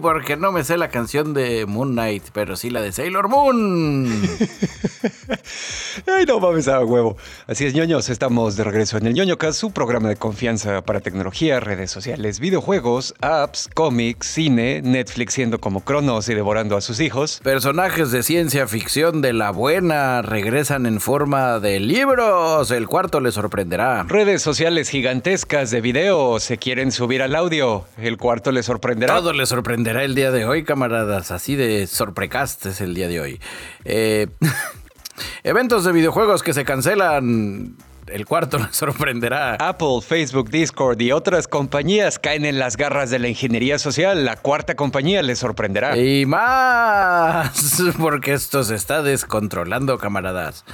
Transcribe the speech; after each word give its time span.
porque 0.00 0.36
no 0.36 0.52
me 0.52 0.64
sé 0.64 0.76
la 0.76 0.88
canción 0.88 1.34
de 1.34 1.66
Moon 1.66 1.92
Knight, 1.92 2.24
pero 2.32 2.56
sí 2.56 2.70
la 2.70 2.80
de 2.80 2.92
Sailor 2.92 3.28
Moon. 3.28 4.10
No 6.30 6.38
mames 6.38 6.68
a 6.68 6.84
huevo. 6.84 7.16
Así 7.48 7.66
es, 7.66 7.74
ñoños, 7.74 8.08
estamos 8.08 8.54
de 8.54 8.62
regreso 8.62 8.96
en 8.96 9.04
el 9.08 9.14
ñoño 9.14 9.36
su 9.50 9.72
programa 9.72 10.08
de 10.08 10.14
confianza 10.14 10.80
para 10.80 11.00
tecnología, 11.00 11.58
redes 11.58 11.90
sociales, 11.90 12.38
videojuegos, 12.38 13.16
apps, 13.20 13.68
cómics, 13.74 14.28
cine, 14.28 14.80
Netflix 14.80 15.34
siendo 15.34 15.58
como 15.58 15.80
Cronos 15.80 16.28
y 16.28 16.34
devorando 16.34 16.76
a 16.76 16.82
sus 16.82 17.00
hijos. 17.00 17.40
Personajes 17.42 18.12
de 18.12 18.22
ciencia 18.22 18.68
ficción 18.68 19.22
de 19.22 19.32
la 19.32 19.50
buena 19.50 20.22
regresan 20.22 20.86
en 20.86 21.00
forma 21.00 21.58
de 21.58 21.80
libros. 21.80 22.70
El 22.70 22.86
cuarto 22.86 23.18
les 23.18 23.34
sorprenderá. 23.34 24.04
Redes 24.04 24.40
sociales 24.40 24.88
gigantescas 24.88 25.72
de 25.72 25.80
video 25.80 26.38
se 26.38 26.58
quieren 26.58 26.92
subir 26.92 27.22
al 27.22 27.34
audio. 27.34 27.86
El 27.98 28.18
cuarto 28.18 28.52
les 28.52 28.66
sorprenderá. 28.66 29.16
Todo 29.16 29.32
les 29.32 29.48
sorprenderá 29.48 30.04
el 30.04 30.14
día 30.14 30.30
de 30.30 30.44
hoy, 30.44 30.62
camaradas. 30.62 31.32
Así 31.32 31.56
de 31.56 31.88
sorprecast 31.88 32.66
es 32.66 32.80
el 32.80 32.94
día 32.94 33.08
de 33.08 33.20
hoy. 33.20 33.40
Eh, 33.84 34.28
eventos 35.42 35.84
de 35.84 35.92
videojuegos 35.92 36.42
que 36.42 36.52
se 36.52 36.64
cancelan 36.64 37.76
el 38.12 38.26
cuarto 38.26 38.58
nos 38.58 38.76
sorprenderá. 38.76 39.54
Apple, 39.54 40.00
Facebook, 40.06 40.50
Discord 40.50 41.00
y 41.00 41.12
otras 41.12 41.48
compañías 41.48 42.18
caen 42.18 42.44
en 42.44 42.58
las 42.58 42.76
garras 42.76 43.10
de 43.10 43.18
la 43.18 43.28
ingeniería 43.28 43.78
social. 43.78 44.24
La 44.24 44.36
cuarta 44.36 44.74
compañía 44.74 45.22
les 45.22 45.38
sorprenderá. 45.38 45.96
Y 45.96 46.26
más, 46.26 47.82
porque 47.98 48.32
esto 48.32 48.64
se 48.64 48.74
está 48.74 49.02
descontrolando, 49.02 49.98
camaradas. 49.98 50.64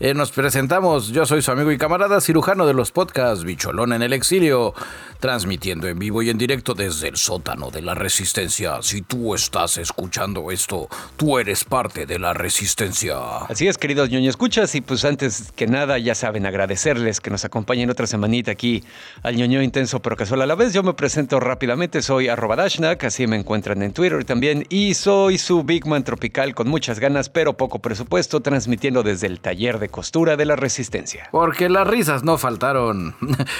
Eh, 0.00 0.14
nos 0.14 0.30
presentamos, 0.30 1.08
yo 1.08 1.26
soy 1.26 1.42
su 1.42 1.50
amigo 1.50 1.70
y 1.72 1.78
camarada 1.78 2.20
cirujano 2.20 2.66
de 2.66 2.74
los 2.74 2.90
podcasts 2.90 3.44
Bicholón 3.44 3.92
en 3.92 4.02
el 4.02 4.12
exilio, 4.12 4.74
transmitiendo 5.20 5.88
en 5.88 5.98
vivo 5.98 6.22
y 6.22 6.30
en 6.30 6.38
directo 6.38 6.74
desde 6.74 7.08
el 7.08 7.16
sótano 7.16 7.70
de 7.70 7.82
la 7.82 7.94
resistencia. 7.94 8.78
Si 8.82 9.02
tú 9.02 9.34
estás 9.34 9.76
escuchando 9.78 10.50
esto, 10.50 10.88
tú 11.16 11.38
eres 11.38 11.64
parte 11.64 12.06
de 12.06 12.18
la 12.18 12.32
resistencia. 12.32 13.16
Así 13.48 13.68
es, 13.68 13.78
queridos 13.78 14.10
ñoño 14.10 14.30
escuchas, 14.30 14.74
y 14.74 14.80
pues 14.80 15.04
antes 15.04 15.52
que 15.54 15.66
nada 15.66 15.98
ya 15.98 16.14
saben 16.14 16.46
agradecerles 16.80 17.20
que 17.20 17.28
nos 17.30 17.44
acompañen 17.44 17.90
otra 17.90 18.06
semanita 18.06 18.52
aquí 18.52 18.82
al 19.22 19.36
ñoño 19.36 19.60
intenso 19.62 20.00
pero 20.00 20.16
casual 20.16 20.40
a 20.42 20.46
la 20.46 20.54
vez. 20.54 20.72
Yo 20.72 20.82
me 20.82 20.94
presento 20.94 21.38
rápidamente, 21.38 22.00
soy 22.00 22.28
arroba 22.28 22.56
Dashnak, 22.56 23.04
así 23.04 23.26
me 23.26 23.36
encuentran 23.36 23.82
en 23.82 23.92
Twitter 23.92 24.24
también, 24.24 24.64
y 24.70 24.94
soy 24.94 25.36
su 25.36 25.62
Big 25.62 25.86
Man 25.86 26.04
tropical 26.04 26.54
con 26.54 26.68
muchas 26.68 26.98
ganas 26.98 27.28
pero 27.28 27.56
poco 27.56 27.80
presupuesto, 27.80 28.40
transmitiendo 28.40 29.02
desde 29.02 29.26
el 29.26 29.40
taller 29.40 29.78
de 29.78 29.90
costura 29.90 30.36
de 30.36 30.46
la 30.46 30.56
resistencia. 30.56 31.28
Porque 31.30 31.68
las 31.68 31.86
risas 31.86 32.24
no 32.24 32.38
faltaron, 32.38 33.14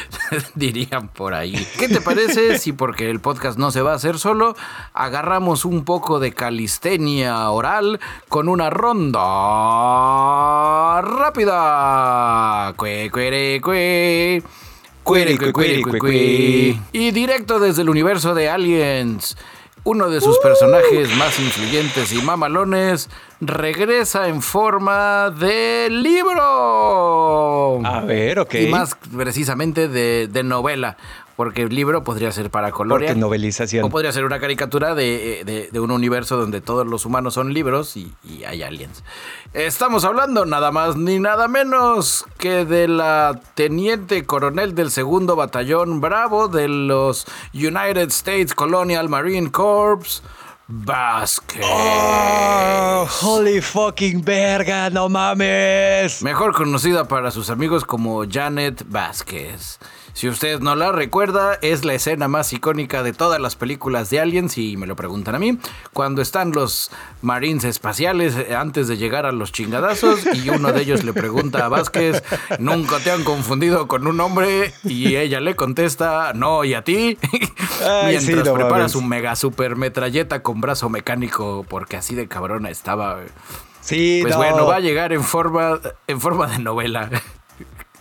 dirían 0.55 1.09
por 1.09 1.35
ahí. 1.35 1.67
¿Qué 1.79 1.89
te 1.89 2.01
parece 2.01 2.59
si 2.63 2.73
porque 2.73 3.11
el 3.11 3.21
podcast 3.21 3.59
no 3.59 3.71
se 3.71 3.83
va 3.83 3.93
a 3.93 3.97
hacer 3.97 4.19
solo, 4.19 4.57
agarramos 4.95 5.67
un 5.67 5.85
poco 5.85 6.21
de 6.21 6.33
calistenia 6.33 7.51
oral 7.51 8.01
con 8.29 8.49
una 8.49 8.71
ronda 8.71 9.21
rápida? 11.03 12.73
Cue, 13.09 13.61
cue, 13.63 14.43
cue. 15.99 16.79
Y 16.93 17.11
directo 17.13 17.59
desde 17.59 17.83
el 17.83 17.89
universo 17.89 18.35
de 18.35 18.51
Aliens 18.51 19.37
uno 19.85 20.11
de 20.11 20.21
sus 20.21 20.39
personajes 20.39 21.09
más 21.17 21.39
influyentes 21.39 22.13
y 22.13 22.21
mamalones 22.21 23.09
regresa 23.41 24.29
en 24.29 24.43
forma 24.43 25.31
de 25.31 25.89
libro. 25.91 27.81
A 27.85 28.01
ver, 28.03 28.41
ok. 28.41 28.55
Y 28.55 28.67
más 28.67 28.97
precisamente 29.17 29.89
de, 29.89 30.29
de 30.29 30.43
novela 30.43 30.97
porque 31.41 31.63
el 31.63 31.75
libro 31.75 32.05
podría 32.05 32.31
ser 32.33 32.51
para 32.51 32.71
colorear. 32.71 33.13
Porque 33.13 33.19
novelización. 33.19 33.83
O 33.87 33.89
podría 33.89 34.13
ser 34.13 34.27
una 34.27 34.41
caricatura 34.41 34.95
de, 34.95 35.71
un 35.73 35.91
universo 35.91 36.37
donde 36.37 36.61
todos 36.61 36.87
los 36.87 37.07
humanos 37.07 37.33
son 37.33 37.55
libros 37.55 37.97
y, 37.97 38.13
hay 38.47 38.63
aliens. 38.63 39.03
Estamos 39.55 40.05
hablando 40.05 40.45
nada 40.45 40.71
más 40.71 40.97
ni 40.97 41.19
nada 41.19 41.49
menos 41.49 42.27
que 42.37 42.67
de 42.67 42.89
la 42.89 43.41
teniente 43.55 44.27
coronel 44.27 44.75
del 44.75 44.91
segundo 44.91 45.35
batallón 45.35 46.03
Bravo 46.03 46.49
de 46.49 46.69
los 46.69 47.25
United 47.55 48.09
States 48.09 48.53
Colonial 48.53 49.09
Marine 49.09 49.51
Corps. 49.51 50.23
Vázquez. 50.73 51.65
Oh, 51.65 53.09
holy 53.23 53.61
fucking 53.63 54.23
verga, 54.23 54.89
no 54.91 55.09
mames. 55.09 56.23
Mejor 56.23 56.53
conocida 56.53 57.09
para 57.09 57.33
sus 57.33 57.51
amigos 57.51 57.85
como 57.85 58.25
Janet 58.31 58.85
Vázquez. 58.87 59.81
Si 60.13 60.29
usted 60.29 60.61
no 60.61 60.75
la 60.75 60.93
recuerda, 60.93 61.59
es 61.63 61.85
la 61.85 61.95
escena 61.95 62.29
más 62.29 62.53
icónica 62.53 63.03
de 63.03 63.13
todas 63.13 63.41
las 63.41 63.57
películas 63.57 64.11
de 64.11 64.21
Aliens, 64.21 64.59
y 64.59 64.77
me 64.77 64.87
lo 64.87 64.97
preguntan 64.97 65.35
a 65.35 65.39
mí, 65.39 65.59
cuando 65.93 66.21
están 66.23 66.53
los 66.53 66.91
marines 67.23 67.65
espaciales 67.65 68.37
eh, 68.37 68.55
antes 68.55 68.89
de 68.89 68.97
llegar 68.97 69.27
a 69.27 69.33
los 69.33 69.53
chingadazos 69.53 70.27
y 70.35 70.51
uno 70.51 70.73
de 70.73 70.83
ellos 70.83 71.05
le 71.05 71.13
pregunta 71.13 71.65
a 71.65 71.69
Vázquez, 71.69 72.23
¿nunca 72.59 72.99
te 72.99 73.11
han 73.11 73.25
confundido 73.25 73.87
con 73.89 74.07
un 74.07 74.21
hombre? 74.21 74.75
Y 74.85 75.17
ella 75.17 75.41
le 75.41 75.57
contesta, 75.57 76.33
no, 76.35 76.65
¿y 76.65 76.75
a 76.75 76.83
ti? 76.83 77.19
Mientras 78.07 78.49
prepara 78.49 78.89
su 78.89 79.03
mega 79.03 79.37
super 79.37 79.77
metralleta 79.77 80.43
con 80.43 80.61
brazo 80.61 80.89
mecánico, 80.89 81.65
porque 81.69 81.97
así 81.97 82.15
de 82.15 82.29
cabrona 82.29 82.71
estaba. 82.71 83.21
Sí, 83.81 84.21
pues 84.23 84.37
bueno, 84.37 84.67
va 84.67 84.77
a 84.77 84.81
llegar 84.81 85.13
en 85.13 85.25
forma, 85.25 85.81
en 86.07 86.21
forma 86.21 86.47
de 86.47 86.59
novela 86.59 87.09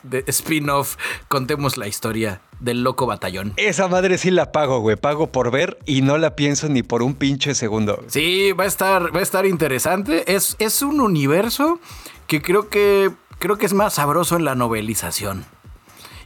de 0.04 0.24
spin-off, 0.28 0.98
contemos 1.28 1.78
la 1.78 1.88
historia 1.88 2.42
del 2.60 2.84
loco 2.84 3.06
batallón. 3.06 3.54
Esa 3.58 3.88
madre 3.88 4.18
sí 4.18 4.32
la 4.32 4.52
pago, 4.52 4.80
güey. 4.80 4.96
Pago 4.96 5.32
por 5.32 5.52
ver 5.52 5.78
y 5.86 6.02
no 6.02 6.18
la 6.18 6.36
pienso 6.36 6.68
ni 6.70 6.84
por 6.84 7.02
un 7.04 7.16
pinche 7.16 7.56
segundo. 7.56 8.04
Sí, 8.08 8.52
va 8.52 8.66
a 8.66 8.68
estar, 8.68 9.16
va 9.16 9.20
a 9.20 9.24
estar 9.24 9.46
interesante. 9.46 10.36
Es, 10.36 10.56
es 10.60 10.82
un 10.82 11.00
universo 11.00 11.80
que 12.28 12.42
creo 12.42 12.70
que 12.70 13.12
creo 13.40 13.58
que 13.58 13.66
es 13.66 13.74
más 13.74 13.94
sabroso 13.94 14.36
en 14.36 14.46
la 14.46 14.56
novelización. 14.56 15.46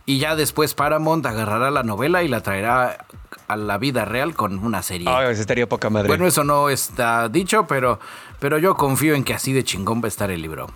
Y 0.05 0.19
ya 0.19 0.35
después 0.35 0.73
Paramount 0.73 1.25
agarrará 1.25 1.71
la 1.71 1.83
novela 1.83 2.23
y 2.23 2.27
la 2.27 2.41
traerá 2.41 3.05
a 3.47 3.55
la 3.55 3.77
vida 3.77 4.03
real 4.03 4.35
con 4.35 4.59
una 4.59 4.83
serie. 4.83 5.07
Ay, 5.09 5.31
estaría 5.31 5.67
poca 5.67 5.89
madre. 5.89 6.07
Bueno, 6.09 6.27
eso 6.27 6.43
no 6.43 6.69
está 6.69 7.29
dicho, 7.29 7.65
pero, 7.67 7.99
pero 8.39 8.57
yo 8.57 8.75
confío 8.75 9.15
en 9.15 9.23
que 9.23 9.33
así 9.33 9.53
de 9.53 9.63
chingón 9.63 10.01
va 10.01 10.05
a 10.05 10.07
estar 10.09 10.29
el 10.29 10.41
libro. 10.41 10.67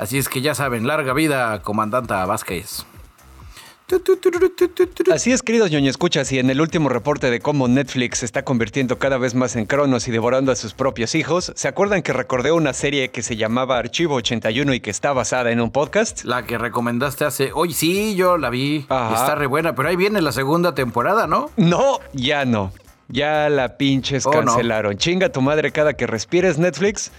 Así 0.00 0.16
es 0.16 0.30
que 0.30 0.40
ya 0.40 0.54
saben, 0.54 0.86
larga 0.86 1.12
vida, 1.12 1.60
comandanta 1.60 2.24
Vázquez. 2.24 2.86
Así 5.12 5.30
es, 5.30 5.42
queridos 5.42 5.70
ñoño 5.70 5.90
escuchas, 5.90 6.32
y 6.32 6.38
en 6.38 6.48
el 6.48 6.62
último 6.62 6.88
reporte 6.88 7.30
de 7.30 7.40
cómo 7.40 7.68
Netflix 7.68 8.20
se 8.20 8.24
está 8.24 8.42
convirtiendo 8.42 8.98
cada 8.98 9.18
vez 9.18 9.34
más 9.34 9.56
en 9.56 9.66
cronos 9.66 10.08
y 10.08 10.10
devorando 10.10 10.52
a 10.52 10.56
sus 10.56 10.72
propios 10.72 11.14
hijos, 11.14 11.52
¿se 11.54 11.68
acuerdan 11.68 12.00
que 12.00 12.14
recordé 12.14 12.50
una 12.50 12.72
serie 12.72 13.10
que 13.10 13.20
se 13.20 13.36
llamaba 13.36 13.76
Archivo 13.76 14.14
81 14.14 14.72
y 14.72 14.80
que 14.80 14.88
está 14.88 15.12
basada 15.12 15.50
en 15.50 15.60
un 15.60 15.70
podcast? 15.70 16.24
La 16.24 16.46
que 16.46 16.56
recomendaste 16.56 17.26
hace. 17.26 17.50
Hoy 17.52 17.74
sí, 17.74 18.14
yo 18.16 18.38
la 18.38 18.48
vi. 18.48 18.78
Está 18.78 19.34
re 19.34 19.48
buena, 19.48 19.74
pero 19.74 19.90
ahí 19.90 19.96
viene 19.96 20.22
la 20.22 20.32
segunda 20.32 20.74
temporada, 20.74 21.26
¿no? 21.26 21.50
No, 21.58 21.98
ya 22.14 22.46
no. 22.46 22.72
Ya 23.08 23.50
la 23.50 23.76
pinches 23.76 24.24
oh, 24.24 24.30
cancelaron. 24.30 24.96
Chinga 24.96 25.28
tu 25.28 25.42
madre 25.42 25.72
cada 25.72 25.92
que 25.92 26.06
respires, 26.06 26.56
Netflix. 26.56 27.12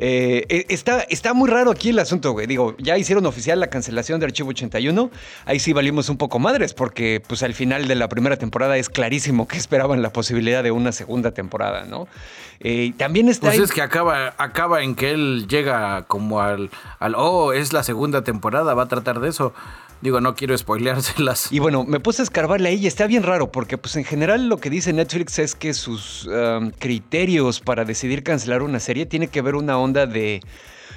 Eh, 0.00 0.46
eh, 0.48 0.66
está, 0.68 1.00
está 1.02 1.34
muy 1.34 1.50
raro 1.50 1.72
aquí 1.72 1.90
el 1.90 1.98
asunto, 1.98 2.30
güey. 2.30 2.46
Digo, 2.46 2.76
ya 2.78 2.96
hicieron 2.96 3.26
oficial 3.26 3.58
la 3.58 3.66
cancelación 3.66 4.20
de 4.20 4.26
Archivo 4.26 4.50
81. 4.50 5.10
Ahí 5.44 5.58
sí 5.58 5.72
valimos 5.72 6.08
un 6.08 6.16
poco 6.16 6.38
madres, 6.38 6.72
porque 6.72 7.20
pues 7.26 7.42
al 7.42 7.52
final 7.52 7.88
de 7.88 7.96
la 7.96 8.08
primera 8.08 8.36
temporada 8.36 8.76
es 8.76 8.88
clarísimo 8.88 9.48
que 9.48 9.56
esperaban 9.58 10.00
la 10.00 10.10
posibilidad 10.10 10.62
de 10.62 10.70
una 10.70 10.92
segunda 10.92 11.32
temporada, 11.32 11.84
¿no? 11.84 12.06
Eh, 12.60 12.92
también 12.96 13.28
está. 13.28 13.48
Pues 13.48 13.58
es 13.58 13.72
que 13.72 13.82
acaba, 13.82 14.34
acaba 14.38 14.82
en 14.82 14.94
que 14.94 15.10
él 15.10 15.46
llega 15.48 16.04
como 16.06 16.40
al, 16.40 16.70
al. 17.00 17.14
Oh, 17.16 17.52
es 17.52 17.72
la 17.72 17.82
segunda 17.82 18.22
temporada, 18.22 18.74
va 18.74 18.84
a 18.84 18.88
tratar 18.88 19.20
de 19.20 19.28
eso. 19.28 19.52
Digo, 20.00 20.20
no 20.20 20.34
quiero 20.34 20.56
spoileárselas. 20.56 21.52
Y 21.52 21.58
bueno, 21.58 21.84
me 21.84 21.98
puse 21.98 22.22
a 22.22 22.24
escarbarle 22.24 22.68
ahí 22.68 22.76
y 22.76 22.86
está 22.86 23.06
bien 23.06 23.24
raro, 23.24 23.50
porque 23.50 23.78
pues 23.78 23.96
en 23.96 24.04
general 24.04 24.48
lo 24.48 24.58
que 24.58 24.70
dice 24.70 24.92
Netflix 24.92 25.38
es 25.40 25.54
que 25.54 25.74
sus 25.74 26.26
um, 26.26 26.70
criterios 26.70 27.60
para 27.60 27.84
decidir 27.84 28.22
cancelar 28.22 28.62
una 28.62 28.78
serie 28.78 29.06
tiene 29.06 29.28
que 29.28 29.42
ver 29.42 29.56
una 29.56 29.76
onda 29.76 30.06
de, 30.06 30.40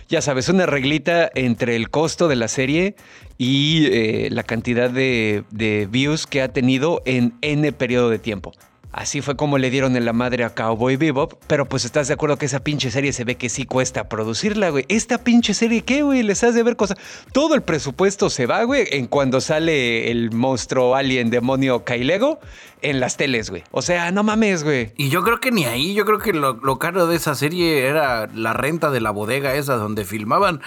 ya 0.08 0.22
sabes, 0.22 0.50
una 0.50 0.68
reglita 0.68 1.32
entre 1.34 1.76
el 1.76 1.90
costo 1.90 2.28
de 2.28 2.36
la 2.36 2.48
serie 2.48 2.96
y 3.40 3.88
eh, 3.88 4.30
la 4.30 4.44
cantidad 4.44 4.90
de, 4.90 5.44
de 5.50 5.88
views 5.90 6.28
que 6.28 6.44
ha 6.44 6.50
tenido 6.50 7.02
en 7.06 7.34
N 7.42 7.72
periodo 7.72 8.12
de 8.12 8.20
tiempo. 8.20 8.54
Así 8.92 9.22
fue 9.22 9.38
como 9.38 9.58
le 9.58 9.70
dieron 9.70 9.96
en 9.96 10.04
la 10.04 10.12
madre 10.12 10.44
a 10.44 10.54
Cowboy 10.54 10.98
Bebop, 10.98 11.36
pero 11.48 11.66
pues 11.66 11.86
estás 11.86 12.10
de 12.10 12.14
acuerdo 12.14 12.38
que 12.38 12.46
esa 12.46 12.60
pinche 12.60 12.92
serie 12.92 13.14
se 13.14 13.24
ve 13.24 13.36
que 13.36 13.48
sí 13.48 13.66
cuesta 13.66 14.10
producirla, 14.10 14.70
güey. 14.70 14.86
Esta 14.90 15.18
pinche 15.18 15.54
serie, 15.54 15.84
¿qué, 15.84 16.02
güey? 16.02 16.24
Les 16.24 16.44
has 16.44 16.56
de 16.56 16.64
ver 16.64 16.76
cosas. 16.76 16.98
Todo 17.32 17.56
el 17.56 17.62
presupuesto 17.62 18.30
se 18.30 18.48
va, 18.48 18.64
güey, 18.64 18.88
en 18.92 19.08
cuando 19.08 19.40
sale 19.40 20.12
el 20.12 20.32
monstruo 20.32 20.96
alien 20.96 21.30
demonio 21.30 21.86
Kailego. 21.86 22.40
En 22.82 23.00
las 23.00 23.18
teles, 23.18 23.50
güey. 23.50 23.64
O 23.72 23.82
sea, 23.82 24.12
no 24.12 24.24
mames, 24.24 24.64
güey. 24.64 24.94
Y 24.98 25.10
yo 25.10 25.24
creo 25.24 25.40
que 25.40 25.52
ni 25.52 25.66
ahí, 25.66 25.94
yo 25.94 26.06
creo 26.06 26.20
que 26.20 26.34
lo, 26.34 26.54
lo, 26.54 26.80
caro 26.80 27.08
de 27.08 27.16
esa 27.16 27.36
serie 27.36 27.86
era 27.88 28.28
la 28.28 28.54
renta 28.54 28.92
de 28.92 29.02
la 29.02 29.12
bodega 29.12 29.56
esa 29.56 29.76
donde 29.76 30.06
filmaban. 30.06 30.62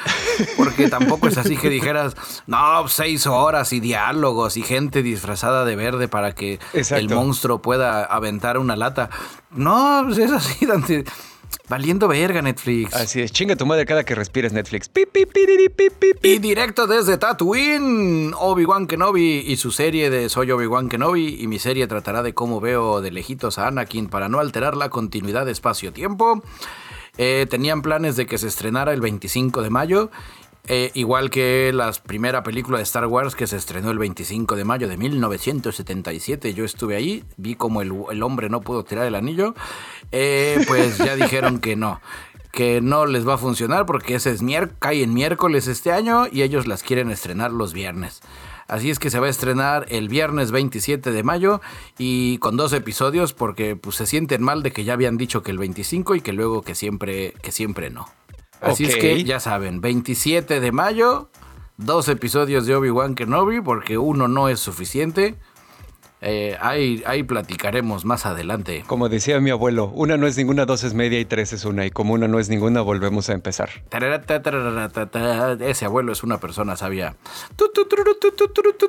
Porque 0.57 0.89
tampoco 0.89 1.29
es 1.29 1.39
así 1.39 1.57
que 1.57 1.69
dijeras, 1.69 2.17
no, 2.47 2.89
seis 2.89 3.27
horas 3.27 3.73
y 3.73 3.81
diálogos 3.81 4.57
y 4.57 4.63
gente 4.63 5.03
disfrazada 5.03 5.65
de 5.65 5.77
verde 5.77 6.09
para 6.09 6.35
que 6.35 6.59
el 6.73 7.09
monstruo 7.09 7.61
pueda 7.63 8.05
aventar 8.05 8.59
una 8.59 8.77
lata. 8.77 9.11
No, 9.51 10.03
pues 10.07 10.19
es 10.19 10.31
así, 10.31 10.67
Dante. 10.67 11.05
Valiendo 11.69 12.09
verga, 12.09 12.43
Netflix. 12.43 12.95
Así 12.95 13.23
es, 13.23 13.33
chinga 13.33 13.57
tu 13.57 13.65
madre 13.65 13.87
cada 13.87 14.05
que 14.05 14.15
respires 14.15 14.53
Netflix. 14.53 14.91
y 16.23 16.39
directo 16.39 16.87
desde 16.87 17.17
Tatooine, 17.17 18.33
Obi-Wan 18.39 18.87
Kenobi 18.87 19.45
y 19.47 19.57
su 19.57 19.71
serie 19.71 20.11
de 20.11 20.29
Soy 20.29 20.51
Obi-Wan 20.51 20.89
Kenobi. 20.89 21.39
Y 21.41 21.47
mi 21.47 21.59
serie 21.59 21.87
tratará 21.87 22.23
de 22.23 22.35
cómo 22.35 22.61
veo 22.61 23.01
de 23.01 23.11
lejitos 23.11 23.59
a 23.59 23.69
Anakin 23.69 24.09
para 24.09 24.29
no 24.29 24.41
alterar 24.41 24.77
la 24.77 24.91
continuidad 24.91 25.47
de 25.47 25.53
espacio-tiempo. 25.53 26.43
Eh, 27.17 27.47
tenían 27.49 27.81
planes 27.81 28.17
de 28.17 28.27
que 28.27 28.39
se 28.39 28.49
estrenara 28.49 28.93
el 28.93 29.01
25 29.01 29.63
de 29.63 29.71
mayo 29.71 30.11
eh, 30.67 30.91
igual 30.95 31.29
que 31.29 31.73
la 31.75 31.93
primera 31.93 32.43
película 32.43 32.79
de 32.79 32.85
Star 32.85 33.07
Wars 33.07 33.35
que 33.35 33.47
se 33.47 33.57
estrenó 33.57 33.91
el 33.91 33.99
25 33.99 34.57
de 34.57 34.65
mayo 34.65 34.89
de 34.89 34.97
1977. 34.97 36.55
Yo 36.55 36.65
estuve 36.65 36.97
ahí, 36.97 37.23
vi 37.37 37.55
como 37.55 37.83
el, 37.83 38.23
hombre 38.23 38.49
no 38.49 38.63
pudo 38.63 38.83
tirar 38.83 39.05
el 39.07 39.15
anillo. 39.15 39.55
Eh, 40.11 40.65
pues 40.67 40.97
ya 40.99 41.17
dijeron 41.17 41.59
que 41.59 41.77
no. 41.77 42.01
Que 42.51 42.81
no 42.81 43.05
les 43.05 43.29
va 43.29 43.35
a 43.35 43.39
funcionar 43.39 43.85
porque 43.85 44.15
ese 44.15 44.31
es 44.31 44.43
cae 44.79 45.03
en 45.03 45.13
miércoles 45.13 45.67
este 45.67 45.93
año 45.93 46.27
y 46.31 46.43
ellos 46.43 46.67
las 46.67 46.83
quieren 46.83 47.11
estrenar 47.11 47.51
los 47.51 47.75
viernes. 47.75 48.23
Así 48.67 48.89
es 48.89 48.99
que 48.99 49.11
se 49.11 49.21
va 49.21 49.27
a 49.27 49.31
estrenar 49.31 49.85
el 49.91 50.09
viernes 50.09 50.51
27 50.51 51.11
de 51.11 51.23
mayo 51.23 51.61
y 51.99 52.39
con 52.39 52.57
dos 52.57 52.73
episodios 52.73 53.35
porque 53.35 53.77
pues, 53.77 53.97
se 53.97 54.07
sienten 54.07 54.43
mal 54.43 54.63
de 54.63 54.73
que 54.73 54.85
ya 54.85 54.95
habían 54.95 55.19
dicho 55.19 55.43
que 55.43 55.51
el 55.51 55.59
25 55.59 56.15
y 56.15 56.21
que 56.23 56.33
luego 56.33 56.63
que 56.63 56.75
siempre, 56.75 57.35
que 57.43 57.53
siempre 57.53 57.91
no. 57.91 58.07
Así 58.61 58.85
es 58.85 58.97
que 58.97 59.23
ya 59.25 59.41
saben, 59.41 59.81
27 59.81 60.61
de 60.61 60.73
mayo, 60.73 61.29
dos 61.77 62.09
episodios 62.09 62.67
de 62.67 62.75
Obi-Wan 62.75 63.15
Kenobi, 63.15 63.61
porque 63.61 63.99
uno 63.99 64.29
no 64.29 64.49
es 64.49 64.61
suficiente. 64.61 65.37
Eh, 66.27 66.57
ahí, 66.59 67.03
ahí 67.07 67.23
platicaremos 67.23 68.07
más 68.07 68.25
adelante. 68.25 68.83
Como 68.87 69.11
decía 69.11 69.41
mi 69.41 69.51
abuelo, 69.51 69.93
una 69.95 70.17
no 70.17 70.27
es 70.27 70.39
ninguna, 70.39 70.65
dos 70.65 70.83
es 70.83 70.95
media 70.95 71.21
y 71.21 71.27
tres 71.27 71.53
es 71.53 71.67
una. 71.67 71.85
Y 71.85 71.91
como 71.91 72.15
una 72.15 72.29
no 72.29 72.39
es 72.39 72.49
ninguna, 72.49 72.81
volvemos 72.81 73.29
a 73.29 73.35
empezar. 73.35 73.69
Ese 75.61 75.85
abuelo 75.85 76.13
es 76.13 76.23
una 76.23 76.41
persona 76.41 76.77
sabia. 76.77 77.15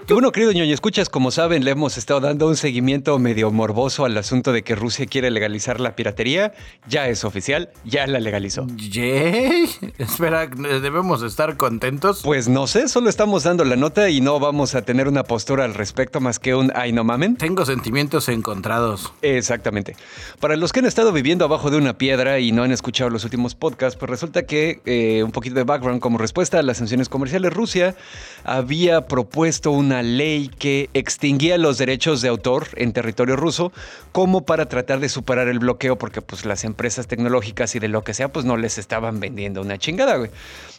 Y 0.08 0.14
bueno, 0.14 0.32
querido 0.32 0.54
ñoño, 0.54 0.74
escuchas, 0.74 1.10
como 1.10 1.30
saben, 1.30 1.66
le 1.66 1.72
hemos 1.72 1.98
estado 1.98 2.22
dando 2.22 2.48
un 2.48 2.56
seguimiento 2.56 3.20
medio 3.20 3.52
morboso 3.52 4.06
al 4.06 4.18
asunto 4.18 4.54
de 4.54 4.64
que 4.64 4.76
Rusia 4.76 5.06
quiere 5.06 5.30
legalizar 5.30 5.82
la 5.82 5.94
piratería. 5.98 6.54
Ya 6.88 7.10
es 7.10 7.26
oficial, 7.26 7.70
ya 7.84 8.08
la 8.08 8.22
legalizó. 8.22 8.66
¿Yay? 8.78 9.70
Espera, 9.98 10.48
¿debemos 10.48 11.22
estar 11.22 11.58
contentos? 11.58 12.22
Pues 12.24 12.48
no 12.48 12.66
sé, 12.66 12.88
solo 12.88 13.10
estamos 13.10 13.44
dando 13.44 13.66
la 13.66 13.76
nota 13.76 14.10
y 14.10 14.22
no 14.22 14.40
vamos 14.40 14.74
a 14.74 14.84
tener 14.84 15.10
una 15.10 15.24
postura 15.24 15.66
al 15.66 15.74
respecto 15.74 16.22
más 16.22 16.40
que 16.40 16.56
un 16.56 16.72
ay 16.74 16.94
no 16.94 17.04
mames 17.04 17.25
tengo 17.34 17.66
sentimientos 17.66 18.30
encontrados. 18.30 19.12
Exactamente. 19.24 19.96
Para 20.40 20.56
los 20.56 20.72
que 20.72 20.80
han 20.80 20.86
estado 20.86 21.12
viviendo 21.12 21.46
abajo 21.46 21.72
de 21.72 21.78
una 21.78 21.98
piedra 21.98 22.40
y 22.40 22.52
no 22.52 22.62
han 22.62 22.72
escuchado 22.72 23.10
los 23.10 23.24
últimos 23.24 23.56
podcasts, 23.56 23.98
pues 23.98 24.10
resulta 24.10 24.46
que, 24.46 24.82
eh, 24.86 25.24
un 25.24 25.32
poquito 25.32 25.56
de 25.56 25.64
background, 25.64 26.00
como 26.00 26.20
respuesta 26.20 26.60
a 26.60 26.62
las 26.62 26.78
sanciones 26.78 27.10
comerciales, 27.10 27.52
Rusia 27.52 27.96
había 28.44 29.08
propuesto 29.08 29.72
una 29.72 30.04
ley 30.04 30.50
que 30.60 30.90
extinguía 30.94 31.58
los 31.58 31.78
derechos 31.80 32.22
de 32.22 32.30
autor 32.30 32.68
en 32.76 32.94
territorio 32.94 33.36
ruso 33.36 33.72
como 34.12 34.46
para 34.46 34.68
tratar 34.68 35.00
de 35.00 35.10
superar 35.10 35.48
el 35.48 35.60
bloqueo 35.60 35.98
porque 35.98 36.22
pues 36.22 36.46
las 36.46 36.64
empresas 36.64 37.08
tecnológicas 37.08 37.76
y 37.76 37.80
de 37.80 37.88
lo 37.88 38.04
que 38.04 38.14
sea 38.14 38.30
pues 38.32 38.46
no 38.46 38.58
les 38.58 38.78
estaban 38.78 39.20
vendiendo 39.20 39.62
una 39.62 39.78
chingada, 39.78 40.18
güey. 40.18 40.30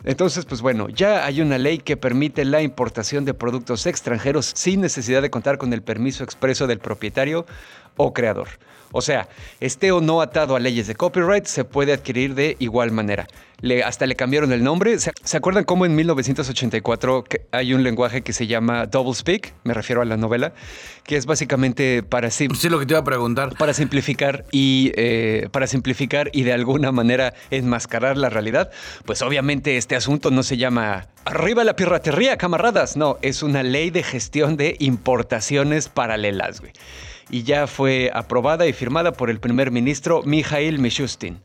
Entonces, 0.04 0.44
pues 0.44 0.60
bueno, 0.60 0.88
ya 0.88 1.24
hay 1.24 1.40
una 1.40 1.58
ley 1.58 1.78
que 1.78 1.96
permite 1.96 2.44
la 2.44 2.62
importación 2.62 3.24
de 3.24 3.34
productos 3.34 3.86
extranjeros 3.86 4.52
sin 4.54 4.80
necesidad 4.80 5.22
de 5.22 5.30
contar 5.30 5.58
con 5.58 5.72
el 5.72 5.82
permiso 5.82 6.22
expreso 6.36 6.66
del 6.66 6.78
propietario 6.78 7.46
o 7.96 8.12
creador. 8.12 8.48
O 8.92 9.00
sea, 9.00 9.28
esté 9.58 9.90
o 9.90 10.00
no 10.00 10.20
atado 10.20 10.54
a 10.54 10.60
leyes 10.60 10.86
de 10.86 10.94
copyright, 10.94 11.46
se 11.46 11.64
puede 11.64 11.92
adquirir 11.92 12.34
de 12.34 12.56
igual 12.60 12.92
manera. 12.92 13.26
Le, 13.60 13.82
hasta 13.82 14.06
le 14.06 14.16
cambiaron 14.16 14.52
el 14.52 14.62
nombre. 14.62 14.98
¿Se, 14.98 15.36
acuerdan 15.36 15.64
cómo 15.64 15.86
en 15.86 15.94
1984 15.94 17.24
hay 17.52 17.74
un 17.74 17.82
lenguaje 17.82 18.22
que 18.22 18.32
se 18.32 18.46
llama 18.46 18.86
Double 18.86 19.14
Speak? 19.14 19.54
Me 19.64 19.72
refiero 19.72 20.02
a 20.02 20.04
la 20.04 20.16
novela, 20.16 20.52
que 21.04 21.16
es 21.16 21.26
básicamente 21.26 22.02
para 22.02 22.30
sí 22.30 22.48
lo 22.68 22.78
que 22.78 22.86
te 22.86 22.92
iba 22.92 23.00
a 23.00 23.04
preguntar. 23.04 23.54
Para 23.56 23.72
simplificar 23.72 24.44
y 24.52 24.92
eh, 24.96 25.48
para 25.52 25.66
simplificar 25.66 26.30
y 26.32 26.42
de 26.42 26.52
alguna 26.52 26.92
manera 26.92 27.34
enmascarar 27.50 28.18
la 28.18 28.28
realidad. 28.28 28.70
Pues 29.04 29.22
obviamente 29.22 29.76
este 29.76 29.96
asunto 29.96 30.30
no 30.30 30.42
se 30.42 30.58
llama 30.58 31.08
arriba 31.24 31.64
la 31.64 31.76
piratería, 31.76 32.36
camaradas. 32.36 32.96
No, 32.96 33.18
es 33.22 33.42
una 33.42 33.62
ley 33.62 33.90
de 33.90 34.02
gestión 34.02 34.56
de 34.56 34.76
importaciones 34.80 35.88
paralelas, 35.88 36.60
güey 36.60 36.72
y 37.30 37.42
ya 37.42 37.66
fue 37.66 38.10
aprobada 38.14 38.66
y 38.66 38.72
firmada 38.72 39.12
por 39.12 39.30
el 39.30 39.40
primer 39.40 39.70
ministro 39.70 40.22
Mikhail 40.22 40.78
Mishustin. 40.78 41.40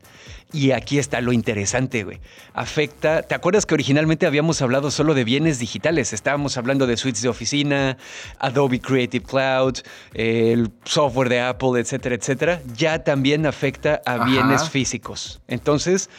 Y 0.52 0.72
aquí 0.72 0.98
está 0.98 1.20
lo 1.20 1.32
interesante, 1.32 2.04
güey. 2.04 2.20
Afecta. 2.52 3.22
¿Te 3.22 3.34
acuerdas 3.34 3.64
que 3.64 3.74
originalmente 3.74 4.26
habíamos 4.26 4.60
hablado 4.60 4.90
solo 4.90 5.14
de 5.14 5.24
bienes 5.24 5.58
digitales? 5.58 6.12
Estábamos 6.12 6.58
hablando 6.58 6.86
de 6.86 6.98
suites 6.98 7.22
de 7.22 7.28
oficina, 7.28 7.96
Adobe 8.38 8.80
Creative 8.80 9.24
Cloud, 9.24 9.78
el 10.12 10.70
software 10.84 11.30
de 11.30 11.40
Apple, 11.40 11.80
etcétera, 11.80 12.16
etcétera. 12.16 12.60
Ya 12.76 13.02
también 13.02 13.46
afecta 13.46 14.02
a 14.04 14.24
bienes 14.24 14.68
físicos. 14.68 15.40
Entonces, 15.48 16.10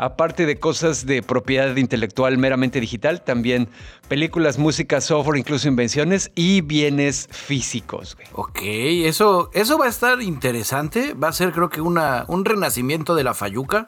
aparte 0.00 0.46
de 0.46 0.58
cosas 0.58 1.04
de 1.04 1.22
propiedad 1.22 1.76
intelectual 1.76 2.38
meramente 2.38 2.80
digital, 2.80 3.22
también 3.22 3.68
películas, 4.08 4.58
música, 4.58 5.00
software, 5.00 5.38
incluso 5.38 5.68
invenciones 5.68 6.32
y 6.34 6.62
bienes 6.62 7.28
físicos. 7.30 8.16
Ok, 8.32 8.60
eso, 8.62 9.50
eso 9.52 9.78
va 9.78 9.86
a 9.86 9.90
estar 9.90 10.22
interesante. 10.22 11.12
Va 11.14 11.28
a 11.28 11.32
ser 11.32 11.52
creo 11.52 11.68
que 11.68 11.80
una, 11.80 12.24
un 12.28 12.44
renacimiento 12.44 13.14
de 13.14 13.24
la 13.24 13.34
Fayuca 13.34 13.86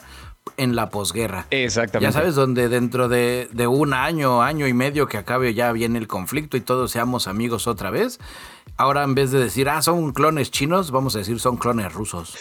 en 0.57 0.77
la 0.77 0.91
posguerra. 0.91 1.47
Exactamente. 1.51 2.11
Ya 2.11 2.13
sabes, 2.13 2.35
donde 2.35 2.69
dentro 2.69 3.09
de, 3.09 3.49
de, 3.53 3.67
un 3.67 3.95
año, 3.95 4.43
año 4.43 4.67
y 4.67 4.75
medio 4.75 5.07
que 5.07 5.17
acabe 5.17 5.55
ya 5.55 5.73
viene 5.73 5.99
el 5.99 6.09
conflicto 6.09 6.57
y 6.57 6.61
todos 6.61 6.91
seamos 6.91 7.29
amigos 7.29 7.67
otra 7.67 7.91
vez. 7.91 8.19
Ahora 8.77 9.03
en 9.05 9.15
vez 9.15 9.31
de 9.31 9.39
decir, 9.39 9.69
ah, 9.69 9.83
son 9.83 10.13
clones 10.13 10.51
chinos, 10.51 10.91
vamos 10.91 11.15
a 11.15 11.19
decir 11.19 11.39
son 11.41 11.57
clones 11.57 11.93
rusos. 11.93 12.37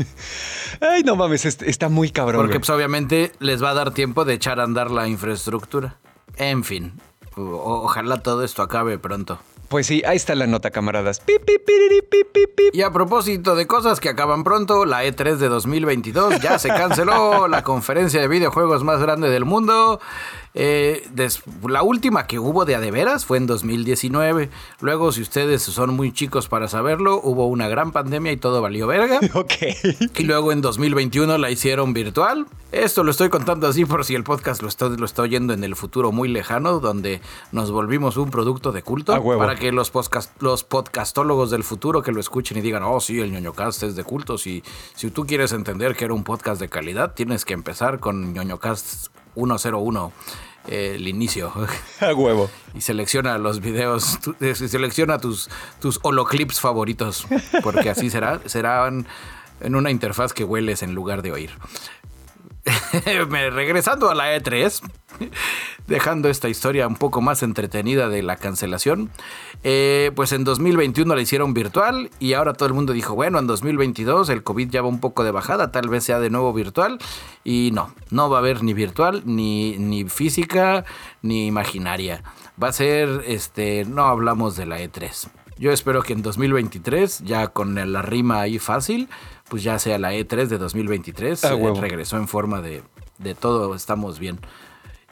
Ay, 0.80 1.02
no 1.02 1.16
mames, 1.16 1.44
está 1.44 1.88
muy 1.88 2.10
cabrón. 2.10 2.42
Porque 2.42 2.60
pues, 2.60 2.70
obviamente 2.70 3.32
les 3.38 3.62
va 3.62 3.70
a 3.70 3.74
dar 3.74 3.92
tiempo 3.92 4.24
de 4.24 4.34
echar 4.34 4.60
a 4.60 4.64
andar 4.64 4.90
la 4.90 5.08
infraestructura. 5.08 5.96
En 6.36 6.64
fin, 6.64 6.92
ojalá 7.36 8.22
todo 8.22 8.44
esto 8.44 8.62
acabe 8.62 8.98
pronto. 8.98 9.38
Pues 9.68 9.86
sí, 9.86 10.02
ahí 10.06 10.16
está 10.16 10.34
la 10.34 10.46
nota, 10.46 10.70
camaradas. 10.70 11.22
y 12.72 12.82
a 12.82 12.92
propósito 12.92 13.56
de 13.56 13.66
cosas 13.66 14.00
que 14.00 14.08
acaban 14.08 14.44
pronto, 14.44 14.84
la 14.84 15.04
E3 15.04 15.36
de 15.36 15.48
2022 15.48 16.40
ya 16.40 16.58
se 16.58 16.68
canceló, 16.68 17.48
la 17.48 17.62
conferencia 17.62 18.20
de 18.20 18.28
videojuegos 18.28 18.84
más 18.84 19.00
grande 19.00 19.28
del 19.28 19.44
mundo. 19.44 20.00
Eh, 20.58 21.06
la 21.68 21.82
última 21.82 22.26
que 22.26 22.38
hubo 22.38 22.64
de 22.64 22.74
a 22.74 22.80
de 22.80 22.90
veras 22.90 23.26
fue 23.26 23.36
en 23.36 23.46
2019. 23.46 24.48
Luego, 24.80 25.12
si 25.12 25.20
ustedes 25.20 25.62
son 25.62 25.94
muy 25.94 26.12
chicos 26.12 26.48
para 26.48 26.66
saberlo, 26.66 27.20
hubo 27.22 27.46
una 27.46 27.68
gran 27.68 27.92
pandemia 27.92 28.32
y 28.32 28.38
todo 28.38 28.62
valió 28.62 28.86
verga. 28.86 29.20
Ok. 29.36 29.52
Y 30.18 30.22
luego 30.22 30.50
en 30.50 30.62
2021 30.62 31.36
la 31.36 31.50
hicieron 31.50 31.92
virtual. 31.92 32.46
Esto 32.72 33.04
lo 33.04 33.10
estoy 33.10 33.28
contando 33.28 33.66
así 33.66 33.84
por 33.84 34.04
si 34.06 34.14
el 34.14 34.24
podcast 34.24 34.62
lo 34.62 34.68
estoy, 34.68 34.96
lo 34.96 35.04
estoy 35.04 35.24
oyendo 35.24 35.52
en 35.52 35.62
el 35.62 35.76
futuro 35.76 36.10
muy 36.10 36.28
lejano, 36.28 36.80
donde 36.80 37.20
nos 37.52 37.70
volvimos 37.70 38.16
un 38.16 38.30
producto 38.30 38.72
de 38.72 38.82
culto. 38.82 39.22
Para 39.36 39.56
que 39.56 39.72
los, 39.72 39.90
podcast, 39.90 40.40
los 40.40 40.64
podcastólogos 40.64 41.50
del 41.50 41.64
futuro 41.64 42.02
que 42.02 42.12
lo 42.12 42.20
escuchen 42.20 42.56
y 42.56 42.62
digan, 42.62 42.82
oh, 42.82 42.98
sí, 43.00 43.20
el 43.20 43.30
ñoñocast 43.30 43.82
es 43.82 43.94
de 43.94 44.04
culto. 44.04 44.38
Si, 44.38 44.62
si 44.94 45.10
tú 45.10 45.26
quieres 45.26 45.52
entender 45.52 45.94
que 45.96 46.06
era 46.06 46.14
un 46.14 46.24
podcast 46.24 46.58
de 46.58 46.70
calidad, 46.70 47.12
tienes 47.12 47.44
que 47.44 47.52
empezar 47.52 48.00
con 48.00 48.32
ñoñocast 48.32 49.08
101 49.36 50.12
eh, 50.16 50.45
el 50.68 51.06
inicio. 51.08 51.52
A 52.00 52.14
huevo. 52.14 52.50
Y 52.74 52.80
selecciona 52.80 53.38
los 53.38 53.60
videos, 53.60 54.18
eh, 54.40 54.54
selecciona 54.54 55.18
tus, 55.18 55.48
tus 55.80 55.98
holoclips 56.02 56.60
favoritos, 56.60 57.26
porque 57.62 57.90
así 57.90 58.10
será, 58.10 58.40
serán 58.46 59.06
en 59.60 59.74
una 59.74 59.90
interfaz 59.90 60.32
que 60.32 60.44
hueles 60.44 60.82
en 60.82 60.94
lugar 60.94 61.22
de 61.22 61.32
oír. 61.32 61.50
Regresando 63.04 64.10
a 64.10 64.14
la 64.14 64.36
E3, 64.36 64.82
dejando 65.86 66.28
esta 66.28 66.48
historia 66.48 66.86
un 66.86 66.96
poco 66.96 67.20
más 67.20 67.42
entretenida 67.42 68.08
de 68.08 68.22
la 68.22 68.36
cancelación, 68.36 69.10
eh, 69.64 70.10
pues 70.14 70.32
en 70.32 70.44
2021 70.44 71.14
la 71.14 71.20
hicieron 71.20 71.54
virtual 71.54 72.10
y 72.18 72.32
ahora 72.34 72.54
todo 72.54 72.68
el 72.68 72.74
mundo 72.74 72.92
dijo, 72.92 73.14
bueno, 73.14 73.38
en 73.38 73.46
2022 73.46 74.28
el 74.30 74.42
COVID 74.42 74.70
ya 74.70 74.82
va 74.82 74.88
un 74.88 75.00
poco 75.00 75.24
de 75.24 75.30
bajada, 75.30 75.72
tal 75.72 75.88
vez 75.88 76.04
sea 76.04 76.20
de 76.20 76.30
nuevo 76.30 76.52
virtual 76.52 76.98
y 77.44 77.70
no, 77.72 77.94
no 78.10 78.28
va 78.30 78.38
a 78.38 78.40
haber 78.40 78.62
ni 78.62 78.74
virtual, 78.74 79.22
ni, 79.24 79.76
ni 79.78 80.08
física, 80.08 80.84
ni 81.22 81.46
imaginaria. 81.46 82.22
Va 82.62 82.68
a 82.68 82.72
ser, 82.72 83.22
este, 83.26 83.84
no 83.84 84.06
hablamos 84.06 84.56
de 84.56 84.66
la 84.66 84.80
E3. 84.80 85.28
Yo 85.58 85.72
espero 85.72 86.02
que 86.02 86.12
en 86.12 86.22
2023, 86.22 87.24
ya 87.24 87.48
con 87.48 87.74
la 87.92 88.02
rima 88.02 88.40
ahí 88.40 88.58
fácil, 88.58 89.08
pues 89.48 89.62
ya 89.62 89.78
sea 89.78 89.98
la 89.98 90.12
E3 90.12 90.46
de 90.46 90.58
2023. 90.58 91.44
Ah, 91.44 91.54
eh, 91.54 91.72
regresó 91.80 92.18
en 92.18 92.28
forma 92.28 92.60
de, 92.60 92.82
de 93.18 93.34
todo, 93.34 93.74
estamos 93.74 94.18
bien. 94.18 94.38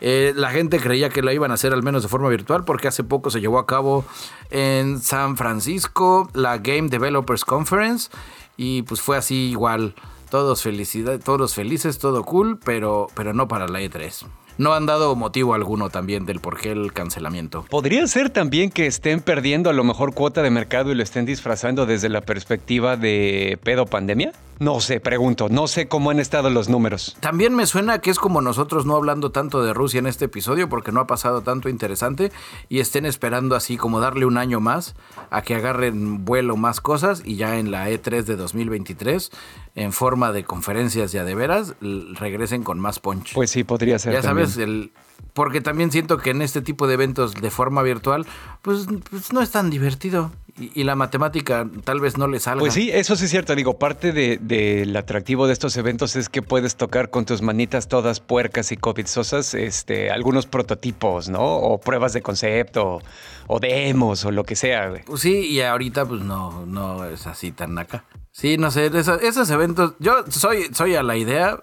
Eh, 0.07 0.35
la 0.37 0.51
gente 0.51 0.81
creía 0.81 1.09
que 1.09 1.23
la 1.23 1.33
iban 1.33 1.51
a 1.51 1.55
hacer 1.55 1.73
al 1.73 1.83
menos 1.83 2.03
de 2.03 2.11
forma 2.11 2.29
virtual 2.29 2.63
porque 2.67 2.89
hace 2.89 3.05
poco 3.05 3.31
se 3.31 3.41
llevó 3.41 3.59
a 3.59 3.65
cabo 3.65 4.05
en 4.51 5.01
San 5.01 5.39
Francisco 5.39 6.29
la 6.35 6.59
Game 6.59 6.91
Developers 6.91 7.43
Conference 7.47 8.11
y 8.59 8.83
pues 8.83 9.01
fue 9.01 9.17
así 9.17 9.49
igual. 9.49 9.95
Todos 10.29 10.61
felicidad, 10.61 11.19
todos 11.25 11.55
felices, 11.55 11.99
todo 11.99 12.23
cool, 12.23 12.59
pero, 12.63 13.07
pero 13.15 13.33
no 13.33 13.49
para 13.49 13.67
la 13.67 13.81
E3. 13.81 14.27
No 14.59 14.75
han 14.75 14.85
dado 14.85 15.17
motivo 15.17 15.55
alguno 15.55 15.89
también 15.89 16.27
del 16.27 16.39
por 16.39 16.61
qué 16.61 16.73
el 16.73 16.93
cancelamiento. 16.93 17.65
Podría 17.71 18.07
ser 18.07 18.29
también 18.29 18.71
que 18.71 18.87
estén 18.87 19.21
perdiendo 19.21 19.71
a 19.71 19.73
lo 19.73 19.85
mejor 19.85 20.13
cuota 20.13 20.43
de 20.43 20.51
mercado 20.51 20.93
y 20.93 20.95
lo 20.95 21.03
estén 21.03 21.25
disfrazando 21.25 21.87
desde 21.87 22.11
la 22.11 22.21
perspectiva 22.21 22.99
de 22.99 23.59
pedo 23.65 23.87
pandemia. 23.87 24.33
No 24.61 24.81
sé, 24.81 25.01
pregunto, 25.01 25.49
no 25.49 25.67
sé 25.67 25.89
cómo 25.89 26.11
han 26.11 26.21
estado 26.21 26.51
los 26.51 26.69
números. 26.69 27.17
También 27.21 27.55
me 27.55 27.67
suena 27.67 27.99
que 27.99 28.11
es 28.11 28.19
como 28.19 28.41
nosotros 28.41 28.87
no 28.87 28.95
hablando 28.97 29.31
tanto 29.31 29.63
de 29.63 29.73
Rusia 29.73 29.99
en 29.99 30.07
este 30.07 30.27
episodio 30.27 30.69
porque 30.69 30.93
no 30.93 31.01
ha 31.01 31.07
pasado 31.07 31.43
tanto 31.43 31.69
interesante 31.69 32.31
y 32.69 32.81
estén 32.81 33.07
esperando 33.07 33.57
así 33.57 33.77
como 33.77 34.01
darle 34.01 34.27
un 34.27 34.39
año 34.39 34.61
más 34.61 34.95
a 35.31 35.43
que 35.43 35.55
agarren 35.55 36.25
vuelo 36.25 36.57
más 36.57 36.81
cosas 36.81 37.23
y 37.25 37.37
ya 37.37 37.59
en 37.59 37.71
la 37.71 37.91
E3 37.91 38.23
de 38.25 38.37
2023 38.37 39.31
en 39.75 39.93
forma 39.93 40.33
de 40.33 40.45
conferencias 40.45 41.13
ya 41.13 41.25
de 41.25 41.35
veras 41.35 41.75
regresen 41.81 42.63
con 42.63 42.79
más 42.79 43.01
punch. 43.01 43.35
Pues 43.35 43.51
sí, 43.51 43.65
podría 43.65 43.99
ser. 43.99 44.13
ya 44.13 44.23
también. 44.23 44.49
sabes, 44.49 44.65
el, 44.65 44.93
porque 45.33 45.61
también 45.61 45.91
siento 45.91 46.19
que 46.19 46.31
en 46.31 46.43
este 46.43 46.63
tipo 46.63 46.87
de 46.87 46.95
eventos 46.95 47.35
de 47.35 47.51
forma 47.51 47.83
virtual 47.83 48.27
pues, 48.63 48.87
pues 49.11 49.33
no 49.33 49.43
es 49.43 49.51
tan 49.51 49.71
divertido 49.71 50.31
y, 50.57 50.71
y 50.81 50.85
la 50.85 50.95
matemática 50.95 51.69
tal 51.85 52.01
vez 52.01 52.17
no 52.17 52.29
le 52.29 52.39
salga. 52.41 52.61
Pues 52.61 52.75
sí, 52.75 52.91
eso 52.93 53.17
sí 53.17 53.25
es 53.25 53.31
cierto. 53.31 53.55
Digo, 53.55 53.79
parte 53.79 54.13
de- 54.13 54.39
del 54.41 54.97
atractivo 54.97 55.47
de 55.47 55.53
estos 55.53 55.77
eventos 55.77 56.15
es 56.17 56.29
que 56.29 56.43
puedes 56.43 56.77
tocar 56.77 57.11
con 57.11 57.25
tus 57.25 57.43
manitas 57.43 57.89
todas 57.89 58.21
puercas 58.21 58.71
y 58.73 58.77
covidsosas 58.77 59.55
este, 59.55 60.11
algunos 60.11 60.47
prototipos, 60.47 61.29
¿no? 61.29 61.43
O 61.43 61.79
pruebas 61.81 62.13
de 62.13 62.23
concepto, 62.23 63.01
o 63.47 63.61
demos, 63.61 64.25
o 64.25 64.31
lo 64.31 64.45
que 64.45 64.57
sea, 64.57 64.89
güey. 64.91 65.03
Pues 65.05 65.21
sí, 65.23 65.47
y 65.47 65.61
ahorita 65.61 66.05
pues 66.07 66.21
no, 66.23 66.65
no 66.67 67.05
es 67.05 67.27
así 67.27 67.51
tan 67.53 67.77
acá. 67.79 68.05
Sí, 68.31 68.57
no 68.59 68.71
sé, 68.71 68.87
esos, 68.87 69.23
esos 69.23 69.49
eventos, 69.51 69.95
yo 70.01 70.25
soy, 70.29 70.69
soy 70.73 70.95
a 70.97 71.03
la 71.05 71.17
idea, 71.17 71.63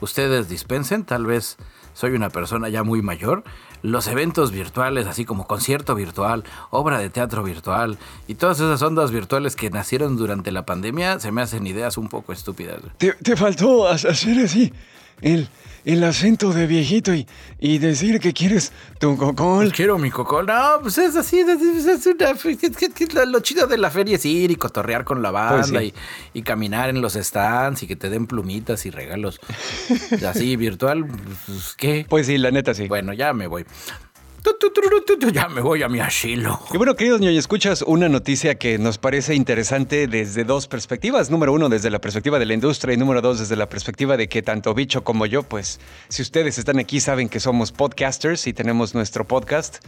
ustedes 0.00 0.48
dispensen, 0.48 1.04
tal 1.04 1.26
vez 1.26 1.56
soy 1.94 2.12
una 2.12 2.30
persona 2.30 2.68
ya 2.68 2.82
muy 2.82 3.02
mayor, 3.02 3.44
los 3.86 4.06
eventos 4.08 4.50
virtuales, 4.50 5.06
así 5.06 5.24
como 5.24 5.46
concierto 5.46 5.94
virtual, 5.94 6.44
obra 6.70 6.98
de 6.98 7.08
teatro 7.10 7.42
virtual 7.42 7.98
y 8.26 8.34
todas 8.34 8.58
esas 8.58 8.82
ondas 8.82 9.10
virtuales 9.10 9.54
que 9.56 9.70
nacieron 9.70 10.16
durante 10.16 10.50
la 10.52 10.66
pandemia, 10.66 11.20
se 11.20 11.30
me 11.32 11.42
hacen 11.42 11.66
ideas 11.66 11.96
un 11.96 12.08
poco 12.08 12.32
estúpidas. 12.32 12.80
Te, 12.98 13.12
te 13.12 13.36
faltó 13.36 13.86
ha- 13.86 13.92
hacer 13.94 14.38
así 14.44 14.72
el, 15.22 15.48
el 15.84 16.02
acento 16.04 16.52
de 16.52 16.66
viejito 16.66 17.14
y, 17.14 17.26
y 17.58 17.78
decir 17.78 18.18
que 18.20 18.32
quieres 18.32 18.72
tu 18.98 19.16
cocol. 19.16 19.72
Quiero 19.72 19.98
mi 19.98 20.10
coco. 20.10 20.42
No, 20.42 20.78
pues 20.82 20.98
es 20.98 21.16
así. 21.16 21.38
es- 21.40 21.48
es- 21.48 22.06
una- 22.06 22.30
es 22.30 23.14
lo- 23.14 23.24
lo 23.26 23.40
chido 23.40 23.66
de 23.66 23.78
la 23.78 23.90
feria 23.90 24.16
es 24.16 24.24
ir 24.24 24.50
y 24.50 24.56
cotorrear 24.56 25.04
con 25.04 25.22
la 25.22 25.30
banda 25.30 25.66
Pues 25.68 25.68
sí. 25.68 25.94
y, 26.34 26.38
y 26.40 26.42
caminar 26.42 26.88
en 26.90 27.00
los 27.00 27.14
stands 27.14 27.82
y 27.82 27.86
que 27.86 27.96
te 27.96 28.10
den 28.10 28.26
plumitas 28.26 28.84
y 28.86 28.90
regalos. 28.90 29.40
así, 30.28 30.56
virtual, 30.56 31.06
pues, 31.06 31.74
¿qué? 31.76 32.06
Pues 32.08 32.26
sí, 32.26 32.38
la 32.38 32.50
neta 32.50 32.74
sí. 32.74 32.88
Bueno, 32.88 33.12
ya 33.12 33.32
me 33.32 33.46
voy. 33.46 33.64
Ya 35.32 35.48
me 35.48 35.60
voy 35.60 35.82
a 35.82 35.88
mi 35.88 36.00
asilo. 36.00 36.60
Y 36.72 36.76
bueno, 36.76 36.94
queridos 36.94 37.20
ñoño, 37.20 37.38
escuchas 37.38 37.82
una 37.82 38.08
noticia 38.08 38.56
que 38.56 38.78
nos 38.78 38.98
parece 38.98 39.34
interesante 39.34 40.06
desde 40.06 40.44
dos 40.44 40.68
perspectivas. 40.68 41.30
Número 41.30 41.52
uno, 41.52 41.68
desde 41.68 41.90
la 41.90 42.00
perspectiva 42.00 42.38
de 42.38 42.46
la 42.46 42.54
industria 42.54 42.94
y 42.94 42.96
número 42.96 43.20
dos, 43.20 43.38
desde 43.40 43.56
la 43.56 43.68
perspectiva 43.68 44.16
de 44.16 44.28
que 44.28 44.42
tanto 44.42 44.72
Bicho 44.74 45.02
como 45.04 45.26
yo, 45.26 45.42
pues 45.42 45.80
si 46.08 46.22
ustedes 46.22 46.58
están 46.58 46.78
aquí 46.78 47.00
saben 47.00 47.28
que 47.28 47.40
somos 47.40 47.72
podcasters 47.72 48.46
y 48.46 48.52
tenemos 48.52 48.94
nuestro 48.94 49.26
podcast. 49.26 49.84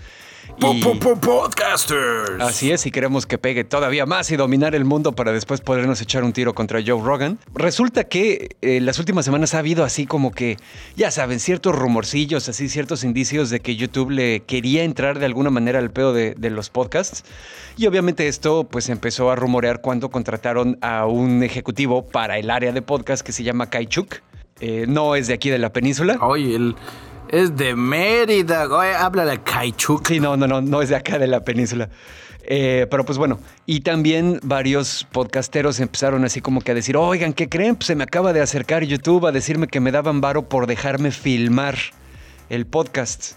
Y- 0.56 0.60
Po- 0.82 0.98
po- 0.98 0.98
po- 0.98 1.16
Podcasters. 1.20 2.40
Así 2.40 2.72
es, 2.72 2.84
y 2.86 2.90
queremos 2.90 3.26
que 3.26 3.38
pegue 3.38 3.64
todavía 3.64 4.06
más 4.06 4.30
y 4.30 4.36
dominar 4.36 4.74
el 4.74 4.84
mundo 4.84 5.12
para 5.12 5.32
después 5.32 5.60
podernos 5.60 6.00
echar 6.00 6.24
un 6.24 6.32
tiro 6.32 6.54
contra 6.54 6.80
Joe 6.84 7.00
Rogan. 7.02 7.38
Resulta 7.54 8.04
que 8.04 8.56
eh, 8.62 8.80
las 8.80 8.98
últimas 8.98 9.24
semanas 9.24 9.54
ha 9.54 9.58
habido 9.58 9.84
así 9.84 10.06
como 10.06 10.32
que, 10.32 10.56
ya 10.96 11.10
saben, 11.10 11.38
ciertos 11.40 11.76
rumorcillos, 11.76 12.48
así 12.48 12.68
ciertos 12.68 13.04
indicios 13.04 13.50
de 13.50 13.60
que 13.60 13.76
YouTube 13.76 14.10
le 14.10 14.40
quería 14.40 14.82
entrar 14.84 15.18
de 15.18 15.26
alguna 15.26 15.50
manera 15.50 15.78
al 15.78 15.90
pedo 15.90 16.12
de, 16.12 16.34
de 16.36 16.50
los 16.50 16.70
podcasts. 16.70 17.24
Y 17.76 17.86
obviamente 17.86 18.26
esto 18.26 18.64
pues 18.64 18.88
empezó 18.88 19.30
a 19.30 19.36
rumorear 19.36 19.80
cuando 19.80 20.10
contrataron 20.10 20.78
a 20.80 21.06
un 21.06 21.42
ejecutivo 21.44 22.06
para 22.06 22.38
el 22.38 22.50
área 22.50 22.72
de 22.72 22.82
podcast 22.82 23.24
que 23.24 23.32
se 23.32 23.44
llama 23.44 23.70
Kaichuk. 23.70 24.16
Eh, 24.60 24.86
no 24.88 25.14
es 25.14 25.28
de 25.28 25.34
aquí 25.34 25.50
de 25.50 25.58
la 25.58 25.72
península. 25.72 26.18
Oye, 26.20 26.56
él 26.56 26.74
es 27.30 27.56
de 27.56 27.74
Mérida. 27.74 28.66
Oye, 28.68 28.94
háblale 28.94 29.40
Kaichuk. 29.42 30.06
Sí, 30.06 30.20
no, 30.20 30.36
no, 30.36 30.46
no, 30.46 30.60
no 30.60 30.82
es 30.82 30.88
de 30.88 30.96
acá 30.96 31.18
de 31.18 31.26
la 31.26 31.44
península. 31.44 31.88
Eh, 32.50 32.86
pero 32.90 33.04
pues 33.04 33.18
bueno, 33.18 33.38
y 33.66 33.80
también 33.80 34.40
varios 34.42 35.06
podcasteros 35.12 35.80
empezaron 35.80 36.24
así 36.24 36.40
como 36.40 36.62
que 36.62 36.70
a 36.70 36.74
decir, 36.74 36.96
oigan, 36.96 37.34
¿qué 37.34 37.48
creen? 37.48 37.76
Pues 37.76 37.88
se 37.88 37.94
me 37.94 38.04
acaba 38.04 38.32
de 38.32 38.40
acercar 38.40 38.84
YouTube 38.84 39.26
a 39.26 39.32
decirme 39.32 39.66
que 39.66 39.80
me 39.80 39.92
daban 39.92 40.22
varo 40.22 40.48
por 40.48 40.66
dejarme 40.66 41.10
filmar 41.10 41.76
el 42.48 42.66
podcast. 42.66 43.34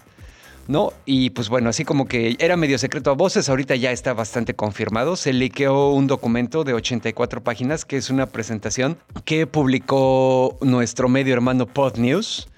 ¿No? 0.68 0.92
Y 1.04 1.30
pues 1.30 1.48
bueno, 1.48 1.68
así 1.68 1.84
como 1.84 2.06
que 2.06 2.36
era 2.38 2.56
medio 2.56 2.78
secreto 2.78 3.10
a 3.10 3.14
voces, 3.14 3.48
ahorita 3.48 3.74
ya 3.74 3.90
está 3.90 4.14
bastante 4.14 4.54
confirmado. 4.54 5.16
Se 5.16 5.32
liqueó 5.32 5.90
un 5.90 6.06
documento 6.06 6.62
de 6.62 6.72
84 6.72 7.42
páginas, 7.42 7.84
que 7.84 7.96
es 7.96 8.10
una 8.10 8.26
presentación 8.26 8.96
que 9.24 9.48
publicó 9.48 10.56
nuestro 10.62 11.08
medio 11.08 11.34
hermano 11.34 11.66
Pod 11.66 11.98
News 11.98 12.48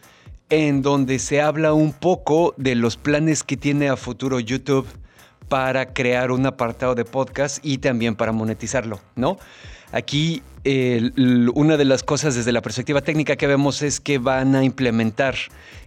en 0.54 0.82
donde 0.82 1.18
se 1.18 1.40
habla 1.40 1.72
un 1.72 1.92
poco 1.92 2.54
de 2.56 2.76
los 2.76 2.96
planes 2.96 3.42
que 3.42 3.56
tiene 3.56 3.88
a 3.88 3.96
futuro 3.96 4.38
YouTube 4.38 4.86
para 5.48 5.92
crear 5.92 6.30
un 6.30 6.46
apartado 6.46 6.94
de 6.94 7.04
podcast 7.04 7.58
y 7.62 7.78
también 7.78 8.14
para 8.14 8.30
monetizarlo, 8.30 9.00
¿no? 9.16 9.36
Aquí 9.90 10.42
eh, 10.64 11.10
una 11.54 11.76
de 11.76 11.84
las 11.84 12.02
cosas 12.02 12.34
desde 12.34 12.52
la 12.52 12.62
perspectiva 12.62 13.00
técnica 13.02 13.36
que 13.36 13.46
vemos 13.46 13.82
es 13.82 14.00
que 14.00 14.18
van 14.18 14.54
a 14.54 14.64
implementar 14.64 15.34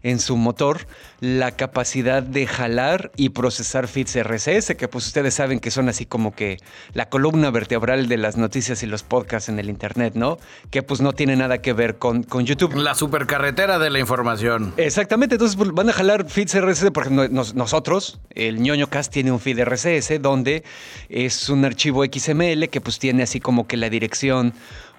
en 0.04 0.20
su 0.20 0.38
motor 0.38 0.88
la 1.20 1.52
capacidad 1.52 2.22
de 2.22 2.46
jalar 2.46 3.12
y 3.18 3.30
procesar 3.30 3.88
feeds 3.88 4.16
RSS, 4.22 4.76
que 4.76 4.88
pues 4.88 5.08
ustedes 5.08 5.34
saben 5.34 5.60
que 5.60 5.72
son 5.72 5.90
así 5.90 6.06
como 6.06 6.34
que 6.36 6.58
la 6.94 7.10
columna 7.10 7.50
vertebral 7.50 8.08
de 8.08 8.18
las 8.18 8.38
noticias 8.38 8.84
y 8.84 8.86
los 8.86 9.02
podcasts 9.04 9.50
en 9.50 9.58
el 9.60 9.70
Internet, 9.70 10.14
¿no? 10.16 10.38
Que 10.70 10.84
pues 10.84 11.02
no 11.02 11.14
tiene 11.14 11.36
nada 11.36 11.58
que 11.60 11.74
ver 11.74 11.98
con, 11.98 12.22
con 12.24 12.46
YouTube. 12.46 12.76
La 12.76 12.94
supercarretera 12.94 13.80
de 13.80 13.90
la 13.90 14.00
información. 14.00 14.74
Exactamente, 14.78 15.36
entonces 15.36 15.58
pues, 15.58 15.72
van 15.72 15.90
a 15.90 15.94
jalar 15.94 16.30
feeds 16.30 16.54
RSS 16.62 16.92
porque 16.92 17.10
no- 17.10 17.28
nos- 17.28 17.56
nosotros, 17.56 18.20
el 18.36 18.62
ñoño 18.62 18.88
cast 18.88 19.12
tiene 19.12 19.32
un 19.32 19.40
feed 19.40 19.60
RSS 19.64 20.20
donde 20.22 20.64
es 21.10 21.50
un 21.50 21.66
archivo 21.66 22.06
XML 22.06 22.70
que 22.70 22.80
pues 22.80 23.00
tiene 23.00 23.24
así 23.24 23.40
como 23.40 23.66
que 23.68 23.76
la 23.78 23.90
dirección 23.90 24.54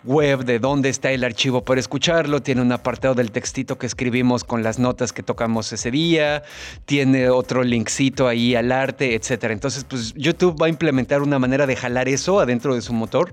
web 0.05 0.45
de 0.45 0.59
dónde 0.59 0.89
está 0.89 1.11
el 1.11 1.25
archivo 1.25 1.65
para 1.65 1.81
escucharlo, 1.81 2.43
tiene 2.43 2.63
un 2.63 2.73
apartado 2.73 3.15
del 3.15 3.31
textito 3.31 3.79
que 3.79 3.87
escribimos 3.87 4.45
con 4.45 4.63
las 4.63 4.79
notas 4.79 5.13
que 5.13 5.23
tocamos 5.23 5.73
ese 5.73 5.91
día, 5.91 6.43
tiene 6.85 7.31
otro 7.31 7.63
linkcito 7.63 8.29
ahí 8.29 8.55
al 8.55 8.73
arte, 8.73 9.15
etcétera. 9.15 9.53
Entonces, 9.53 9.85
pues 9.85 10.15
YouTube 10.15 10.61
va 10.61 10.67
a 10.67 10.69
implementar 10.71 11.23
una 11.23 11.39
manera 11.39 11.67
de 11.67 11.77
jalar 11.77 12.09
eso 12.09 12.41
adentro 12.41 12.75
de 12.75 12.83
su 12.83 12.93
motor 12.93 13.33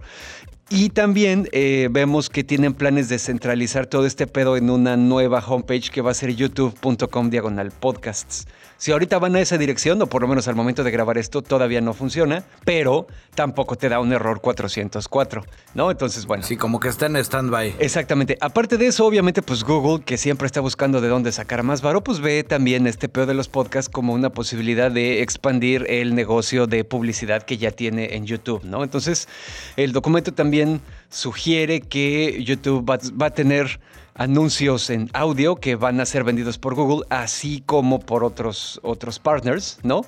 y 0.70 0.90
también 0.90 1.48
eh, 1.52 1.90
vemos 1.92 2.30
que 2.30 2.44
tienen 2.44 2.74
planes 2.74 3.08
de 3.08 3.20
centralizar 3.20 3.86
todo 3.86 4.08
este 4.08 4.26
pedo 4.26 4.58
en 4.58 4.72
una 4.72 4.98
nueva 4.98 5.44
homepage 5.46 5.92
que 5.92 6.02
va 6.02 6.10
a 6.10 6.16
ser 6.16 6.36
youtube.com 6.36 7.30
diagonal 7.30 7.72
podcasts. 7.72 8.48
Si 8.86 8.92
ahorita 8.92 9.18
van 9.18 9.36
a 9.36 9.40
esa 9.40 9.58
dirección, 9.58 10.00
o 10.04 10.06
por 10.06 10.22
lo 10.22 10.28
menos 10.28 10.48
al 10.48 10.54
momento 10.54 10.84
de 10.84 10.92
grabar 10.92 11.18
esto, 11.18 11.42
todavía 11.42 11.82
no 11.82 11.96
funciona, 11.96 12.44
pero 12.66 13.08
tampoco 13.34 13.76
te 13.80 13.90
da 13.90 14.00
un 14.00 14.14
error 14.14 14.42
404, 14.42 15.44
¿no? 15.74 15.90
Entonces, 15.90 16.28
bueno. 16.28 16.44
Sí, 16.44 16.56
como 16.56 16.80
que 16.80 16.90
está 16.90 17.08
en 17.08 17.16
stand-by. 17.16 17.78
Exactamente. 17.80 18.38
Aparte 18.42 18.78
de 18.78 18.86
eso, 18.86 19.04
obviamente, 19.08 19.42
pues 19.42 19.64
Google, 19.64 20.04
que 20.06 20.20
siempre 20.20 20.46
está 20.46 20.62
buscando 20.62 21.02
de 21.02 21.08
dónde 21.08 21.32
sacar 21.32 21.64
más 21.64 21.82
varo, 21.82 22.04
pues 22.04 22.20
ve 22.20 22.44
también 22.44 22.86
este 22.86 23.10
pedo 23.10 23.26
de 23.26 23.34
los 23.34 23.48
podcasts 23.48 23.90
como 23.90 24.14
una 24.14 24.30
posibilidad 24.30 24.92
de 24.92 25.24
expandir 25.24 25.88
el 25.90 26.14
negocio 26.14 26.68
de 26.68 26.84
publicidad 26.84 27.42
que 27.42 27.58
ya 27.58 27.72
tiene 27.72 28.16
en 28.16 28.28
YouTube, 28.28 28.66
¿no? 28.66 28.84
Entonces, 28.84 29.28
el 29.78 29.94
documento 29.94 30.32
también 30.32 30.80
sugiere 31.10 31.82
que 31.82 32.44
YouTube 32.44 32.88
va, 32.88 33.00
va 33.20 33.26
a 33.26 33.32
tener 33.32 33.80
anuncios 34.16 34.90
en 34.90 35.10
audio 35.14 35.58
que 35.58 35.76
van 35.76 36.00
a 36.00 36.06
ser 36.06 36.24
vendidos 36.24 36.58
por 36.58 36.74
Google, 36.74 37.06
así 37.10 37.62
como 37.66 38.00
por 38.00 38.24
otros, 38.24 38.80
otros 38.82 39.20
partners, 39.20 39.78
¿no? 39.84 40.06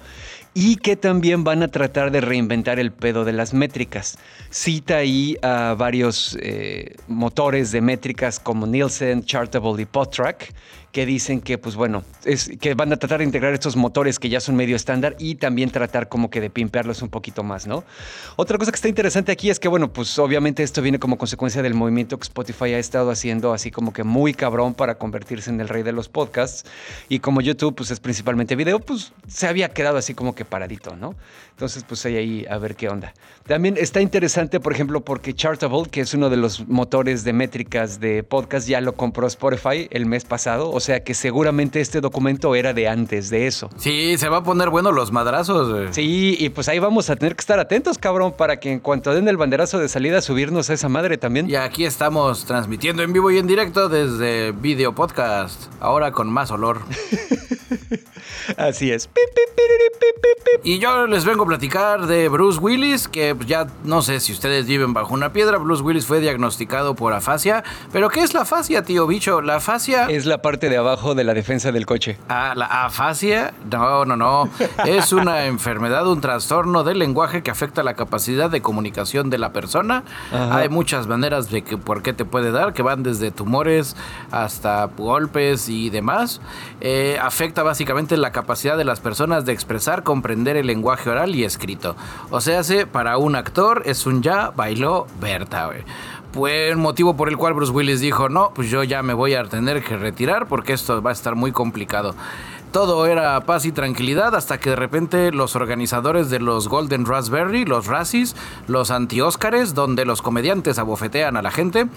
Y 0.53 0.77
que 0.77 0.95
también 0.95 1.43
van 1.43 1.61
a 1.61 1.67
tratar 1.67 2.09
de 2.09 2.21
reinventar 2.21 2.79
el 2.79 2.91
pedo 2.91 3.25
de 3.25 3.33
las 3.33 3.53
métricas. 3.53 4.17
Cita 4.49 4.97
ahí 4.97 5.37
a 5.43 5.75
varios 5.77 6.37
eh, 6.41 6.95
motores 7.07 7.71
de 7.71 7.81
métricas 7.81 8.39
como 8.39 8.65
Nielsen, 8.65 9.23
Chartable 9.23 9.81
y 9.83 9.85
PodTrack, 9.85 10.53
que 10.97 11.05
dicen 11.05 11.41
que, 11.41 11.59
pues 11.59 11.75
bueno, 11.75 12.03
es 12.25 12.49
que 12.59 12.73
van 12.73 12.91
a 12.91 12.97
tratar 12.97 13.19
de 13.19 13.25
integrar 13.25 13.53
estos 13.53 13.75
motores 13.75 14.17
que 14.17 14.29
ya 14.29 14.39
son 14.39 14.55
medio 14.55 14.75
estándar 14.75 15.15
y 15.19 15.35
también 15.35 15.69
tratar 15.69 16.09
como 16.09 16.31
que 16.31 16.41
de 16.41 16.49
pimpearlos 16.49 17.03
un 17.03 17.09
poquito 17.09 17.43
más, 17.43 17.67
¿no? 17.67 17.83
Otra 18.35 18.57
cosa 18.57 18.71
que 18.71 18.77
está 18.77 18.87
interesante 18.87 19.31
aquí 19.31 19.51
es 19.51 19.59
que, 19.59 19.67
bueno, 19.67 19.93
pues 19.93 20.17
obviamente 20.17 20.63
esto 20.63 20.81
viene 20.81 20.97
como 20.97 21.19
consecuencia 21.19 21.61
del 21.61 21.75
movimiento 21.75 22.17
que 22.17 22.23
Spotify 22.23 22.73
ha 22.73 22.79
estado 22.79 23.11
haciendo 23.11 23.53
así 23.53 23.69
como 23.69 23.93
que 23.93 24.03
muy 24.03 24.33
cabrón 24.33 24.73
para 24.73 24.95
convertirse 24.95 25.51
en 25.51 25.61
el 25.61 25.69
rey 25.69 25.83
de 25.83 25.91
los 25.91 26.09
podcasts 26.09 26.67
y 27.09 27.19
como 27.19 27.41
YouTube 27.41 27.75
pues 27.75 27.91
es 27.91 27.99
principalmente 27.99 28.55
video, 28.55 28.79
pues 28.79 29.13
se 29.27 29.45
había 29.45 29.69
quedado 29.69 29.97
así 29.97 30.15
como 30.15 30.33
que 30.33 30.45
paradito, 30.45 30.95
¿no? 30.95 31.13
Entonces 31.51 31.83
pues 31.87 32.03
hay 32.07 32.15
ahí 32.15 32.45
a 32.49 32.57
ver 32.57 32.75
qué 32.75 32.89
onda. 32.89 33.13
También 33.45 33.77
está 33.77 34.01
interesante, 34.01 34.59
por 34.59 34.73
ejemplo, 34.73 35.01
porque 35.01 35.35
Chartable, 35.35 35.89
que 35.91 36.01
es 36.01 36.15
uno 36.15 36.31
de 36.31 36.37
los 36.37 36.67
motores 36.67 37.23
de 37.23 37.33
métricas 37.33 37.99
de 37.99 38.23
podcast, 38.23 38.67
ya 38.67 38.81
lo 38.81 38.93
compró 38.95 39.27
Spotify 39.27 39.87
el 39.91 40.07
mes 40.07 40.25
pasado, 40.25 40.71
o 40.71 40.79
sea 40.79 40.86
que 41.03 41.13
seguramente 41.13 41.81
este 41.81 42.01
documento 42.01 42.55
era 42.55 42.73
de 42.73 42.87
antes 42.87 43.29
de 43.29 43.47
eso. 43.47 43.69
Sí, 43.77 44.17
se 44.17 44.29
va 44.29 44.37
a 44.37 44.43
poner 44.43 44.69
bueno 44.69 44.91
los 44.91 45.11
madrazos. 45.11 45.69
güey. 45.69 45.87
Sí, 45.91 46.35
y 46.39 46.49
pues 46.49 46.67
ahí 46.69 46.79
vamos 46.79 47.09
a 47.09 47.15
tener 47.15 47.35
que 47.35 47.41
estar 47.41 47.59
atentos, 47.59 47.97
cabrón, 47.97 48.33
para 48.37 48.59
que 48.59 48.71
en 48.71 48.79
cuanto 48.79 49.13
den 49.13 49.27
el 49.27 49.37
banderazo 49.37 49.79
de 49.79 49.89
salida, 49.89 50.21
subirnos 50.21 50.69
a 50.69 50.73
esa 50.73 50.89
madre 50.89 51.17
también. 51.17 51.49
Y 51.49 51.55
aquí 51.55 51.85
estamos 51.85 52.45
transmitiendo 52.45 53.03
en 53.03 53.13
vivo 53.13 53.29
y 53.31 53.37
en 53.37 53.47
directo 53.47 53.89
desde 53.89 54.51
Video 54.51 54.93
Podcast, 54.95 55.71
ahora 55.79 56.11
con 56.11 56.29
más 56.31 56.51
olor. 56.51 56.81
Así 58.57 58.91
es. 58.91 59.09
Y 60.63 60.79
yo 60.79 61.07
les 61.07 61.25
vengo 61.25 61.43
a 61.43 61.47
platicar 61.47 62.07
de 62.07 62.29
Bruce 62.29 62.59
Willis, 62.59 63.07
que 63.07 63.35
ya 63.45 63.67
no 63.83 64.01
sé 64.01 64.19
si 64.19 64.31
ustedes 64.31 64.65
viven 64.65 64.93
bajo 64.93 65.13
una 65.13 65.31
piedra. 65.33 65.57
Bruce 65.57 65.83
Willis 65.83 66.05
fue 66.05 66.19
diagnosticado 66.19 66.95
por 66.95 67.13
afasia. 67.13 67.63
¿Pero 67.91 68.09
qué 68.09 68.21
es 68.21 68.33
la 68.33 68.41
afasia, 68.41 68.83
tío 68.83 69.05
bicho? 69.07 69.41
La 69.41 69.57
afasia. 69.57 70.05
Es 70.07 70.25
la 70.25 70.41
parte 70.41 70.69
de 70.69 70.76
abajo 70.77 71.15
de 71.15 71.23
la 71.23 71.33
defensa 71.33 71.71
del 71.71 71.85
coche. 71.85 72.17
Ah, 72.29 72.53
la 72.55 72.65
afasia. 72.65 73.53
No, 73.71 74.05
no, 74.05 74.15
no. 74.15 74.49
Es 74.85 75.11
una 75.13 75.45
enfermedad, 75.45 76.07
un 76.07 76.21
trastorno 76.21 76.83
del 76.83 76.99
lenguaje 76.99 77.43
que 77.43 77.51
afecta 77.51 77.83
la 77.83 77.95
capacidad 77.95 78.49
de 78.49 78.61
comunicación 78.61 79.29
de 79.29 79.37
la 79.37 79.53
persona. 79.53 80.03
Ajá. 80.31 80.57
Hay 80.57 80.69
muchas 80.69 81.07
maneras 81.07 81.49
de 81.49 81.63
que 81.63 81.77
por 81.77 82.01
qué 82.01 82.13
te 82.13 82.25
puede 82.25 82.51
dar, 82.51 82.73
que 82.73 82.81
van 82.81 83.03
desde 83.03 83.31
tumores 83.31 83.95
hasta 84.31 84.85
golpes 84.85 85.69
y 85.69 85.89
demás. 85.89 86.41
Eh, 86.81 87.17
afecta 87.21 87.63
básicamente 87.63 88.17
la 88.17 88.31
capacidad 88.31 88.77
de 88.77 88.85
las 88.85 88.99
personas 88.99 89.45
de 89.45 89.53
expresar, 89.53 90.03
comprender 90.03 90.57
el 90.57 90.67
lenguaje 90.67 91.09
oral 91.09 91.35
y 91.35 91.43
escrito. 91.43 91.95
O 92.29 92.41
sea, 92.41 92.63
se, 92.63 92.85
para 92.85 93.17
un 93.17 93.35
actor 93.35 93.83
es 93.85 94.05
un 94.05 94.21
ya 94.21 94.51
bailó 94.51 95.07
Berta, 95.19 95.67
güey. 95.67 95.83
Fue 96.31 96.69
el 96.69 96.77
motivo 96.77 97.15
por 97.15 97.29
el 97.29 97.37
cual 97.37 97.53
Bruce 97.53 97.71
Willis 97.71 97.99
dijo, 97.99 98.29
no, 98.29 98.51
pues 98.53 98.69
yo 98.69 98.83
ya 98.83 99.01
me 99.01 99.13
voy 99.13 99.33
a 99.33 99.43
tener 99.45 99.83
que 99.83 99.97
retirar 99.97 100.47
porque 100.47 100.73
esto 100.73 101.01
va 101.01 101.09
a 101.09 101.13
estar 101.13 101.35
muy 101.35 101.51
complicado. 101.51 102.15
Todo 102.71 103.07
era 103.07 103.39
paz 103.41 103.65
y 103.65 103.71
tranquilidad 103.71 104.35
hasta 104.35 104.59
que 104.59 104.71
de 104.71 104.75
repente 104.75 105.31
los 105.31 105.55
organizadores 105.55 106.29
de 106.29 106.39
los 106.39 106.67
Golden 106.67 107.05
Raspberry, 107.05 107.65
los 107.65 107.87
Razzies, 107.87 108.35
los 108.67 108.91
anti-Óscares, 108.91 109.73
donde 109.73 110.05
los 110.05 110.21
comediantes 110.21 110.77
abofetean 110.77 111.37
a 111.37 111.41
la 111.41 111.49
gente, 111.49 111.87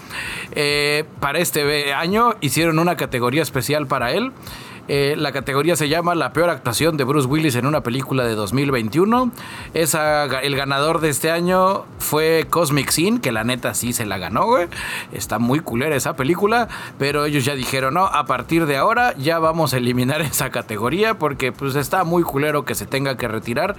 eh, 0.53 1.03
para 1.19 1.39
este 1.39 1.93
año 1.93 2.35
hicieron 2.39 2.79
una 2.79 2.95
categoría 2.95 3.43
especial 3.43 3.85
para 3.85 4.11
él. 4.13 4.31
Eh, 4.93 5.15
la 5.17 5.31
categoría 5.31 5.77
se 5.77 5.87
llama 5.87 6.15
La 6.15 6.33
peor 6.33 6.49
actuación 6.49 6.97
de 6.97 7.05
Bruce 7.05 7.25
Willis 7.25 7.55
en 7.55 7.65
una 7.65 7.81
película 7.81 8.25
de 8.25 8.35
2021. 8.35 9.31
Esa, 9.73 10.25
el 10.41 10.57
ganador 10.57 10.99
de 10.99 11.07
este 11.07 11.31
año 11.31 11.85
fue 11.97 12.45
Cosmic 12.49 12.89
Sin, 12.89 13.19
que 13.19 13.31
la 13.31 13.45
neta 13.45 13.73
sí 13.73 13.93
se 13.93 14.05
la 14.05 14.17
ganó, 14.17 14.47
güey. 14.47 14.67
Está 15.13 15.39
muy 15.39 15.61
culera 15.61 15.95
esa 15.95 16.17
película, 16.17 16.67
pero 16.99 17.23
ellos 17.23 17.45
ya 17.45 17.55
dijeron, 17.55 17.93
no, 17.93 18.05
a 18.05 18.25
partir 18.25 18.65
de 18.65 18.75
ahora 18.75 19.15
ya 19.17 19.39
vamos 19.39 19.73
a 19.73 19.77
eliminar 19.77 20.19
esa 20.29 20.49
categoría 20.49 21.17
porque 21.17 21.53
pues 21.53 21.75
está 21.75 22.03
muy 22.03 22.23
culero 22.23 22.65
que 22.65 22.75
se 22.75 22.85
tenga 22.85 23.15
que 23.15 23.29
retirar, 23.29 23.77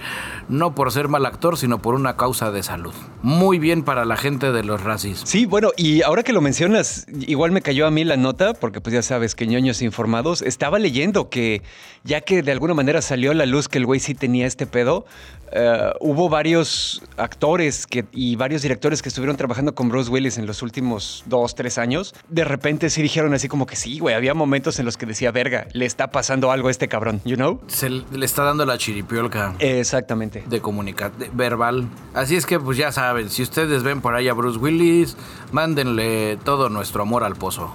no 0.49 0.73
por 0.73 0.91
ser 0.91 1.09
mal 1.09 1.27
actor, 1.27 1.59
sino 1.59 1.77
por 1.77 1.93
una 1.93 2.17
causa 2.17 2.49
de 2.49 2.63
salud. 2.63 2.95
Muy 3.21 3.59
bien 3.59 3.83
para 3.83 4.03
la 4.05 4.17
gente 4.17 4.51
de 4.51 4.63
los 4.63 4.81
racis. 4.81 5.21
Sí, 5.25 5.45
bueno, 5.45 5.69
y 5.77 6.01
ahora 6.01 6.23
que 6.23 6.33
lo 6.33 6.41
mencionas, 6.41 7.05
igual 7.19 7.51
me 7.51 7.61
cayó 7.61 7.85
a 7.85 7.91
mí 7.91 8.03
la 8.03 8.17
nota, 8.17 8.55
porque 8.55 8.81
pues 8.81 8.95
ya 8.95 9.03
sabes 9.03 9.35
que 9.35 9.45
ñoños 9.45 9.83
informados, 9.83 10.41
estaba 10.41 10.79
leyendo 10.79 11.02
que 11.11 11.61
ya 12.03 12.21
que 12.21 12.41
de 12.41 12.51
alguna 12.51 12.73
manera 12.73 13.01
salió 13.01 13.31
a 13.31 13.33
la 13.33 13.45
luz 13.45 13.67
que 13.67 13.77
el 13.77 13.85
güey 13.85 13.99
sí 13.99 14.13
tenía 14.13 14.45
este 14.45 14.65
pedo, 14.65 15.05
eh, 15.51 15.91
hubo 15.99 16.29
varios 16.29 17.01
actores 17.17 17.85
que, 17.87 18.05
y 18.11 18.35
varios 18.35 18.61
directores 18.61 19.01
que 19.01 19.09
estuvieron 19.09 19.37
trabajando 19.37 19.75
con 19.75 19.89
Bruce 19.89 20.09
Willis 20.09 20.37
en 20.37 20.45
los 20.45 20.61
últimos 20.61 21.23
dos, 21.27 21.55
tres 21.55 21.77
años. 21.77 22.13
De 22.27 22.43
repente 22.43 22.89
sí 22.89 23.01
dijeron 23.01 23.33
así 23.33 23.47
como 23.47 23.65
que 23.65 23.75
sí, 23.75 23.99
güey, 23.99 24.15
había 24.15 24.33
momentos 24.33 24.79
en 24.79 24.85
los 24.85 24.97
que 24.97 25.05
decía, 25.05 25.31
verga, 25.31 25.67
le 25.73 25.85
está 25.85 26.11
pasando 26.11 26.51
algo 26.51 26.67
a 26.67 26.71
este 26.71 26.87
cabrón, 26.87 27.21
you 27.23 27.35
know? 27.35 27.61
Se 27.67 27.89
le 27.89 28.25
está 28.25 28.43
dando 28.43 28.65
la 28.65 28.77
chiripiolca. 28.77 29.55
Exactamente. 29.59 30.43
de 30.45 30.59
comunicar 30.59 31.11
verbal. 31.33 31.87
Así 32.13 32.35
es 32.35 32.45
que 32.45 32.59
pues 32.59 32.77
ya 32.77 32.91
saben, 32.91 33.29
si 33.29 33.43
ustedes 33.43 33.83
ven 33.83 34.01
por 34.01 34.15
ahí 34.15 34.27
a 34.27 34.33
Bruce 34.33 34.59
Willis, 34.59 35.15
mándenle 35.51 36.37
todo 36.43 36.69
nuestro 36.69 37.03
amor 37.03 37.23
al 37.23 37.35
pozo. 37.35 37.73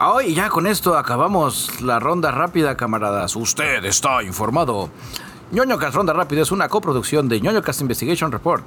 Ah, 0.00 0.18
y 0.24 0.32
ya 0.32 0.48
con 0.48 0.68
esto 0.68 0.96
acabamos 0.96 1.80
la 1.80 1.98
ronda 1.98 2.30
rápida, 2.30 2.76
camaradas. 2.76 3.34
Usted 3.34 3.84
está 3.84 4.22
informado. 4.22 4.90
ñoño 5.50 5.76
Cast 5.76 5.96
Ronda 5.96 6.12
Rápida 6.12 6.42
es 6.42 6.52
una 6.52 6.68
coproducción 6.68 7.28
de 7.28 7.40
ñoño 7.40 7.62
Cast 7.62 7.80
Investigation 7.80 8.30
Report, 8.30 8.64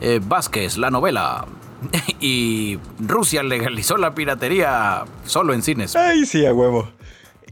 eh, 0.00 0.20
Vázquez, 0.22 0.76
la 0.76 0.90
novela, 0.90 1.44
y 2.20 2.78
Rusia 3.00 3.42
legalizó 3.42 3.96
la 3.96 4.14
piratería 4.14 5.04
solo 5.24 5.54
en 5.54 5.62
cines. 5.62 5.96
Ay, 5.96 6.24
sí, 6.24 6.46
a 6.46 6.54
huevo. 6.54 6.88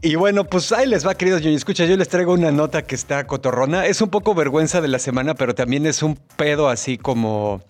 Y 0.01 0.15
bueno, 0.15 0.45
pues 0.45 0.71
ahí 0.71 0.87
les 0.87 1.05
va, 1.05 1.15
queridos 1.15 1.41
yo 1.41 1.49
escucha, 1.49 1.83
yo 1.83 1.97
les 1.97 2.07
traigo 2.07 2.31
una 2.31 2.51
nota 2.51 2.83
que 2.83 2.95
está 2.95 3.27
cotorrona. 3.27 3.85
Es 3.85 4.01
un 4.01 4.09
poco 4.09 4.33
vergüenza 4.33 4.79
de 4.79 4.87
la 4.87 4.97
semana, 4.99 5.35
pero 5.35 5.55
también 5.55 5.85
es 5.85 6.03
un 6.03 6.15
pedo 6.37 6.69
así 6.69 6.97
como 6.97 7.61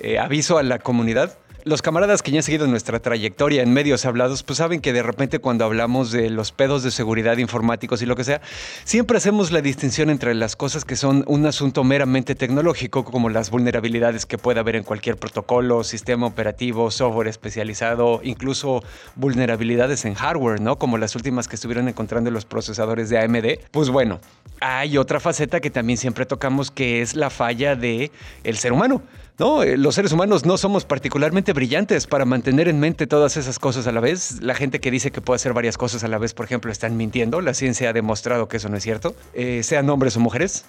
eh, 0.00 0.18
aviso 0.18 0.56
a 0.56 0.62
la 0.62 0.78
comunidad. 0.78 1.36
Los 1.64 1.82
camaradas 1.82 2.22
que 2.22 2.30
ya 2.30 2.38
han 2.38 2.44
seguido 2.44 2.68
nuestra 2.68 3.00
trayectoria 3.00 3.62
en 3.62 3.72
medios 3.72 4.04
hablados, 4.04 4.44
pues 4.44 4.58
saben 4.58 4.80
que 4.80 4.92
de 4.92 5.02
repente 5.02 5.40
cuando 5.40 5.64
hablamos 5.64 6.12
de 6.12 6.30
los 6.30 6.52
pedos 6.52 6.84
de 6.84 6.92
seguridad 6.92 7.36
informáticos 7.38 8.00
y 8.00 8.06
lo 8.06 8.14
que 8.14 8.22
sea, 8.22 8.40
siempre 8.84 9.18
hacemos 9.18 9.50
la 9.50 9.60
distinción 9.60 10.08
entre 10.08 10.34
las 10.34 10.54
cosas 10.54 10.84
que 10.84 10.94
son 10.94 11.24
un 11.26 11.46
asunto 11.46 11.82
meramente 11.82 12.36
tecnológico, 12.36 13.04
como 13.04 13.28
las 13.28 13.50
vulnerabilidades 13.50 14.24
que 14.24 14.38
puede 14.38 14.60
haber 14.60 14.76
en 14.76 14.84
cualquier 14.84 15.16
protocolo, 15.16 15.82
sistema 15.82 16.26
operativo, 16.26 16.92
software 16.92 17.26
especializado, 17.26 18.20
incluso 18.22 18.84
vulnerabilidades 19.16 20.04
en 20.04 20.14
hardware, 20.14 20.60
¿no? 20.60 20.78
Como 20.78 20.96
las 20.96 21.16
últimas 21.16 21.48
que 21.48 21.56
estuvieron 21.56 21.88
encontrando 21.88 22.28
en 22.28 22.34
los 22.34 22.44
procesadores 22.44 23.10
de 23.10 23.18
AMD. 23.18 23.68
Pues 23.72 23.90
bueno, 23.90 24.20
hay 24.60 24.96
otra 24.96 25.18
faceta 25.18 25.60
que 25.60 25.70
también 25.70 25.96
siempre 25.96 26.24
tocamos 26.24 26.70
que 26.70 27.02
es 27.02 27.16
la 27.16 27.30
falla 27.30 27.74
de 27.74 28.12
el 28.44 28.56
ser 28.56 28.72
humano. 28.72 29.02
No, 29.38 29.62
eh, 29.62 29.76
los 29.76 29.94
seres 29.94 30.10
humanos 30.10 30.44
no 30.44 30.58
somos 30.58 30.84
particularmente 30.84 31.52
brillantes 31.52 32.08
para 32.08 32.24
mantener 32.24 32.66
en 32.66 32.80
mente 32.80 33.06
todas 33.06 33.36
esas 33.36 33.60
cosas 33.60 33.86
a 33.86 33.92
la 33.92 34.00
vez. 34.00 34.42
La 34.42 34.54
gente 34.54 34.80
que 34.80 34.90
dice 34.90 35.12
que 35.12 35.20
puede 35.20 35.36
hacer 35.36 35.52
varias 35.52 35.78
cosas 35.78 36.02
a 36.02 36.08
la 36.08 36.18
vez, 36.18 36.34
por 36.34 36.44
ejemplo, 36.44 36.72
están 36.72 36.96
mintiendo. 36.96 37.40
La 37.40 37.54
ciencia 37.54 37.90
ha 37.90 37.92
demostrado 37.92 38.48
que 38.48 38.56
eso 38.56 38.68
no 38.68 38.76
es 38.76 38.82
cierto, 38.82 39.14
eh, 39.34 39.62
sean 39.62 39.88
hombres 39.90 40.16
o 40.16 40.20
mujeres. 40.20 40.64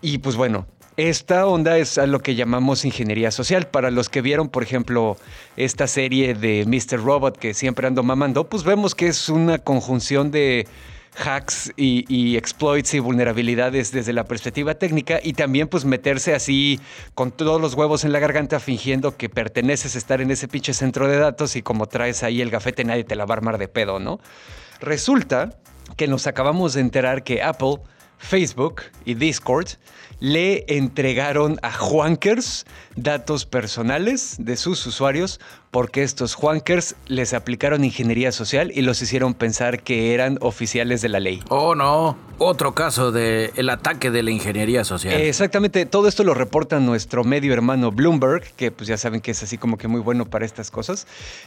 Y 0.00 0.16
pues 0.18 0.34
bueno, 0.34 0.66
esta 0.96 1.46
onda 1.46 1.76
es 1.76 1.98
a 1.98 2.06
lo 2.06 2.20
que 2.20 2.34
llamamos 2.34 2.86
ingeniería 2.86 3.30
social. 3.30 3.66
Para 3.66 3.90
los 3.90 4.08
que 4.08 4.22
vieron, 4.22 4.48
por 4.48 4.62
ejemplo, 4.62 5.18
esta 5.58 5.86
serie 5.86 6.32
de 6.32 6.64
Mr. 6.66 7.04
Robot 7.04 7.36
que 7.36 7.52
siempre 7.52 7.86
ando 7.86 8.02
mamando, 8.02 8.48
pues 8.48 8.64
vemos 8.64 8.94
que 8.94 9.08
es 9.08 9.28
una 9.28 9.58
conjunción 9.58 10.30
de 10.30 10.66
hacks 11.16 11.72
y, 11.76 12.36
exploits 12.36 12.94
y 12.94 12.98
vulnerabilidades 12.98 13.92
desde 13.92 14.12
la 14.12 14.24
perspectiva 14.24 14.74
técnica 14.74 15.20
y 15.22 15.32
también 15.32 15.68
pues 15.68 15.84
meterse 15.84 16.34
así 16.34 16.80
con 17.14 17.32
todos 17.32 17.60
los 17.60 17.74
huevos 17.74 18.04
en 18.04 18.12
la 18.12 18.18
garganta 18.18 18.60
fingiendo 18.60 19.16
que 19.16 19.28
perteneces 19.28 19.94
a 19.94 19.98
estar 19.98 20.20
en 20.20 20.30
ese 20.30 20.48
pinche 20.48 20.74
centro 20.74 21.08
de 21.08 21.18
datos 21.18 21.56
y 21.56 21.62
como 21.62 21.86
traes 21.86 22.22
ahí 22.22 22.40
el 22.40 22.50
gafete 22.50 22.84
nadie 22.84 23.04
te 23.04 23.16
la 23.16 23.24
va 23.24 23.34
a 23.34 23.38
armar 23.38 23.58
de 23.58 23.68
pedo, 23.68 23.98
¿no? 23.98 24.20
Resulta 24.80 25.58
que 25.96 26.08
nos 26.08 26.26
acabamos 26.26 26.74
de 26.74 26.80
enterar 26.80 27.22
que 27.22 27.42
Apple, 27.42 27.78
Facebook 28.18 28.82
y 29.04 29.14
Discord 29.14 29.68
le 30.20 30.64
entregaron 30.68 31.58
a 31.62 31.72
Juankers 31.72 32.64
datos 32.96 33.44
personales 33.44 34.36
de 34.38 34.56
sus 34.56 34.84
usuarios 34.86 35.40
porque 35.70 36.02
estos 36.02 36.34
Juankers 36.34 36.94
les 37.06 37.34
aplicaron 37.34 37.84
ingeniería 37.84 38.32
social 38.32 38.72
y 38.74 38.80
los 38.80 39.02
hicieron 39.02 39.34
pensar 39.34 39.82
que 39.82 40.14
eran 40.14 40.38
oficiales 40.40 41.02
de 41.02 41.10
la 41.10 41.20
ley. 41.20 41.42
Oh, 41.50 41.74
no. 41.74 42.16
Otro 42.38 42.74
caso 42.74 43.12
del 43.12 43.50
el 43.56 43.68
ataque 43.68 44.10
de 44.10 44.22
la 44.22 44.30
ingeniería 44.30 44.84
social. 44.84 45.20
Exactamente. 45.20 45.84
Todo 45.84 46.08
esto 46.08 46.24
lo 46.24 46.32
reporta 46.32 46.80
nuestro 46.80 47.24
medio 47.24 47.52
hermano 47.52 47.92
Bloomberg, 47.92 48.54
que 48.56 48.70
pues 48.70 48.88
ya 48.88 48.96
saben 48.96 49.20
que 49.20 49.32
es 49.32 49.42
así 49.42 49.58
como 49.58 49.76
que 49.76 49.86
muy 49.86 50.00
bueno 50.00 50.24
para 50.24 50.46
estas 50.46 50.70
cosas. 50.70 51.06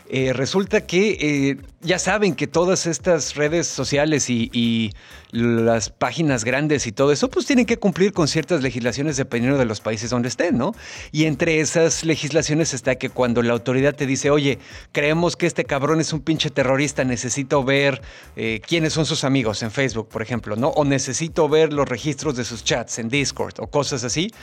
Eh, 0.09 0.31
resulta 0.33 0.85
que 0.85 1.17
eh, 1.19 1.57
ya 1.81 1.97
saben 1.97 2.35
que 2.35 2.45
todas 2.45 2.85
estas 2.85 3.35
redes 3.35 3.67
sociales 3.67 4.29
y, 4.29 4.51
y 4.53 4.91
las 5.31 5.89
páginas 5.89 6.43
grandes 6.43 6.85
y 6.88 6.91
todo 6.91 7.12
eso, 7.12 7.29
pues 7.29 7.45
tienen 7.45 7.65
que 7.65 7.77
cumplir 7.77 8.13
con 8.13 8.27
ciertas 8.27 8.62
legislaciones 8.62 9.17
dependiendo 9.17 9.57
de 9.57 9.65
los 9.65 9.81
países 9.81 10.09
donde 10.09 10.27
estén, 10.27 10.57
¿no? 10.57 10.73
Y 11.12 11.25
entre 11.25 11.38
entre 11.39 11.62
esas 11.62 12.04
legislaciones 12.04 12.73
está 12.73 12.95
que 12.95 13.10
cuando 13.10 13.41
la 13.41 13.54
autoridad 13.54 13.95
te 13.95 14.06
dice, 14.06 14.30
oye, 14.30 14.60
creemos 14.91 15.38
que 15.38 15.47
este 15.47 15.63
cabrón 15.63 16.02
es 16.02 16.12
un 16.12 16.19
pinche 16.19 16.49
terrorista, 16.49 17.06
necesito 17.06 17.63
ver 17.63 18.02
eh, 18.36 18.60
quiénes 18.67 18.91
son 18.91 19.06
sus 19.06 19.23
amigos 19.23 19.63
en 19.63 19.71
Facebook, 19.71 20.10
por 20.10 20.21
ejemplo, 20.21 20.58
¿no? 20.58 20.67
O 20.67 20.84
necesito 20.84 21.47
ver 21.47 21.71
los 21.71 21.88
registros 21.88 22.36
de 22.36 22.43
sus 22.43 22.65
chats 22.65 22.99
en 22.99 23.08
Discord 23.08 23.54
o 23.60 23.67
cosas 23.67 24.04
así. 24.04 24.34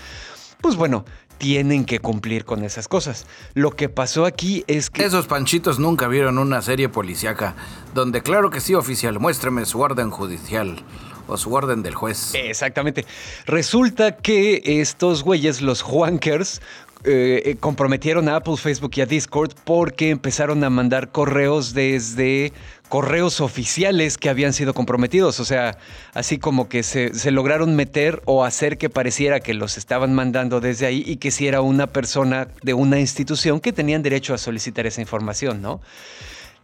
Pues 0.63 0.75
bueno, 0.77 1.05
tienen 1.37 1.85
que 1.85 1.99
cumplir 1.99 2.47
con 2.47 2.65
esas 2.65 2.89
cosas. 2.89 3.27
Lo 3.53 3.73
que 3.73 3.91
pasó 3.91 4.25
aquí 4.25 4.65
es 4.67 4.89
que... 4.89 5.05
Esos 5.05 5.27
panchitos 5.27 5.79
nunca 5.79 6.09
vieron 6.09 6.39
una 6.39 6.63
serie 6.63 6.89
policíaca 6.89 7.57
donde 7.95 8.23
claro 8.23 8.49
que 8.49 8.61
sí, 8.61 8.75
oficial, 8.75 9.21
muéstreme 9.21 9.67
su 9.67 9.81
orden 9.81 10.09
judicial 10.11 10.83
o 11.29 11.37
su 11.37 11.53
orden 11.53 11.83
del 11.83 11.95
juez. 11.95 12.35
Exactamente. 12.35 13.05
Resulta 13.47 14.17
que 14.17 14.63
estos 14.81 15.23
güeyes, 15.23 15.61
los 15.61 15.83
Juankers, 15.83 16.61
eh, 17.07 17.43
eh, 17.51 17.57
comprometieron 17.61 18.29
a 18.29 18.37
Apple, 18.37 18.57
Facebook 18.57 18.91
y 18.97 19.01
a 19.01 19.07
Discord 19.07 19.53
porque 19.65 20.11
empezaron 20.11 20.65
a 20.65 20.71
mandar 20.71 21.13
correos 21.13 21.73
desde 21.73 22.53
correos 22.89 23.41
oficiales 23.41 24.19
que 24.19 24.29
habían 24.29 24.53
sido 24.53 24.75
comprometidos. 24.75 25.39
O 25.39 25.45
sea, 25.45 25.79
así 26.15 26.39
como 26.39 26.69
que 26.69 26.83
se, 26.83 27.15
se, 27.15 27.31
lograron 27.31 27.77
meter 27.77 28.23
o 28.25 28.45
hacer 28.45 28.77
que 28.77 28.91
pareciera 28.91 29.41
que 29.41 29.55
los 29.55 29.79
estaban 29.79 30.15
mandando 30.15 30.61
desde 30.61 30.87
ahí 30.87 31.05
y 31.07 31.17
que 31.17 31.31
si 31.31 31.47
era 31.47 31.61
una 31.61 31.87
persona 31.87 32.49
de 32.63 32.75
una 32.75 32.99
institución 32.99 33.61
que 33.61 33.73
tenían 33.73 34.03
derecho 34.03 34.35
a 34.35 34.39
solicitar 34.39 34.87
esa 34.87 35.01
información, 35.01 35.63
¿no? 35.63 35.81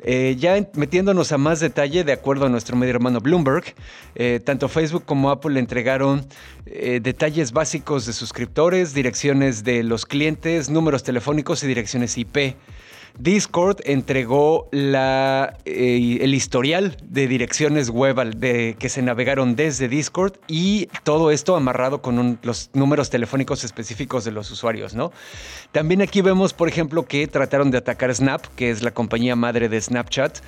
Eh, 0.05 0.37
ya 0.39 0.67
metiéndonos 0.75 1.31
a 1.31 1.39
más 1.39 1.61
detalle, 1.61 2.03
de 2.03 2.13
acuerdo 2.13 2.47
a 2.47 2.49
nuestro 2.49 2.77
medio 2.77 2.95
hermano 2.95 3.21
Bloomberg, 3.21 3.75
eh, 4.17 4.41
tanto 4.45 4.69
Facebook 4.69 5.05
como 5.05 5.31
Apple 5.31 5.55
le 5.55 5.61
entregaron 5.61 6.27
eh, 6.67 7.01
detalles 7.01 7.53
básicos 7.53 8.05
de 8.07 8.13
suscriptores, 8.13 8.95
direcciones 8.95 9.63
de 9.63 9.85
los 9.85 10.05
clientes, 10.05 10.71
números 10.71 11.05
telefónicos 11.05 11.63
y 11.63 11.69
direcciones 11.69 12.19
IP. 12.19 12.57
Discord 13.19 13.79
entregó 13.85 14.69
eh, 14.73 16.19
el 16.21 16.35
historial 16.35 16.97
de 17.03 17.29
direcciones 17.29 17.91
web 17.91 18.17
de, 18.37 18.77
que 18.79 18.89
se 18.89 19.03
navegaron 19.03 19.55
desde 19.57 19.89
Discord 19.89 20.35
y 20.49 20.89
todo 21.05 21.31
esto 21.31 21.57
amarrado 21.57 22.03
con 22.03 22.39
los 22.43 22.71
números 22.73 23.11
telefónicos 23.11 23.65
específicos 23.65 24.25
de 24.25 24.33
los 24.33 24.51
usuarios, 24.51 24.95
¿no? 24.95 25.13
También 25.73 26.03
aquí 26.03 26.21
vemos, 26.23 26.53
por 26.53 26.69
ejemplo, 26.69 27.07
que 27.07 27.27
trataron 27.27 27.71
de 27.71 27.79
atacar 27.79 28.15
Snap, 28.15 28.45
que 28.57 28.71
es 28.71 28.83
la 28.83 28.93
compañía 28.93 29.37
madre 29.37 29.69
de 29.69 29.81
Snapchat, 29.81 30.39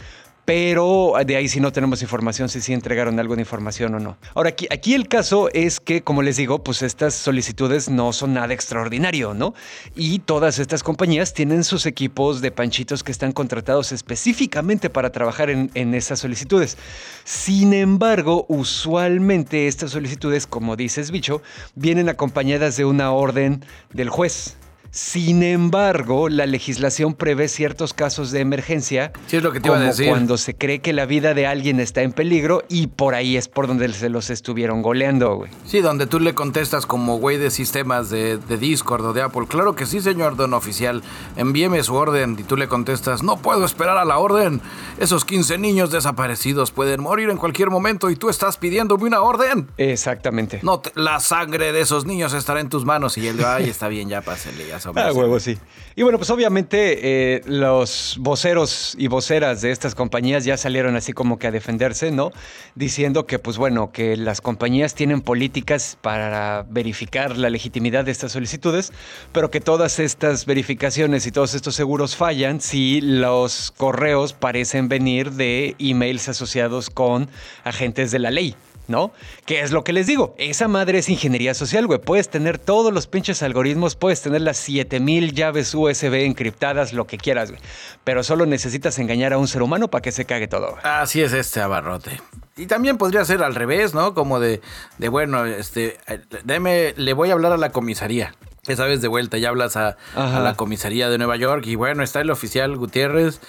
pero 0.45 1.15
de 1.25 1.37
ahí 1.37 1.49
sí 1.49 1.61
no 1.61 1.73
tenemos 1.73 2.03
información 2.03 2.49
si 2.49 2.61
sí 2.61 2.73
entregaron 2.73 3.19
algo 3.19 3.35
de 3.35 3.43
información 3.43 3.95
o 3.95 4.01
no. 4.01 4.17
Ahora, 4.35 4.51
aquí, 4.71 4.95
el 4.95 5.09
caso 5.09 5.49
es 5.53 5.81
que, 5.81 6.03
como 6.03 6.23
les 6.23 6.37
digo, 6.37 6.63
pues 6.63 6.83
estas 6.83 7.15
solicitudes 7.15 7.89
no 7.89 8.13
son 8.13 8.35
nada 8.35 8.53
extraordinario, 8.53 9.35
¿no? 9.35 9.55
Y 9.95 10.19
todas 10.21 10.59
estas 10.59 10.83
compañías 10.83 11.35
tienen 11.35 11.65
sus 11.65 11.87
equipos 11.87 12.41
de 12.41 12.51
panchitos 12.51 13.03
que 13.03 13.13
están 13.13 13.33
contratados 13.33 13.93
específicamente 13.93 14.91
para 14.91 15.11
trabajar 15.13 15.51
en 15.51 15.95
esas 15.95 16.19
solicitudes. 16.19 16.77
Sin 17.25 17.73
embargo, 17.73 18.45
usualmente 18.49 19.67
estas 19.67 19.93
solicitudes, 19.93 20.47
como 20.47 20.77
dices, 20.77 21.11
bicho, 21.11 21.43
vienen 21.75 22.09
acompañadas 22.09 22.77
de 22.77 22.85
una 22.85 23.13
orden 23.13 23.65
del 23.93 24.11
juez. 24.11 24.57
Sin 24.95 25.43
embargo, 25.43 26.29
la 26.29 26.47
legislación 26.47 27.15
prevé 27.15 27.49
ciertos 27.49 27.93
casos 27.93 28.31
de 28.31 28.39
emergencia. 28.39 29.11
Sí, 29.27 29.39
es 29.39 29.43
lo 29.43 29.51
que 29.51 29.59
te 29.59 29.67
iba 29.67 29.77
a 29.77 29.81
decir. 29.81 30.09
Cuando 30.09 30.39
se 30.39 30.55
cree 30.55 30.79
que 30.79 30.93
la 30.93 31.05
vida 31.05 31.35
de 31.35 31.49
alguien 31.49 31.81
está 31.81 32.03
en 32.03 32.13
peligro 32.13 32.63
y 32.69 32.87
por 32.87 33.17
ahí 33.17 33.37
es 33.37 33.49
por 33.49 33.67
donde 33.67 33.93
se 33.93 34.09
los 34.09 34.31
estuvieron 34.31 34.83
goleando, 34.83 35.35
güey. 35.35 35.51
Sí, 35.67 35.81
donde 35.81 36.07
tú 36.07 36.21
le 36.21 36.37
contestas 36.37 36.87
como 36.87 37.19
güey 37.19 37.39
de 37.39 37.51
sistemas 37.51 38.09
de, 38.09 38.39
de, 38.39 38.57
Discord 38.57 39.05
o 39.07 39.13
de 39.13 39.23
Apple. 39.23 39.49
Claro 39.49 39.75
que 39.75 39.85
sí, 39.85 40.01
señor 40.01 40.37
don 40.37 40.55
oficial. 40.55 41.03
Envíeme 41.35 41.83
su 41.83 41.97
orden 41.97 42.37
y 42.39 42.45
tú 42.45 42.57
le 42.57 42.69
contestas, 42.69 43.25
no 43.25 43.39
puedo 43.39 43.65
esperar 43.65 43.97
a 43.97 44.05
la 44.05 44.19
orden. 44.19 44.61
Esos 45.01 45.25
15 45.25 45.59
niños 45.59 45.91
desaparecidos 45.91 46.71
pueden 46.71 47.01
morir 47.01 47.31
en 47.31 47.37
cualquier 47.37 47.69
momento 47.69 48.11
y 48.11 48.17
tú 48.17 48.29
estás 48.31 48.59
pidiéndome 48.59 49.07
una 49.09 49.23
orden. 49.23 49.67
Exactamente. 49.77 50.61
No, 50.63 50.83
la 50.95 51.19
sangre 51.19 51.73
de 51.73 51.81
esos 51.81 52.07
niños 52.07 52.33
estará 52.33 52.61
en 52.61 52.69
tus 52.69 52.85
manos 52.85 53.19
y 53.19 53.27
él, 53.27 53.45
ay, 53.45 53.69
está 53.69 53.89
bien, 53.89 54.09
ya 54.09 54.23
pásale, 54.23 54.69
ya 54.69 54.79
Ah, 54.95 55.13
huevo, 55.13 55.39
sí. 55.41 55.59
Y 55.97 56.03
bueno, 56.03 56.19
pues 56.19 56.31
obviamente 56.31 57.37
eh, 57.37 57.43
los 57.47 58.17
voceros 58.21 58.95
y 58.99 59.07
voceras 59.07 59.63
de 59.63 59.71
estas 59.71 59.95
compañías 59.95 60.45
ya 60.45 60.57
salieron 60.57 60.97
así 60.97 61.13
como 61.13 61.39
que 61.39 61.47
a 61.47 61.51
defenderse, 61.51 62.11
¿no? 62.11 62.33
Diciendo 62.75 63.27
que, 63.27 63.39
pues 63.39 63.57
bueno, 63.57 63.93
que 63.93 64.17
las 64.17 64.41
compañías 64.41 64.95
tienen 64.95 65.21
políticas 65.21 65.97
para 66.01 66.67
verificar 66.69 67.37
la 67.37 67.51
legitimidad 67.51 68.05
de 68.05 68.11
estas 68.11 68.33
solicitudes, 68.33 68.93
pero 69.33 69.51
que 69.51 69.61
todas 69.61 69.99
estas 69.99 70.47
verificaciones 70.47 71.27
y 71.27 71.33
todos 71.33 71.55
estos 71.55 71.75
seguros 71.75 72.17
fallan 72.17 72.61
si 72.61 73.01
los 73.01 73.73
correos 73.77 74.33
parecen 74.33 74.89
venir 74.89 75.33
de 75.33 75.77
emails 75.79 76.29
asociados 76.29 76.91
con 76.91 77.29
agentes 77.65 78.11
de 78.11 78.19
la 78.19 78.31
ley. 78.31 78.57
¿No? 78.89 79.13
¿Qué 79.47 79.61
es 79.61 79.73
lo 79.73 79.85
que 79.85 79.93
les 79.93 80.07
digo? 80.07 80.35
Esa 80.39 80.69
madre 80.69 80.99
es 80.99 81.09
ingeniería 81.09 81.55
social, 81.55 81.87
güey. 81.87 81.99
Puedes 81.99 82.29
tener 82.29 82.59
todos 82.59 82.93
los 82.93 83.07
pinches 83.07 83.43
algoritmos, 83.43 83.97
puedes 83.97 84.23
tener 84.23 84.43
las 84.43 84.57
7000 84.59 85.33
llaves 85.33 85.75
USB 85.75 86.25
encriptadas, 86.25 86.93
lo 86.93 87.07
que 87.07 87.19
quieras, 87.19 87.51
güey. 87.51 87.63
Pero 88.05 88.23
solo 88.23 88.47
necesitas 88.47 88.99
engañar 88.99 89.33
a 89.33 89.39
un 89.39 89.49
ser 89.49 89.63
humano 89.63 89.89
para 89.89 90.03
que 90.03 90.13
se 90.13 90.25
cague 90.25 90.49
todo. 90.49 90.73
Güey. 90.73 90.81
Así 90.85 91.23
es 91.23 91.33
este 91.33 91.61
abarrote. 91.61 92.21
Y 92.57 92.67
también 92.67 92.99
podría 92.99 93.25
ser 93.25 93.43
al 93.43 93.55
revés, 93.55 93.95
¿no? 93.95 94.15
Como 94.15 94.39
de, 94.39 94.61
de 94.99 95.09
bueno, 95.09 95.45
este, 95.45 95.99
déme, 96.45 96.95
le 96.97 97.13
voy 97.13 97.31
a 97.31 97.33
hablar 97.33 97.53
a 97.53 97.57
la 97.57 97.73
comisaría. 97.73 98.35
Esa 98.67 98.87
vez 98.87 99.03
de 99.03 99.09
vuelta 99.09 99.37
ya 99.37 99.51
hablas 99.51 99.77
a, 99.77 99.99
a 100.15 100.41
la 100.41 100.55
comisaría 100.55 101.11
de 101.11 101.19
Nueva 101.19 101.37
York 101.37 101.67
y 101.67 101.75
bueno, 101.75 102.03
está 102.03 102.23
el 102.23 102.31
oficial 102.31 102.77
Gutiérrez. 102.77 103.41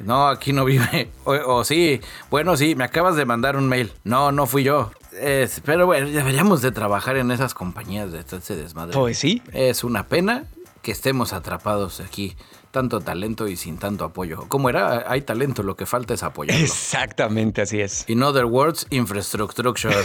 No, 0.00 0.28
aquí 0.28 0.52
no 0.52 0.64
vive. 0.64 1.10
O, 1.24 1.32
o, 1.32 1.64
sí, 1.64 2.00
bueno, 2.30 2.56
sí, 2.56 2.74
me 2.74 2.84
acabas 2.84 3.16
de 3.16 3.24
mandar 3.24 3.56
un 3.56 3.68
mail. 3.68 3.92
No, 4.04 4.32
no 4.32 4.46
fui 4.46 4.64
yo. 4.64 4.90
Es, 5.20 5.60
pero 5.64 5.86
bueno, 5.86 6.08
deberíamos 6.08 6.62
de 6.62 6.72
trabajar 6.72 7.16
en 7.16 7.30
esas 7.30 7.54
compañías 7.54 8.12
de 8.12 8.20
este 8.20 8.56
desmadre. 8.56 8.94
Pues 8.94 9.18
sí. 9.18 9.42
Es 9.52 9.84
una 9.84 10.06
pena 10.06 10.44
que 10.82 10.92
estemos 10.92 11.32
atrapados 11.32 12.00
aquí. 12.00 12.36
Tanto 12.70 13.00
talento 13.00 13.48
y 13.48 13.56
sin 13.56 13.78
tanto 13.78 14.04
apoyo. 14.04 14.44
Como 14.46 14.70
era, 14.70 15.04
hay 15.10 15.22
talento, 15.22 15.64
lo 15.64 15.74
que 15.74 15.86
falta 15.86 16.14
es 16.14 16.22
apoyarlo. 16.22 16.62
Exactamente, 16.62 17.62
así 17.62 17.80
es. 17.80 18.04
In 18.08 18.22
other 18.22 18.44
words, 18.44 18.86
infrastructure. 18.90 19.92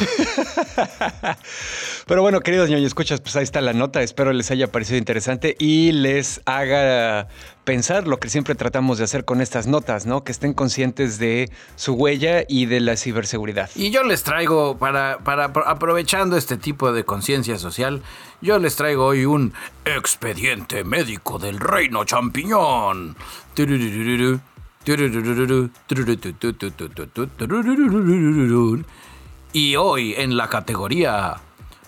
Pero 2.08 2.24
bueno, 2.24 2.40
queridos 2.40 2.68
ñoños, 2.68 2.88
escuchas, 2.88 3.22
pues 3.22 3.36
ahí 3.36 3.44
está 3.44 3.62
la 3.62 3.74
nota. 3.74 4.02
Espero 4.02 4.34
les 4.34 4.50
haya 4.50 4.72
parecido 4.72 4.98
interesante 4.98 5.56
y 5.60 5.92
les 5.92 6.42
haga 6.46 7.28
pensar 7.66 8.08
lo 8.08 8.20
que 8.20 8.30
siempre 8.30 8.56
tratamos 8.56 9.00
de 9.00 9.04
hacer 9.04 9.26
con 9.26 9.42
estas 9.42 9.68
notas, 9.68 10.06
¿no? 10.06 10.24
Que 10.24 10.32
estén 10.32 10.54
conscientes 10.54 11.18
de 11.18 11.52
su 11.76 11.94
huella 11.94 12.46
y 12.48 12.68
de 12.68 12.80
la 12.80 12.96
ciberseguridad. 12.96 13.70
Y 13.76 13.90
yo 13.90 14.04
les 14.04 14.24
traigo, 14.24 14.78
para, 14.78 15.18
para 15.20 15.46
aprovechando 15.46 16.38
este 16.38 16.56
tipo 16.58 16.94
de 16.94 17.04
conciencia 17.04 17.58
social, 17.58 18.02
yo 18.42 18.60
les 18.60 18.76
traigo 18.76 19.06
hoy 19.06 19.26
un 19.26 19.54
expediente 19.84 20.84
médico 20.84 21.40
del 21.40 21.60
reino 21.60 22.06
champiñón. 22.06 23.18
Y 29.54 29.76
hoy 29.76 30.14
en 30.16 30.38
la 30.38 30.48
categoría 30.48 31.38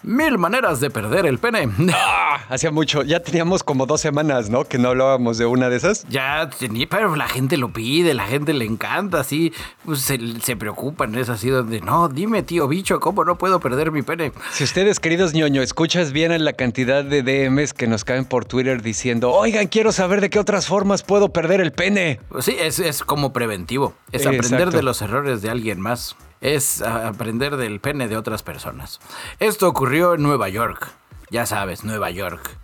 Mil 0.03 0.37
maneras 0.37 0.79
de 0.79 0.89
perder 0.89 1.25
el 1.25 1.39
pene. 1.39 1.69
Ah, 1.99 2.39
hacía 2.49 2.71
mucho. 2.71 3.03
Ya 3.03 3.21
teníamos 3.21 3.63
como 3.63 3.85
dos 3.85 4.01
semanas, 4.01 4.49
¿no? 4.49 4.65
Que 4.65 4.77
no 4.77 4.89
hablábamos 4.89 5.37
de 5.37 5.45
una 5.45 5.69
de 5.69 5.77
esas. 5.77 6.05
Ya 6.09 6.49
tenía, 6.49 6.87
pero 6.87 7.15
la 7.15 7.27
gente 7.27 7.57
lo 7.57 7.73
pide, 7.73 8.13
la 8.13 8.25
gente 8.25 8.53
le 8.53 8.65
encanta, 8.65 9.21
así. 9.21 9.51
Pues 9.83 10.01
se, 10.01 10.19
se, 10.41 10.55
preocupan, 10.55 11.15
es 11.15 11.29
así 11.29 11.49
donde, 11.49 11.81
no, 11.81 12.07
dime, 12.07 12.43
tío 12.43 12.67
bicho, 12.67 12.99
¿cómo 12.99 13.25
no 13.25 13.37
puedo 13.37 13.59
perder 13.59 13.91
mi 13.91 14.03
pene? 14.03 14.31
Si 14.51 14.63
ustedes, 14.63 14.99
queridos 14.99 15.33
ñoño, 15.33 15.61
escuchas 15.61 16.11
bien 16.11 16.31
en 16.31 16.45
la 16.45 16.53
cantidad 16.53 17.03
de 17.03 17.23
DMs 17.23 17.73
que 17.73 17.87
nos 17.87 18.03
caen 18.03 18.25
por 18.25 18.45
Twitter 18.45 18.81
diciendo, 18.81 19.31
oigan, 19.31 19.67
quiero 19.67 19.91
saber 19.91 20.21
de 20.21 20.29
qué 20.29 20.39
otras 20.39 20.67
formas 20.67 21.03
puedo 21.03 21.29
perder 21.29 21.61
el 21.61 21.71
pene. 21.71 22.19
Pues 22.29 22.45
sí, 22.45 22.55
es, 22.59 22.79
es 22.79 23.03
como 23.03 23.33
preventivo. 23.33 23.95
Es 24.11 24.25
aprender 24.25 24.71
de 24.71 24.83
los 24.83 25.01
errores 25.01 25.41
de 25.41 25.49
alguien 25.49 25.81
más 25.81 26.15
es 26.41 26.81
aprender 26.81 27.57
del 27.57 27.79
pene 27.79 28.07
de 28.07 28.17
otras 28.17 28.43
personas. 28.43 28.99
Esto 29.39 29.67
ocurrió 29.67 30.13
en 30.13 30.23
Nueva 30.23 30.49
York. 30.49 30.91
Ya 31.29 31.45
sabes, 31.45 31.83
Nueva 31.83 32.09
York. 32.11 32.57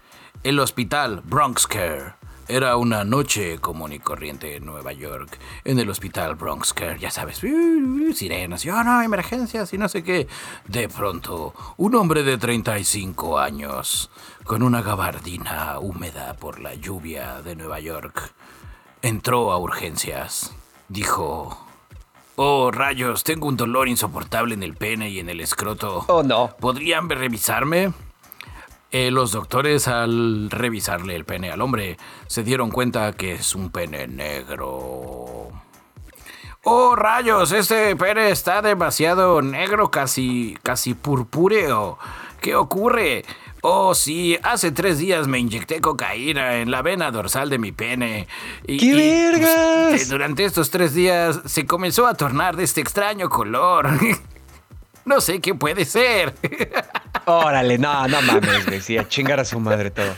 El 0.43 0.59
hospital 0.59 1.21
Bronx 1.23 1.67
Care. 1.67 2.15
Era 2.49 2.75
una 2.75 3.05
noche 3.05 3.59
común 3.59 3.93
y 3.93 3.99
corriente 3.99 4.57
en 4.57 4.65
Nueva 4.65 4.91
York. 4.91 5.39
En 5.63 5.79
el 5.79 5.89
hospital 5.89 6.36
Bronx 6.36 6.73
Care, 6.73 6.99
ya 6.99 7.09
sabes, 7.09 7.41
sirenas, 8.13 8.65
y 8.65 8.69
oh, 8.69 8.83
no, 8.83 9.01
emergencias 9.01 9.73
y 9.73 9.77
no 9.77 9.88
sé 9.88 10.03
qué. 10.03 10.27
De 10.67 10.89
pronto, 10.89 11.53
un 11.77 11.95
hombre 11.95 12.23
de 12.23 12.38
35 12.38 13.39
años, 13.39 14.12
con 14.43 14.62
una 14.62 14.81
gabardina 14.81 15.79
húmeda 15.79 16.33
por 16.33 16.59
la 16.59 16.73
lluvia 16.73 17.41
de 17.41 17.55
Nueva 17.55 17.79
York, 17.79 18.33
entró 19.01 19.53
a 19.53 19.57
urgencias. 19.57 20.53
Dijo, 20.89 21.62
Oh, 22.36 22.72
rayos, 22.72 23.24
tengo 23.24 23.48
un 23.48 23.58
dolor 23.58 23.88
insoportable 23.88 24.56
en 24.56 24.63
el 24.63 24.76
pene 24.76 25.10
y 25.10 25.19
en 25.19 25.30
el 25.30 25.39
escroto. 25.39 26.06
Oh, 26.08 26.24
no. 26.24 26.56
¿Podrían 26.60 27.10
revisarme? 27.10 27.93
Eh, 28.91 29.12
los 29.12 29.32
doctores 29.32 29.88
al 29.88 30.50
revisarle 30.50 31.15
el 31.15 31.26
pene 31.26 31.52
al 31.52 31.62
hombre 31.62 31.98
se 32.28 32.43
dieron 32.43 32.69
cuenta 32.72 33.13
que 33.13 33.34
es 33.34 33.56
un 33.56 33.69
pene 33.69 34.08
negro. 34.08 35.50
¡Oh, 36.63 36.96
rayos! 36.96 37.52
Este 37.52 37.96
pene 37.96 38.30
está 38.32 38.62
demasiado 38.62 39.41
negro, 39.41 39.91
casi, 39.91 40.58
casi 40.63 40.93
purpúreo. 40.93 42.00
¿Qué 42.39 42.56
ocurre? 42.56 43.26
Oh, 43.65 43.95
sí, 43.95 44.38
hace 44.43 44.73
tres 44.73 44.97
días 44.97 45.26
me 45.26 45.39
inyecté 45.39 45.80
cocaína 45.80 46.58
en 46.58 46.69
la 46.69 46.82
vena 46.82 47.12
dorsal 47.12 47.49
de 47.49 47.58
mi 47.60 47.71
pene. 47.71 48.28
Y, 48.67 48.78
¡Qué 48.78 48.93
vergas! 48.93 49.88
Pues, 49.91 50.10
durante 50.10 50.43
estos 50.43 50.69
tres 50.69 50.93
días 50.93 51.39
se 51.45 51.65
comenzó 51.65 52.06
a 52.06 52.13
tornar 52.13 52.58
de 52.58 52.65
este 52.65 52.82
extraño 52.82 53.30
color. 53.30 53.88
no 55.06 55.21
sé 55.21 55.39
qué 55.39 55.56
puede 55.56 55.86
ser. 55.86 56.36
Órale, 57.26 57.78
no, 57.78 58.06
no 58.10 58.21
mames, 58.23 58.65
decía, 58.65 59.08
chingar 59.08 59.39
a 59.39 59.45
su 59.45 59.62
madre 59.62 59.91
todo. 59.91 60.13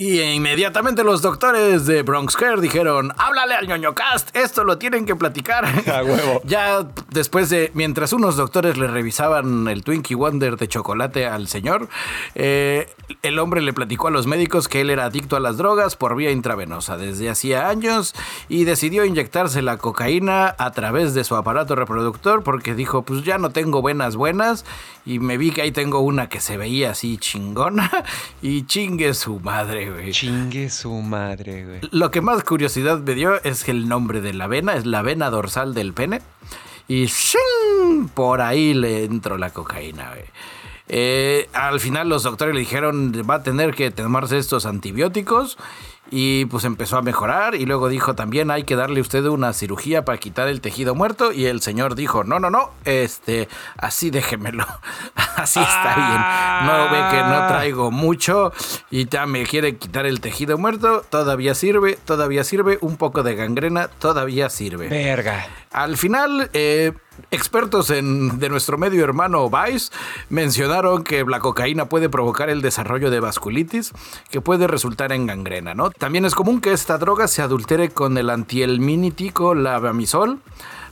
Y 0.00 0.18
inmediatamente 0.22 1.04
los 1.04 1.20
doctores 1.20 1.84
de 1.84 2.02
Bronx 2.02 2.34
Care 2.34 2.58
dijeron, 2.62 3.12
háblale 3.18 3.52
al 3.54 3.68
ñoño 3.68 3.94
cast, 3.94 4.34
esto 4.34 4.64
lo 4.64 4.78
tienen 4.78 5.04
que 5.04 5.14
platicar. 5.14 5.66
A 5.92 6.02
huevo. 6.02 6.40
ya 6.46 6.86
después 7.10 7.50
de, 7.50 7.70
mientras 7.74 8.14
unos 8.14 8.38
doctores 8.38 8.78
le 8.78 8.86
revisaban 8.86 9.68
el 9.68 9.84
Twinkie 9.84 10.14
Wonder 10.14 10.56
de 10.56 10.68
chocolate 10.68 11.26
al 11.26 11.48
señor, 11.48 11.90
eh, 12.34 12.88
el 13.20 13.38
hombre 13.38 13.60
le 13.60 13.74
platicó 13.74 14.08
a 14.08 14.10
los 14.10 14.26
médicos 14.26 14.68
que 14.68 14.80
él 14.80 14.88
era 14.88 15.04
adicto 15.04 15.36
a 15.36 15.40
las 15.40 15.58
drogas 15.58 15.96
por 15.96 16.16
vía 16.16 16.30
intravenosa 16.30 16.96
desde 16.96 17.28
hacía 17.28 17.68
años 17.68 18.14
y 18.48 18.64
decidió 18.64 19.04
inyectarse 19.04 19.60
la 19.60 19.76
cocaína 19.76 20.54
a 20.56 20.70
través 20.70 21.12
de 21.12 21.24
su 21.24 21.36
aparato 21.36 21.76
reproductor 21.76 22.42
porque 22.42 22.74
dijo, 22.74 23.02
pues 23.02 23.22
ya 23.22 23.36
no 23.36 23.50
tengo 23.50 23.82
venas 23.82 24.16
buenas 24.16 24.64
y 25.04 25.18
me 25.18 25.36
vi 25.36 25.50
que 25.50 25.60
ahí 25.60 25.72
tengo 25.72 26.00
una 26.00 26.30
que 26.30 26.40
se 26.40 26.56
veía 26.56 26.92
así 26.92 27.18
chingona 27.18 27.90
y 28.40 28.64
chingue 28.64 29.12
su 29.12 29.40
madre. 29.40 29.89
Chingue 30.10 30.70
su 30.70 30.92
madre, 30.92 31.64
güey. 31.64 31.80
Lo 31.90 32.10
que 32.10 32.20
más 32.20 32.42
curiosidad 32.44 32.98
me 33.00 33.14
dio 33.14 33.42
es 33.42 33.64
que 33.64 33.70
el 33.70 33.88
nombre 33.88 34.20
de 34.20 34.32
la 34.32 34.46
vena 34.46 34.74
es 34.74 34.86
la 34.86 35.02
vena 35.02 35.30
dorsal 35.30 35.74
del 35.74 35.92
pene. 35.92 36.20
Y 36.88 37.08
por 38.14 38.40
ahí 38.40 38.74
le 38.74 39.04
entró 39.04 39.38
la 39.38 39.50
cocaína, 39.50 40.08
güey. 40.10 40.24
Eh, 40.92 41.48
al 41.52 41.78
final 41.78 42.08
los 42.08 42.24
doctores 42.24 42.52
le 42.52 42.60
dijeron 42.60 43.12
va 43.28 43.36
a 43.36 43.42
tener 43.44 43.74
que 43.74 43.92
tomarse 43.92 44.38
estos 44.38 44.66
antibióticos 44.66 45.56
y 46.10 46.46
pues 46.46 46.64
empezó 46.64 46.96
a 46.96 47.02
mejorar 47.02 47.54
y 47.54 47.66
luego 47.66 47.88
dijo 47.88 48.14
también 48.14 48.50
hay 48.50 48.64
que 48.64 48.76
darle 48.76 49.00
usted 49.00 49.24
una 49.26 49.52
cirugía 49.52 50.04
para 50.04 50.18
quitar 50.18 50.48
el 50.48 50.60
tejido 50.60 50.94
muerto 50.94 51.32
y 51.32 51.46
el 51.46 51.60
señor 51.60 51.94
dijo 51.94 52.24
no 52.24 52.40
no 52.40 52.50
no 52.50 52.70
este 52.84 53.48
así 53.76 54.10
déjemelo 54.10 54.66
así 55.36 55.60
está 55.60 55.94
bien. 55.94 56.66
No 56.66 56.84
ve 56.90 57.10
que 57.10 57.22
no 57.22 57.36
ah. 57.36 57.48
traigo 57.48 57.90
mucho 57.90 58.52
y 58.90 59.08
ya 59.08 59.26
me 59.26 59.44
quiere 59.44 59.76
quitar 59.76 60.06
el 60.06 60.20
tejido 60.20 60.58
muerto. 60.58 61.02
Todavía 61.08 61.54
sirve 61.54 61.98
todavía 62.04 62.44
sirve. 62.44 62.78
Un 62.80 62.96
poco 62.96 63.22
de 63.22 63.34
gangrena 63.34 63.88
todavía 63.88 64.50
sirve 64.50 64.88
verga. 64.88 65.46
Al 65.72 65.96
final 65.96 66.50
eh, 66.52 66.92
Expertos 67.30 67.88
de 67.88 68.02
nuestro 68.02 68.78
medio 68.78 69.04
hermano 69.04 69.50
Vice 69.50 69.92
mencionaron 70.28 71.04
que 71.04 71.24
la 71.24 71.40
cocaína 71.40 71.88
puede 71.88 72.08
provocar 72.08 72.50
el 72.50 72.62
desarrollo 72.62 73.10
de 73.10 73.20
vasculitis, 73.20 73.92
que 74.30 74.40
puede 74.40 74.66
resultar 74.66 75.12
en 75.12 75.26
gangrena, 75.26 75.74
¿no? 75.74 75.90
También 75.90 76.24
es 76.24 76.34
común 76.34 76.60
que 76.60 76.72
esta 76.72 76.98
droga 76.98 77.28
se 77.28 77.42
adultere 77.42 77.90
con 77.90 78.18
el 78.18 78.30
antielminítico 78.30 79.54
lavamisol 79.54 80.38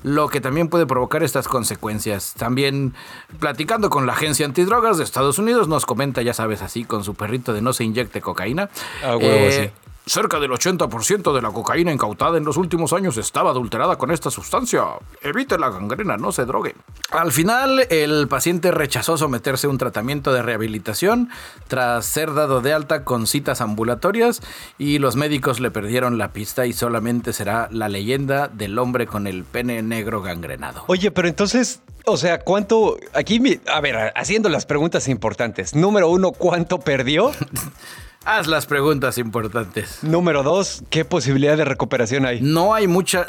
lo 0.04 0.28
que 0.28 0.40
también 0.40 0.68
puede 0.68 0.86
provocar 0.86 1.22
estas 1.24 1.48
consecuencias. 1.48 2.34
También 2.34 2.94
platicando 3.40 3.90
con 3.90 4.06
la 4.06 4.12
agencia 4.12 4.46
antidrogas 4.46 4.98
de 4.98 5.04
Estados 5.04 5.38
Unidos, 5.38 5.66
nos 5.66 5.86
comenta, 5.86 6.22
ya 6.22 6.34
sabes, 6.34 6.62
así 6.62 6.84
con 6.84 7.02
su 7.02 7.14
perrito 7.14 7.52
de 7.52 7.62
no 7.62 7.72
se 7.72 7.84
inyecte 7.84 8.20
cocaína. 8.20 8.70
Ah, 9.02 9.16
huevo, 9.16 9.50
sí 9.50 9.70
Cerca 10.08 10.40
del 10.40 10.50
80% 10.50 11.34
de 11.34 11.42
la 11.42 11.50
cocaína 11.50 11.92
incautada 11.92 12.38
en 12.38 12.44
los 12.44 12.56
últimos 12.56 12.94
años 12.94 13.18
estaba 13.18 13.50
adulterada 13.50 13.96
con 13.96 14.10
esta 14.10 14.30
sustancia. 14.30 14.82
Evite 15.20 15.58
la 15.58 15.68
gangrena, 15.68 16.16
no 16.16 16.32
se 16.32 16.46
drogue. 16.46 16.74
Al 17.10 17.30
final, 17.30 17.86
el 17.90 18.26
paciente 18.26 18.70
rechazó 18.70 19.18
someterse 19.18 19.66
a 19.66 19.70
un 19.70 19.76
tratamiento 19.76 20.32
de 20.32 20.40
rehabilitación 20.40 21.28
tras 21.66 22.06
ser 22.06 22.32
dado 22.32 22.62
de 22.62 22.72
alta 22.72 23.04
con 23.04 23.26
citas 23.26 23.60
ambulatorias 23.60 24.40
y 24.78 24.98
los 24.98 25.14
médicos 25.14 25.60
le 25.60 25.70
perdieron 25.70 26.16
la 26.16 26.32
pista 26.32 26.64
y 26.64 26.72
solamente 26.72 27.34
será 27.34 27.68
la 27.70 27.90
leyenda 27.90 28.48
del 28.48 28.78
hombre 28.78 29.06
con 29.06 29.26
el 29.26 29.44
pene 29.44 29.82
negro 29.82 30.22
gangrenado. 30.22 30.84
Oye, 30.86 31.10
pero 31.10 31.28
entonces, 31.28 31.82
o 32.06 32.16
sea, 32.16 32.40
¿cuánto? 32.40 32.96
Aquí, 33.12 33.60
a 33.70 33.80
ver, 33.82 34.14
haciendo 34.16 34.48
las 34.48 34.64
preguntas 34.64 35.06
importantes. 35.06 35.74
Número 35.74 36.08
uno, 36.08 36.32
¿cuánto 36.32 36.80
perdió? 36.80 37.30
Haz 38.30 38.46
las 38.46 38.66
preguntas 38.66 39.16
importantes. 39.16 40.00
Número 40.02 40.42
dos, 40.42 40.82
¿qué 40.90 41.06
posibilidad 41.06 41.56
de 41.56 41.64
recuperación 41.64 42.26
hay? 42.26 42.42
No 42.42 42.74
hay 42.74 42.86
mucha. 42.86 43.24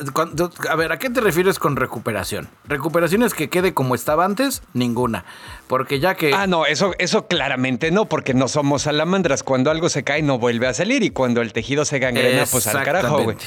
A 0.70 0.76
ver, 0.76 0.92
¿a 0.92 1.00
qué 1.00 1.10
te 1.10 1.22
refieres 1.22 1.58
con 1.58 1.78
recuperación? 1.78 2.50
¿Recuperación 2.66 3.24
es 3.24 3.34
que 3.34 3.50
quede 3.50 3.74
como 3.74 3.96
estaba 3.96 4.26
antes? 4.26 4.62
Ninguna. 4.74 5.24
Porque 5.68 6.02
ya 6.02 6.16
que. 6.16 6.34
Ah, 6.34 6.48
no, 6.48 6.66
eso, 6.66 6.92
eso 6.98 7.28
claramente 7.28 7.92
no, 7.92 8.08
porque 8.08 8.34
no 8.34 8.50
somos 8.50 8.82
salamandras. 8.82 9.42
Cuando 9.42 9.72
algo 9.72 9.88
se 9.88 10.04
cae, 10.04 10.22
no 10.22 10.38
vuelve 10.38 10.68
a 10.68 10.74
salir. 10.74 11.02
Y 11.02 11.12
cuando 11.12 11.42
el 11.42 11.54
tejido 11.54 11.86
se 11.86 12.00
gangrena, 12.00 12.44
pues 12.52 12.68
al 12.68 12.84
carajo, 12.84 13.24
güey. 13.24 13.38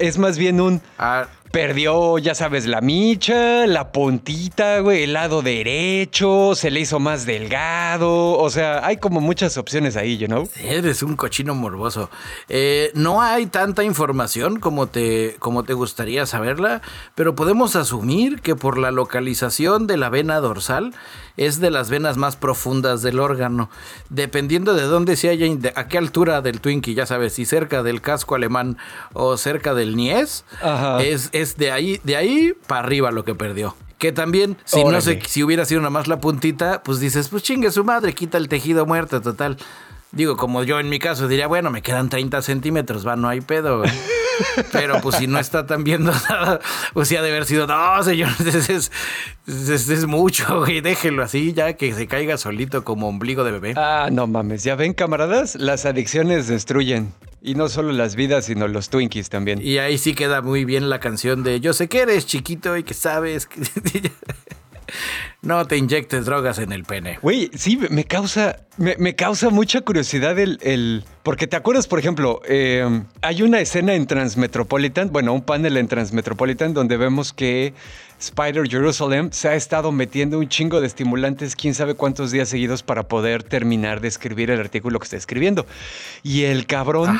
Es 0.00 0.18
más 0.18 0.36
bien 0.36 0.60
un. 0.60 0.82
Ah, 0.98 1.28
Perdió, 1.52 2.18
ya 2.18 2.34
sabes, 2.34 2.66
la 2.66 2.80
micha, 2.80 3.66
la 3.66 3.90
puntita, 3.90 4.80
güey, 4.80 5.04
el 5.04 5.14
lado 5.14 5.40
derecho, 5.40 6.54
se 6.54 6.70
le 6.70 6.80
hizo 6.80 7.00
más 7.00 7.24
delgado. 7.24 8.38
O 8.38 8.50
sea, 8.50 8.86
hay 8.86 8.98
como 8.98 9.20
muchas 9.20 9.56
opciones 9.56 9.96
ahí, 9.96 10.18
you 10.18 10.26
know? 10.26 10.48
Eres 10.62 11.02
un 11.02 11.16
cochino 11.16 11.54
morboso. 11.54 12.10
Eh, 12.48 12.90
no 12.94 13.22
hay 13.22 13.46
tanta 13.46 13.82
información 13.82 14.60
como 14.60 14.88
te, 14.88 15.36
como 15.38 15.64
te 15.64 15.72
gustaría 15.72 16.26
saberla, 16.26 16.82
pero 17.14 17.34
podemos 17.34 17.76
asumir 17.76 18.40
que 18.40 18.54
por 18.54 18.76
la 18.76 18.90
localización 18.90 19.86
de 19.86 19.96
la 19.96 20.10
vena 20.10 20.40
dorsal 20.40 20.92
es 21.38 21.60
de 21.60 21.70
las 21.70 21.88
venas 21.88 22.18
más 22.18 22.36
profundas 22.36 23.00
del 23.00 23.18
órgano. 23.20 23.70
Dependiendo 24.10 24.74
de 24.74 24.82
dónde 24.82 25.16
se 25.16 25.30
haya, 25.30 25.46
a 25.74 25.88
qué 25.88 25.96
altura 25.96 26.42
del 26.42 26.60
Twinkie, 26.60 26.94
ya 26.94 27.06
sabes, 27.06 27.32
si 27.32 27.46
cerca 27.46 27.82
del 27.82 28.02
casco 28.02 28.34
alemán 28.34 28.76
o 29.14 29.38
cerca 29.38 29.72
del 29.72 29.96
Nies, 29.96 30.44
es, 31.00 31.30
es 31.32 31.56
de 31.56 31.70
ahí, 31.72 32.00
de 32.04 32.16
ahí 32.16 32.52
para 32.66 32.82
arriba 32.82 33.10
lo 33.10 33.24
que 33.24 33.34
perdió. 33.34 33.74
Que 33.98 34.12
también, 34.12 34.56
si 34.64 34.84
no 34.84 35.00
sé, 35.00 35.20
si 35.26 35.42
hubiera 35.42 35.64
sido 35.64 35.80
nada 35.80 35.90
más 35.90 36.06
la 36.06 36.20
puntita, 36.20 36.82
pues 36.84 37.00
dices, 37.00 37.28
pues 37.28 37.42
chingue 37.42 37.70
su 37.72 37.82
madre, 37.82 38.12
quita 38.12 38.38
el 38.38 38.48
tejido 38.48 38.86
muerto, 38.86 39.20
total. 39.20 39.56
Digo, 40.12 40.36
como 40.36 40.62
yo 40.64 40.80
en 40.80 40.88
mi 40.88 40.98
caso 40.98 41.28
diría, 41.28 41.46
bueno, 41.46 41.70
me 41.70 41.82
quedan 41.82 42.08
30 42.08 42.40
centímetros, 42.42 43.06
va, 43.06 43.16
no 43.16 43.28
hay 43.28 43.40
pedo. 43.40 43.82
Pero 44.72 45.00
pues 45.00 45.16
si 45.16 45.26
no 45.26 45.38
está 45.38 45.66
tan 45.66 45.84
viendo 45.84 46.12
nada, 46.28 46.60
pues 46.94 47.08
sí 47.08 47.16
ha 47.16 47.22
de 47.22 47.30
haber 47.30 47.44
sido, 47.44 47.66
no, 47.66 48.02
señor, 48.02 48.30
es, 48.46 48.90
es, 49.46 50.06
mucho, 50.06 50.60
güey, 50.60 50.80
déjelo 50.80 51.22
así 51.22 51.52
ya 51.52 51.74
que 51.74 51.92
se 51.92 52.06
caiga 52.06 52.38
solito 52.38 52.84
como 52.84 53.08
ombligo 53.08 53.44
de 53.44 53.52
bebé. 53.52 53.74
Ah, 53.76 54.08
no 54.10 54.26
mames, 54.26 54.64
ya 54.64 54.76
ven, 54.76 54.94
camaradas, 54.94 55.56
las 55.56 55.84
adicciones 55.84 56.48
destruyen. 56.48 57.12
Y 57.40 57.54
no 57.54 57.68
solo 57.68 57.92
las 57.92 58.16
vidas, 58.16 58.46
sino 58.46 58.66
los 58.66 58.88
Twinkies 58.88 59.28
también. 59.28 59.60
Y 59.62 59.78
ahí 59.78 59.96
sí 59.96 60.14
queda 60.14 60.42
muy 60.42 60.64
bien 60.64 60.90
la 60.90 60.98
canción 60.98 61.44
de 61.44 61.60
Yo 61.60 61.72
sé 61.72 61.88
que 61.88 62.00
eres 62.00 62.26
chiquito 62.26 62.76
y 62.76 62.82
que 62.82 62.94
sabes 62.94 63.46
que... 63.46 63.60
no 65.42 65.66
te 65.66 65.76
inyectes 65.76 66.24
drogas 66.26 66.58
en 66.58 66.72
el 66.72 66.84
pene. 66.84 67.18
Güey, 67.22 67.50
sí, 67.54 67.78
me 67.90 68.04
causa, 68.04 68.56
me, 68.76 69.14
causa 69.14 69.50
mucha 69.50 69.80
curiosidad 69.82 70.38
el, 70.38 71.04
Porque 71.22 71.46
te 71.46 71.56
acuerdas, 71.56 71.86
por 71.86 71.98
ejemplo, 71.98 72.40
eh, 72.46 73.02
hay 73.22 73.42
una 73.42 73.60
escena 73.60 73.94
en 73.94 74.06
Transmetropolitan, 74.06 75.10
bueno, 75.10 75.32
un 75.32 75.42
panel 75.42 75.76
en 75.76 75.88
Transmetropolitan 75.88 76.74
donde 76.74 76.96
vemos 76.96 77.32
que 77.32 77.74
Spider 78.20 78.68
Jerusalem 78.68 79.30
se 79.32 79.48
ha 79.48 79.54
estado 79.54 79.92
metiendo 79.92 80.38
un 80.38 80.48
chingo 80.48 80.80
de 80.80 80.86
estimulantes, 80.86 81.54
quién 81.54 81.74
sabe 81.74 81.94
cuántos 81.94 82.30
días 82.30 82.48
seguidos 82.48 82.82
para 82.82 83.04
poder 83.04 83.42
terminar 83.42 84.00
de 84.00 84.08
escribir 84.08 84.50
el 84.50 84.58
artículo 84.58 84.98
que 84.98 85.04
está 85.04 85.16
escribiendo. 85.16 85.66
Y 86.22 86.44
el 86.44 86.66
cabrón 86.66 87.18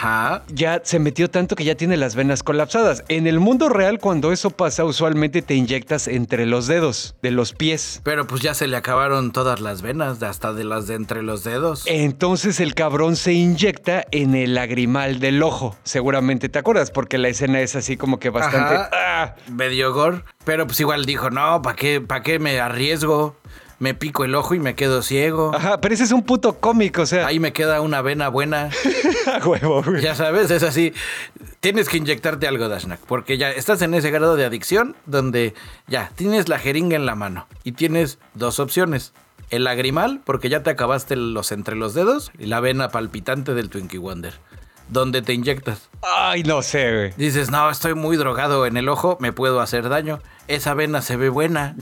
ya 0.49 0.81
se 0.83 0.99
metió 0.99 1.31
tanto 1.31 1.55
que 1.55 1.65
ya 1.65 1.77
tiene 1.77 1.97
las 1.97 2.17
venas 2.17 2.43
colapsadas. 2.43 3.05
En 3.09 3.27
el 3.27 3.39
mundo 3.39 3.69
real, 3.69 3.99
cuando 4.01 4.33
eso 4.33 4.51
pasa, 4.51 4.85
usualmente 4.85 5.43
te 5.43 5.55
inyectas 5.55 6.09
entre 6.09 6.47
los 6.47 6.67
dedos 6.67 7.15
de 7.23 7.31
los 7.31 7.53
pies. 7.53 8.01
Pero 8.03 8.27
pues 8.27 8.43
ya 8.43 8.55
se 8.55 8.67
le 8.67 8.77
acabaron 8.77 9.31
todas 9.33 9.61
las 9.61 9.83
venas, 9.83 10.23
hasta 10.23 10.53
de 10.53 10.65
las 10.65 10.87
de 10.89 10.95
entre 10.95 11.23
los 11.23 11.45
dedos. 11.45 11.85
Entonces 11.87 12.59
el 12.61 12.75
cabrón 12.75 13.15
se 13.15 13.33
inyecta 13.33 14.05
en 14.11 14.35
el 14.35 14.55
lagrimal 14.55 15.21
del 15.21 15.43
ojo. 15.43 15.77
Seguramente 15.85 16.49
te 16.49 16.59
acuerdas, 16.59 16.91
porque 16.91 17.19
la 17.19 17.29
escena 17.29 17.61
es 17.61 17.77
así 17.77 17.97
como 17.97 18.19
que 18.19 18.31
bastante. 18.31 18.75
¡ah! 18.93 19.37
Medio 19.49 19.93
gore. 19.93 20.23
Pero 20.45 20.67
pues 20.67 20.81
igual 20.81 20.88
dijo, 20.97 21.31
no, 21.31 21.63
¿para 21.63 21.77
qué, 21.77 22.01
¿para 22.01 22.23
qué 22.23 22.39
me 22.39 22.59
arriesgo? 22.61 23.37
Me 23.81 23.95
pico 23.95 24.25
el 24.25 24.35
ojo 24.35 24.55
y 24.57 24.59
me 24.59 24.75
quedo 24.75 25.03
ciego. 25.03 25.53
Ajá, 25.55 25.81
pero 25.81 25.95
ese 25.95 26.03
es 26.03 26.11
un 26.11 26.25
puto 26.25 26.59
cómico, 26.59 27.03
o 27.03 27.07
sea. 27.07 27.27
Ahí 27.29 27.39
me 27.39 27.53
queda 27.53 27.81
una 27.81 28.03
vena 28.03 28.29
buena. 28.29 28.71
huevo, 29.45 29.85
güey. 29.85 30.03
Ya 30.03 30.17
sabes, 30.17 30.51
es 30.51 30.65
así. 30.65 30.93
Tienes 31.61 31.89
que 31.89 31.99
inyectarte 31.99 32.49
algo, 32.49 32.69
Dashnak, 32.69 32.99
porque 33.01 33.39
ya 33.39 33.51
estás 33.51 33.81
en 33.83 33.95
ese 33.95 34.11
grado 34.11 34.35
de 34.35 34.45
adicción 34.45 34.97
donde 35.07 35.55
ya 35.87 36.11
tienes 36.17 36.49
la 36.49 36.59
jeringa 36.59 36.97
en 36.97 37.07
la 37.07 37.15
mano 37.15 37.47
y 37.63 37.73
tienes 37.73 38.19
dos 38.35 38.59
opciones. 38.59 39.13
el 39.51 39.65
lagrimal, 39.65 40.21
porque 40.25 40.49
ya 40.49 40.63
te 40.63 40.71
acabaste 40.71 41.15
los 41.17 41.53
entre 41.53 41.77
los 41.77 41.95
dedos, 41.95 42.33
y 42.39 42.47
la 42.47 42.61
vena 42.61 42.89
palpitante 42.89 43.55
del 43.55 43.71
Twinkie 43.71 43.99
Wonder. 43.99 44.35
Donde 44.89 45.23
te 45.23 45.35
inyectas. 45.35 45.89
Ay, 46.03 46.43
no 46.43 46.63
sé, 46.63 46.93
güey. 46.93 47.13
Dices, 47.17 47.51
no, 47.51 47.71
estoy 47.71 47.95
muy 47.95 48.17
drogado 48.17 48.67
en 48.67 48.77
el 48.77 48.89
ojo, 48.89 49.19
me 49.21 49.33
puedo 49.33 49.61
hacer 49.61 49.89
daño. 49.89 50.19
Esa 50.49 50.75
vena 50.75 51.03
se 51.03 51.17
ve 51.17 51.29
buena. 51.29 51.77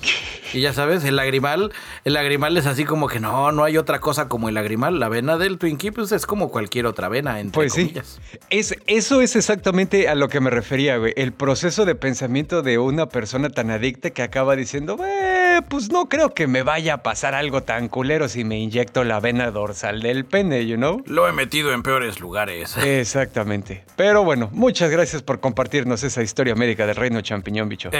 Y 0.52 0.60
ya 0.60 0.72
sabes, 0.72 1.04
el 1.04 1.16
lagrimal, 1.16 1.72
el 2.04 2.12
lagrimal 2.14 2.56
es 2.56 2.66
así 2.66 2.84
como 2.84 3.06
que 3.08 3.20
no, 3.20 3.52
no 3.52 3.64
hay 3.64 3.76
otra 3.78 4.00
cosa 4.00 4.28
como 4.28 4.48
el 4.48 4.54
lagrimal. 4.54 4.98
La 5.00 5.08
vena 5.08 5.36
del 5.38 5.58
Twinkie, 5.58 5.90
pues 5.92 6.12
es 6.12 6.26
como 6.26 6.50
cualquier 6.50 6.86
otra 6.86 7.08
vena, 7.08 7.40
entre 7.40 7.52
Pues 7.52 7.72
sí. 7.72 7.82
comillas. 7.82 8.20
Es, 8.50 8.74
eso 8.86 9.20
es 9.20 9.36
exactamente 9.36 10.08
a 10.08 10.14
lo 10.14 10.28
que 10.28 10.40
me 10.40 10.50
refería, 10.50 10.96
güey. 10.98 11.12
El 11.16 11.32
proceso 11.32 11.84
de 11.84 11.94
pensamiento 11.94 12.62
de 12.62 12.78
una 12.78 13.06
persona 13.06 13.50
tan 13.50 13.70
adicta 13.70 14.10
que 14.10 14.22
acaba 14.22 14.56
diciendo, 14.56 14.96
"Eh, 15.04 15.60
pues 15.68 15.90
no 15.90 16.08
creo 16.08 16.34
que 16.34 16.46
me 16.46 16.62
vaya 16.62 16.94
a 16.94 17.02
pasar 17.02 17.34
algo 17.34 17.62
tan 17.62 17.88
culero 17.88 18.28
si 18.28 18.44
me 18.44 18.58
inyecto 18.58 19.04
la 19.04 19.20
vena 19.20 19.50
dorsal 19.50 20.00
del 20.02 20.24
pene, 20.24 20.66
you 20.66 20.76
know? 20.76 21.02
Lo 21.06 21.28
he 21.28 21.32
metido 21.32 21.72
en 21.72 21.82
peores 21.82 22.20
lugares. 22.20 22.76
Exactamente. 22.84 23.84
Pero 23.96 24.24
bueno, 24.24 24.48
muchas 24.52 24.90
gracias 24.90 25.22
por 25.22 25.40
compartirnos 25.40 26.02
esa 26.02 26.22
historia 26.22 26.54
médica 26.54 26.86
del 26.86 26.96
reino 26.96 27.20
champiñón, 27.20 27.68
bicho. 27.68 27.90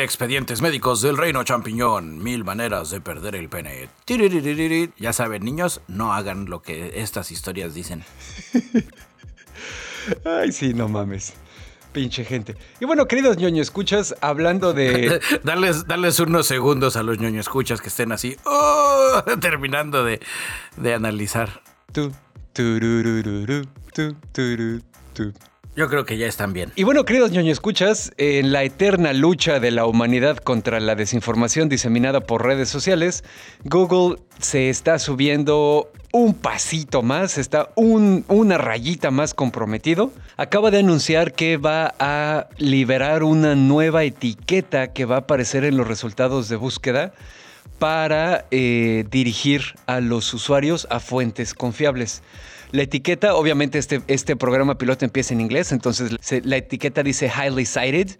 Médicos 0.63 1.03
del 1.03 1.17
reino 1.17 1.45
champiñón. 1.45 2.23
Mil 2.23 2.45
maneras 2.45 2.91
de 2.91 3.01
perder 3.01 3.35
el 3.35 3.49
pene. 3.49 3.89
Ya 4.99 5.13
saben, 5.13 5.45
niños, 5.45 5.81
no 5.89 6.13
hagan 6.13 6.47
lo 6.47 6.63
que 6.63 7.01
estas 7.01 7.31
historias 7.31 7.75
dicen. 7.75 8.05
Ay, 10.25 10.53
sí, 10.53 10.75
no 10.75 10.89
mames. 10.89 11.35
Pinche 11.93 12.25
gente. 12.25 12.57
Y 12.81 12.85
bueno, 12.85 13.07
queridos 13.07 13.39
ñoño, 13.39 13.63
escuchas, 13.63 14.15
hablando 14.21 14.73
de... 14.73 15.21
Darles, 15.43 15.87
darles 15.87 16.21
unos 16.21 16.47
segundos 16.47 16.97
a 16.97 17.03
los 17.03 17.19
ñoño 17.19 17.41
escuchas 17.41 17.81
que 17.81 17.89
estén 17.89 18.13
así, 18.13 18.37
¡oh! 18.45 19.23
terminando 19.41 20.05
de, 20.05 20.21
de 20.77 20.95
analizar. 20.95 21.63
Tu, 21.93 22.13
turu, 22.53 23.63
tu. 25.15 25.33
Yo 25.77 25.89
creo 25.91 26.07
que 26.07 26.17
ya 26.17 26.27
están 26.27 26.55
bien. 26.55 26.73
Y 26.75 26.85
bueno, 26.85 27.05
queridos 27.05 27.33
ñoño 27.33 27.53
escuchas, 27.53 28.11
en 28.17 28.51
la 28.51 28.65
eterna 28.65 29.13
lucha 29.13 29.61
de 29.61 29.71
la 29.71 29.85
humanidad 29.85 30.39
contra 30.39 30.81
la 30.81 30.95
desinformación 30.95 31.69
diseminada 31.69 32.21
por 32.21 32.47
redes 32.47 32.71
sociales, 32.71 33.25
Google 33.65 34.17
se 34.41 34.71
está 34.71 34.99
subiendo 34.99 35.93
un 36.13 36.33
pasito 36.33 37.03
más, 37.03 37.37
está 37.37 37.69
un- 37.75 38.25
una 38.29 38.57
rayita 38.57 39.11
más 39.11 39.35
comprometido. 39.35 40.13
Acaba 40.39 40.71
de 40.71 40.79
anunciar 40.79 41.35
que 41.35 41.59
va 41.59 41.95
a 41.99 42.49
liberar 42.57 43.23
una 43.23 43.55
nueva 43.55 44.05
etiqueta 44.05 44.95
que 44.95 45.05
va 45.05 45.17
a 45.17 45.21
aparecer 45.21 45.65
en 45.67 45.77
los 45.77 45.87
resultados 45.87 46.49
de 46.49 46.57
búsqueda 46.57 47.13
para 47.79 48.47
eh, 48.51 49.05
dirigir 49.11 49.75
a 49.85 50.01
los 50.01 50.33
usuarios 50.33 50.87
a 50.89 51.01
fuentes 51.01 51.53
confiables. 51.53 52.23
La 52.77 52.83
etiqueta, 52.83 53.37
obviamente 53.37 53.79
este, 53.79 54.03
este 54.07 54.37
programa 54.37 54.77
piloto 54.77 55.07
empieza 55.07 55.33
en 55.33 55.41
inglés, 55.41 55.73
entonces 55.73 56.15
la 56.45 56.59
etiqueta 56.59 57.03
dice 57.03 57.33
highly 57.35 57.65
cited, 57.65 58.19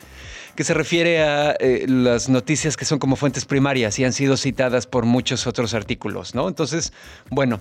que 0.55 0.65
se 0.65 0.73
refiere 0.73 1.23
a 1.23 1.55
eh, 1.61 1.85
las 1.87 2.31
noticias 2.31 2.75
que 2.75 2.87
son 2.87 2.99
como 2.99 3.17
fuentes 3.17 3.45
primarias 3.45 3.99
y 3.99 4.05
han 4.07 4.15
sido 4.15 4.39
citadas 4.39 4.87
por 4.87 5.05
muchos 5.05 5.47
otros 5.47 5.75
artículos, 5.75 6.35
¿no? 6.35 6.49
Entonces, 6.49 6.95
bueno, 7.29 7.61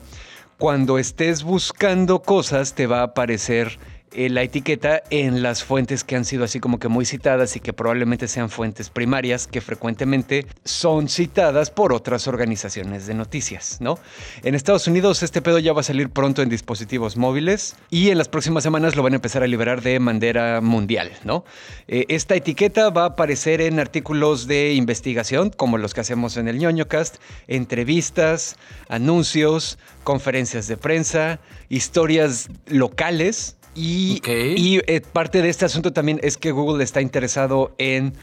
cuando 0.58 0.98
estés 0.98 1.44
buscando 1.44 2.22
cosas 2.22 2.76
te 2.76 2.88
va 2.88 3.02
a 3.02 3.04
aparecer 3.04 3.78
eh, 4.16 4.30
la 4.30 4.44
etiqueta 4.44 5.04
en 5.10 5.44
las 5.44 5.64
fuentes 5.64 6.06
que 6.06 6.16
han 6.16 6.24
sido 6.24 6.46
así 6.46 6.62
como 6.62 6.80
que 6.80 6.88
muy 6.88 7.06
citadas 7.06 7.58
y 7.58 7.60
que 7.60 7.74
probablemente 7.74 8.30
sean 8.30 8.50
fuentes 8.50 8.90
primarias 8.90 9.46
que 9.46 9.60
frecuentemente 9.60 10.48
son 10.64 11.10
citadas 11.10 11.70
por 11.70 11.92
otras 11.92 12.26
organizaciones 12.30 13.08
de 13.08 13.14
noticias, 13.14 13.82
¿no? 13.82 14.00
En 14.44 14.56
Estados 14.56 14.88
Unidos 14.88 15.22
este 15.22 15.42
pedo 15.42 15.60
ya 15.60 15.74
va 15.74 15.82
a 15.82 15.84
salir 15.84 16.10
pronto 16.10 16.42
en 16.42 16.48
dispositivos 16.48 17.18
móviles 17.18 17.76
y 17.90 18.10
en 18.10 18.18
las 18.18 18.30
próximas 18.30 18.64
semanas 18.64 18.96
lo 18.96 19.04
van 19.04 19.12
a 19.12 19.18
empezar 19.18 19.44
a 19.44 19.48
liberar 19.48 19.82
de 19.82 20.00
manera 20.00 20.62
mundial, 20.62 21.12
¿no? 21.26 21.44
Eh, 21.90 22.06
esta 22.08 22.36
etiqueta 22.36 22.90
va 22.92 23.04
a 23.04 23.08
aparecer 23.08 23.60
en 23.60 23.82
artículos 23.82 24.48
de 24.48 24.76
investigación 24.76 25.50
como 25.50 25.78
los 25.78 25.94
que 25.94 26.00
hacemos 26.00 26.38
en 26.38 26.48
el 26.48 26.58
ñoñocast, 26.58 27.18
entrevistas, 27.48 28.56
anuncios, 28.88 29.78
conferencias 30.06 30.70
de 30.70 30.78
prensa, 30.78 31.42
historias 31.68 32.48
locales 32.68 33.58
y, 33.76 34.22
eh, 34.26 35.02
parte 35.14 35.42
de 35.42 35.50
este 35.50 35.66
asunto 35.66 35.92
también 35.92 36.20
es 36.24 36.38
que 36.38 36.52
Google 36.52 36.84
está 36.84 37.02
interesado 37.02 37.76
en 37.78 38.14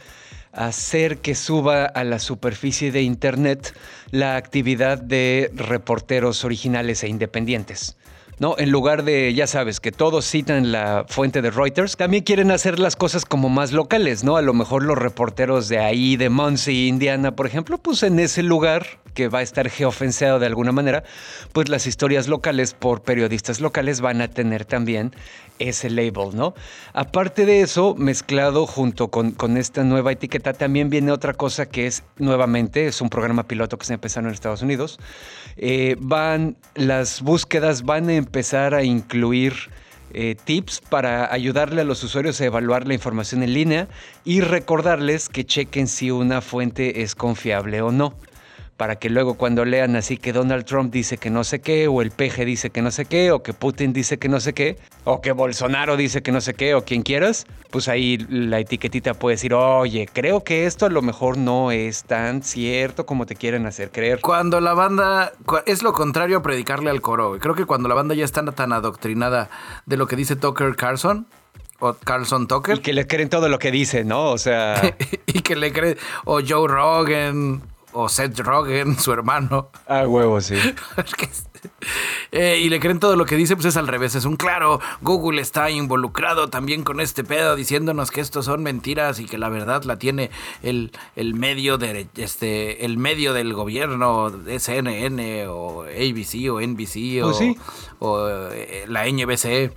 hacer 0.52 1.18
que 1.18 1.34
suba 1.34 1.84
a 1.84 2.04
la 2.04 2.18
superficie 2.18 2.92
de 2.92 3.02
Internet 3.02 3.74
la 4.10 4.36
actividad 4.36 4.98
de 4.98 5.50
reporteros 5.54 6.44
originales 6.44 7.02
e 7.02 7.08
independientes. 7.08 7.96
¿No? 8.38 8.56
En 8.58 8.70
lugar 8.70 9.04
de, 9.04 9.32
ya 9.34 9.46
sabes, 9.46 9.78
que 9.78 9.92
todos 9.92 10.28
citan 10.28 10.72
la 10.72 11.04
fuente 11.06 11.42
de 11.42 11.50
Reuters, 11.50 11.96
también 11.96 12.24
quieren 12.24 12.50
hacer 12.50 12.80
las 12.80 12.96
cosas 12.96 13.24
como 13.24 13.48
más 13.48 13.70
locales, 13.70 14.24
¿no? 14.24 14.36
A 14.36 14.42
lo 14.42 14.52
mejor 14.52 14.82
los 14.82 14.98
reporteros 14.98 15.68
de 15.68 15.78
ahí, 15.78 16.16
de 16.16 16.28
Muncie, 16.28 16.88
Indiana, 16.88 17.36
por 17.36 17.46
ejemplo, 17.46 17.78
pues 17.78 18.02
en 18.02 18.18
ese 18.18 18.42
lugar 18.42 19.01
que 19.14 19.28
va 19.28 19.40
a 19.40 19.42
estar 19.42 19.68
geofenseado 19.68 20.38
de 20.38 20.46
alguna 20.46 20.72
manera, 20.72 21.04
pues 21.52 21.68
las 21.68 21.86
historias 21.86 22.28
locales 22.28 22.74
por 22.74 23.02
periodistas 23.02 23.60
locales 23.60 24.00
van 24.00 24.20
a 24.20 24.28
tener 24.28 24.64
también 24.64 25.14
ese 25.58 25.90
label, 25.90 26.34
¿no? 26.34 26.54
Aparte 26.92 27.46
de 27.46 27.60
eso, 27.60 27.94
mezclado 27.96 28.66
junto 28.66 29.08
con, 29.08 29.32
con 29.32 29.56
esta 29.56 29.84
nueva 29.84 30.12
etiqueta, 30.12 30.52
también 30.52 30.90
viene 30.90 31.12
otra 31.12 31.34
cosa 31.34 31.66
que 31.66 31.86
es, 31.86 32.02
nuevamente, 32.18 32.86
es 32.86 33.00
un 33.00 33.10
programa 33.10 33.44
piloto 33.44 33.78
que 33.78 33.86
se 33.86 33.94
empezaron 33.94 34.28
en 34.28 34.34
Estados 34.34 34.62
Unidos. 34.62 34.98
Eh, 35.56 35.96
van, 36.00 36.56
las 36.74 37.22
búsquedas 37.22 37.82
van 37.82 38.08
a 38.08 38.14
empezar 38.14 38.74
a 38.74 38.82
incluir 38.82 39.54
eh, 40.14 40.36
tips 40.44 40.80
para 40.80 41.32
ayudarle 41.32 41.80
a 41.80 41.84
los 41.84 42.02
usuarios 42.02 42.38
a 42.40 42.44
evaluar 42.44 42.86
la 42.86 42.92
información 42.92 43.42
en 43.42 43.54
línea 43.54 43.88
y 44.24 44.42
recordarles 44.42 45.30
que 45.30 45.44
chequen 45.44 45.88
si 45.88 46.10
una 46.10 46.42
fuente 46.42 47.02
es 47.02 47.14
confiable 47.14 47.80
o 47.80 47.92
no. 47.92 48.14
Para 48.82 48.96
que 48.96 49.10
luego 49.10 49.34
cuando 49.34 49.64
lean 49.64 49.94
así 49.94 50.16
que 50.16 50.32
Donald 50.32 50.64
Trump 50.64 50.92
dice 50.92 51.16
que 51.16 51.30
no 51.30 51.44
sé 51.44 51.60
qué, 51.60 51.86
o 51.86 52.02
el 52.02 52.10
PG 52.10 52.44
dice 52.44 52.70
que 52.70 52.82
no 52.82 52.90
sé 52.90 53.04
qué, 53.04 53.30
o 53.30 53.40
que 53.40 53.52
Putin 53.52 53.92
dice 53.92 54.18
que 54.18 54.28
no 54.28 54.40
sé 54.40 54.54
qué, 54.54 54.76
o 55.04 55.20
que 55.20 55.30
Bolsonaro 55.30 55.96
dice 55.96 56.20
que 56.20 56.32
no 56.32 56.40
sé 56.40 56.54
qué, 56.54 56.74
o 56.74 56.84
quien 56.84 57.02
quieras, 57.02 57.46
pues 57.70 57.86
ahí 57.86 58.18
la 58.28 58.58
etiquetita 58.58 59.14
puede 59.14 59.34
decir, 59.34 59.54
oye, 59.54 60.08
creo 60.12 60.42
que 60.42 60.66
esto 60.66 60.84
a 60.84 60.88
lo 60.88 61.00
mejor 61.00 61.38
no 61.38 61.70
es 61.70 62.02
tan 62.02 62.42
cierto 62.42 63.06
como 63.06 63.24
te 63.24 63.36
quieren 63.36 63.66
hacer 63.66 63.92
creer. 63.92 64.20
Cuando 64.20 64.60
la 64.60 64.74
banda. 64.74 65.30
Es 65.66 65.84
lo 65.84 65.92
contrario 65.92 66.38
a 66.38 66.42
predicarle 66.42 66.90
al 66.90 67.00
coro. 67.00 67.38
Creo 67.38 67.54
que 67.54 67.66
cuando 67.66 67.88
la 67.88 67.94
banda 67.94 68.16
ya 68.16 68.24
está 68.24 68.44
tan 68.46 68.72
adoctrinada 68.72 69.48
de 69.86 69.96
lo 69.96 70.08
que 70.08 70.16
dice 70.16 70.34
Tucker 70.34 70.74
Carlson, 70.74 71.28
o 71.78 71.94
Carlson 71.94 72.42
Y 72.42 72.46
Tucker, 72.46 72.80
que 72.80 72.92
le 72.92 73.06
creen 73.06 73.28
todo 73.28 73.48
lo 73.48 73.60
que 73.60 73.70
dice, 73.70 74.02
¿no? 74.02 74.30
O 74.30 74.38
sea, 74.38 74.96
y 75.26 75.40
que 75.40 75.54
le 75.54 75.72
cree. 75.72 75.96
O 76.24 76.40
Joe 76.44 76.66
Rogan, 76.66 77.62
o 77.92 78.08
Seth 78.08 78.38
Rogen, 78.40 78.98
su 78.98 79.12
hermano. 79.12 79.68
a 79.86 80.06
huevo, 80.06 80.40
sí. 80.40 80.56
Eh, 82.32 82.58
y 82.60 82.68
le 82.70 82.80
creen 82.80 82.98
todo 82.98 83.14
lo 83.14 83.24
que 83.24 83.36
dice, 83.36 83.54
pues 83.54 83.66
es 83.66 83.76
al 83.76 83.86
revés. 83.86 84.14
Es 84.16 84.24
un 84.24 84.36
claro. 84.36 84.80
Google 85.00 85.40
está 85.40 85.70
involucrado 85.70 86.48
también 86.48 86.82
con 86.82 86.98
este 86.98 87.22
pedo, 87.22 87.54
diciéndonos 87.54 88.10
que 88.10 88.20
estos 88.20 88.46
son 88.46 88.62
mentiras 88.64 89.20
y 89.20 89.26
que 89.26 89.38
la 89.38 89.48
verdad 89.48 89.84
la 89.84 89.96
tiene 89.96 90.30
el, 90.62 90.90
el 91.14 91.34
medio 91.34 91.78
de 91.78 92.08
este 92.16 92.84
el 92.84 92.96
medio 92.98 93.32
del 93.32 93.52
gobierno, 93.52 94.32
CNN 94.58 95.46
o 95.48 95.82
ABC 95.82 96.50
o 96.50 96.60
NBC 96.60 97.22
o, 97.22 97.26
Pues 97.26 97.36
sí. 97.36 97.56
o, 98.00 98.28
eh, 98.50 98.86
la 98.88 99.06
NBC. 99.06 99.72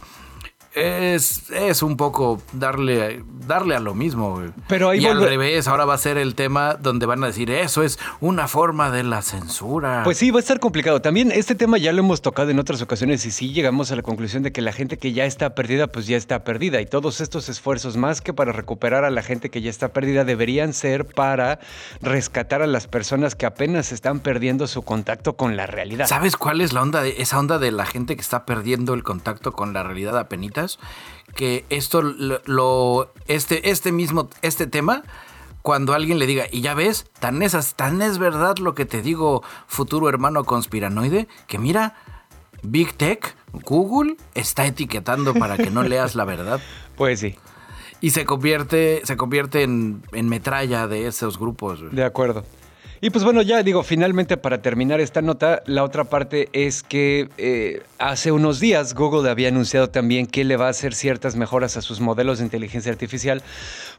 Es, 0.76 1.50
es 1.52 1.82
un 1.82 1.96
poco 1.96 2.42
darle, 2.52 3.24
darle 3.48 3.76
a 3.76 3.80
lo 3.80 3.96
mismo. 3.96 4.36
güey. 4.36 4.50
Pero 4.68 4.90
ahí 4.90 5.00
y 5.00 5.06
al 5.06 5.22
revés, 5.22 5.68
ahora 5.70 5.86
va 5.86 5.94
a 5.94 5.98
ser 5.98 6.18
el 6.18 6.36
tema 6.36 6.76
donde 6.76 7.06
van 7.06 7.24
a 7.24 7.28
decir 7.28 7.50
eso 7.50 7.82
es 7.82 7.98
una 8.20 8.48
forma 8.48 8.92
de 8.92 9.04
la 9.04 9.22
censura. 9.22 10.02
Pues 10.04 10.18
sí, 10.18 10.32
va 10.32 10.38
a 10.38 10.42
estar 10.42 10.60
complicado. 10.60 11.02
También 11.02 11.32
este 11.32 11.56
tema 11.56 11.78
ya 11.78 11.94
lo 11.94 12.00
hemos 12.00 12.22
tocado 12.22 12.50
en 12.52 12.60
otras 12.60 12.82
ocasiones 12.82 13.26
y 13.26 13.32
sí 13.32 13.54
llegamos 13.54 13.92
a 13.92 13.96
la 13.96 14.02
conclusión 14.02 14.44
de 14.44 14.52
que 14.52 14.62
la 14.62 14.74
gente 14.74 14.98
que 14.98 15.14
ya 15.14 15.26
está 15.26 15.56
perdida, 15.56 15.88
pues 15.88 16.08
ya 16.08 16.18
está 16.18 16.44
perdida. 16.44 16.82
Y 16.82 16.86
todos 16.86 17.22
estos 17.22 17.48
esfuerzos, 17.48 17.96
más 17.96 18.20
que 18.20 18.34
para 18.34 18.52
recuperar 18.52 19.06
a 19.06 19.10
la 19.10 19.22
gente 19.22 19.50
que 19.50 19.62
ya 19.62 19.70
está 19.70 19.94
perdida, 19.94 20.26
deberían 20.26 20.74
ser 20.74 21.06
para 21.06 21.60
rescatar 22.02 22.62
a 22.62 22.68
las 22.68 22.88
personas 22.88 23.36
que 23.36 23.46
apenas 23.46 23.92
están 23.92 24.20
perdiendo 24.20 24.68
su 24.68 24.82
contacto 24.82 25.38
con 25.38 25.56
la 25.56 25.68
realidad. 25.68 26.08
¿Sabes 26.08 26.36
cuál 26.36 26.62
es 26.62 26.74
la 26.74 26.82
onda 26.82 27.02
de 27.02 27.16
esa 27.22 27.40
onda 27.40 27.60
de 27.60 27.72
la 27.72 27.86
gente 27.86 28.16
que 28.16 28.22
está 28.22 28.46
perdiendo 28.46 28.94
el 28.94 29.04
contacto 29.04 29.54
con 29.54 29.74
la 29.74 29.84
realidad 29.84 30.18
a 30.18 30.28
Que 31.36 31.66
esto 31.70 32.02
lo, 32.02 33.14
este 33.28 33.70
este 33.70 33.92
mismo 33.92 34.30
este 34.42 34.68
tema 34.68 35.04
cuando 35.66 35.96
alguien 35.96 36.20
le 36.20 36.28
diga, 36.28 36.46
y 36.52 36.62
ya 36.62 36.76
ves, 36.76 37.08
tan 37.20 37.42
es, 37.42 37.74
tan 37.74 38.04
es 38.04 38.20
verdad 38.20 38.60
lo 38.60 38.76
que 38.76 38.86
te 38.86 39.02
digo, 39.02 39.42
futuro 39.66 40.08
hermano 40.08 40.44
conspiranoide, 40.44 41.28
que 41.48 41.58
mira, 41.58 41.96
Big 42.62 42.94
Tech, 42.94 43.36
Google, 43.52 44.16
está 44.36 44.68
etiquetando 44.68 45.34
para 45.34 45.58
que 45.58 45.72
no 45.72 45.82
leas 45.90 46.14
la 46.14 46.24
verdad. 46.24 46.62
Pues 46.96 47.20
sí, 47.20 47.36
Y 48.00 48.12
se 48.12 48.26
convierte, 48.26 49.02
se 49.06 49.18
convierte 49.18 49.64
en, 49.64 50.04
en 50.12 50.30
metralla 50.30 50.86
de 50.88 51.08
esos 51.08 51.40
grupos. 51.40 51.80
de 51.92 52.04
acuerdo. 52.04 52.46
Y 53.06 53.12
pues 53.12 53.24
bueno, 53.24 53.44
ya 53.44 53.62
digo, 53.62 53.84
finalmente 53.84 54.36
para 54.36 54.64
terminar 54.64 55.00
esta 55.00 55.22
nota, 55.22 55.62
la 55.68 55.84
otra 55.84 56.06
parte 56.06 56.50
es 56.54 56.82
que 56.82 57.30
eh, 57.38 57.84
hace 58.00 58.32
unos 58.32 58.60
días 58.60 58.96
Google 58.96 59.30
había 59.30 59.50
anunciado 59.50 59.92
también 59.92 60.26
que 60.26 60.44
le 60.44 60.58
va 60.58 60.66
a 60.66 60.70
hacer 60.70 60.96
ciertas 60.96 61.36
mejoras 61.36 61.78
a 61.78 61.84
sus 61.84 62.02
modelos 62.02 62.40
de 62.40 62.46
inteligencia 62.46 62.92
artificial 62.92 63.44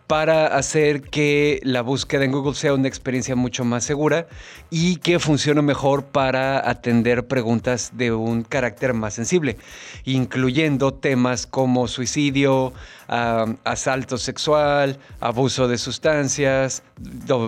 para 0.07 0.46
hacer 0.46 1.02
que 1.02 1.61
la 1.64 1.82
búsqueda 1.82 2.24
en 2.24 2.32
Google 2.32 2.54
sea 2.54 2.74
una 2.74 2.86
experiencia 2.86 3.34
mucho 3.34 3.64
más 3.64 3.84
segura 3.84 4.28
y 4.70 4.96
que 4.96 5.18
funcione 5.18 5.62
mejor 5.62 6.04
para 6.04 6.68
atender 6.68 7.26
preguntas 7.26 7.92
de 7.94 8.12
un 8.12 8.42
carácter 8.42 8.94
más 8.94 9.14
sensible, 9.14 9.57
incluyendo 10.04 10.94
temas 10.94 11.46
como 11.46 11.88
suicidio, 11.88 12.72
asalto 13.09 14.18
sexual, 14.18 14.98
abuso 15.20 15.66
de 15.66 15.78
sustancias, 15.78 16.82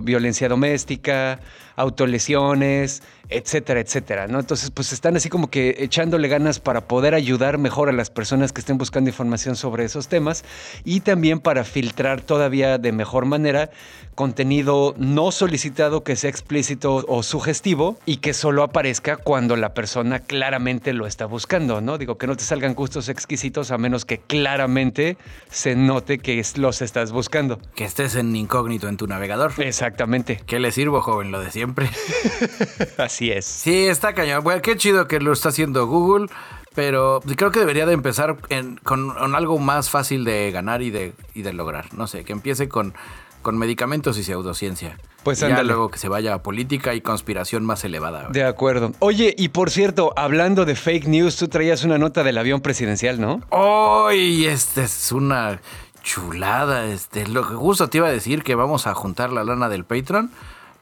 violencia 0.02 0.48
doméstica, 0.48 1.40
autolesiones, 1.78 3.02
etcétera, 3.30 3.80
etcétera, 3.80 4.26
¿no? 4.26 4.40
Entonces, 4.40 4.70
pues 4.70 4.92
están 4.92 5.16
así 5.16 5.28
como 5.28 5.48
que 5.50 5.76
echándole 5.78 6.28
ganas 6.28 6.60
para 6.60 6.88
poder 6.88 7.14
ayudar 7.14 7.58
mejor 7.58 7.88
a 7.88 7.92
las 7.92 8.10
personas 8.10 8.52
que 8.52 8.60
estén 8.60 8.78
buscando 8.78 9.10
información 9.10 9.54
sobre 9.54 9.84
esos 9.84 10.08
temas 10.08 10.44
y 10.84 11.00
también 11.00 11.40
para 11.40 11.64
filtrar 11.64 12.20
todavía 12.20 12.78
de 12.78 12.92
mejor 12.92 13.26
manera 13.26 13.70
contenido 14.14 14.94
no 14.98 15.30
solicitado 15.30 16.02
que 16.02 16.16
sea 16.16 16.30
explícito 16.30 17.04
o 17.06 17.22
sugestivo 17.22 17.98
y 18.04 18.16
que 18.16 18.34
solo 18.34 18.64
aparezca 18.64 19.16
cuando 19.16 19.54
la 19.54 19.74
persona 19.74 20.20
claramente 20.20 20.92
lo 20.92 21.06
está 21.06 21.26
buscando, 21.26 21.80
¿no? 21.80 21.98
Digo, 21.98 22.18
que 22.18 22.26
no 22.26 22.36
te 22.36 22.42
salgan 22.42 22.74
gustos 22.74 23.08
exquisitos 23.08 23.70
a 23.70 23.78
menos 23.78 24.04
que 24.04 24.18
claramente 24.18 25.16
se 25.50 25.76
note 25.76 26.18
que 26.18 26.42
los 26.56 26.82
estás 26.82 27.12
buscando. 27.12 27.60
Que 27.76 27.84
estés 27.84 28.16
en 28.16 28.34
incógnito 28.34 28.88
en 28.88 28.96
tu 28.96 29.06
navegador. 29.06 29.52
Exactamente. 29.58 30.40
¿Qué 30.46 30.58
le 30.58 30.72
sirvo, 30.72 31.00
joven? 31.00 31.30
Lo 31.30 31.40
de 31.40 31.50
siempre. 31.50 31.67
Así 32.98 33.30
es. 33.30 33.44
Sí, 33.44 33.86
está 33.86 34.14
cañón. 34.14 34.42
Bueno, 34.44 34.62
qué 34.62 34.76
chido 34.76 35.06
que 35.08 35.20
lo 35.20 35.32
está 35.32 35.48
haciendo 35.50 35.86
Google, 35.86 36.26
pero 36.74 37.20
creo 37.36 37.50
que 37.50 37.60
debería 37.60 37.86
de 37.86 37.94
empezar 37.94 38.36
en- 38.48 38.76
con, 38.76 39.10
con 39.14 39.34
algo 39.34 39.58
más 39.58 39.90
fácil 39.90 40.24
de 40.24 40.50
ganar 40.50 40.82
y 40.82 40.90
de, 40.90 41.12
y 41.34 41.42
de 41.42 41.52
lograr. 41.52 41.92
No 41.94 42.06
sé, 42.06 42.24
que 42.24 42.32
empiece 42.32 42.68
con, 42.68 42.94
con 43.42 43.58
medicamentos 43.58 44.18
y 44.18 44.24
pseudociencia. 44.24 44.96
Pues 45.24 45.40
ya 45.40 45.62
luego 45.62 45.90
que 45.90 45.98
se 45.98 46.08
vaya 46.08 46.32
a 46.32 46.42
política 46.42 46.94
y 46.94 47.00
conspiración 47.00 47.64
más 47.66 47.84
elevada. 47.84 48.20
güey. 48.22 48.32
De 48.32 48.44
acuerdo. 48.44 48.92
Oye, 49.00 49.34
y 49.36 49.48
por 49.48 49.70
cierto, 49.70 50.12
hablando 50.16 50.64
de 50.64 50.74
fake 50.76 51.06
news, 51.06 51.36
tú 51.36 51.48
traías 51.48 51.84
una 51.84 51.98
nota 51.98 52.22
del 52.22 52.38
avión 52.38 52.60
presidencial, 52.60 53.20
¿no? 53.20 53.42
¡Ay! 53.50 54.46
este 54.46 54.84
es 54.84 55.12
una 55.12 55.60
chulada. 56.02 56.86
Este, 56.86 57.26
lo 57.26 57.46
que 57.46 57.54
justo 57.54 57.88
te 57.88 57.98
iba 57.98 58.06
a 58.08 58.12
decir 58.12 58.42
que 58.42 58.54
vamos 58.54 58.86
a 58.86 58.94
juntar 58.94 59.30
la 59.32 59.44
lana 59.44 59.68
del 59.68 59.84
Patreon 59.84 60.30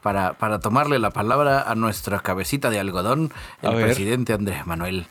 para, 0.07 0.31
para 0.35 0.59
tomarle 0.59 0.99
la 0.99 1.09
palabra 1.09 1.63
a 1.69 1.75
nuestra 1.75 2.21
cabecita 2.21 2.69
de 2.69 2.79
algodón, 2.79 3.33
el 3.61 3.75
presidente 3.75 4.31
Andrés 4.31 4.65
Manuel. 4.65 5.05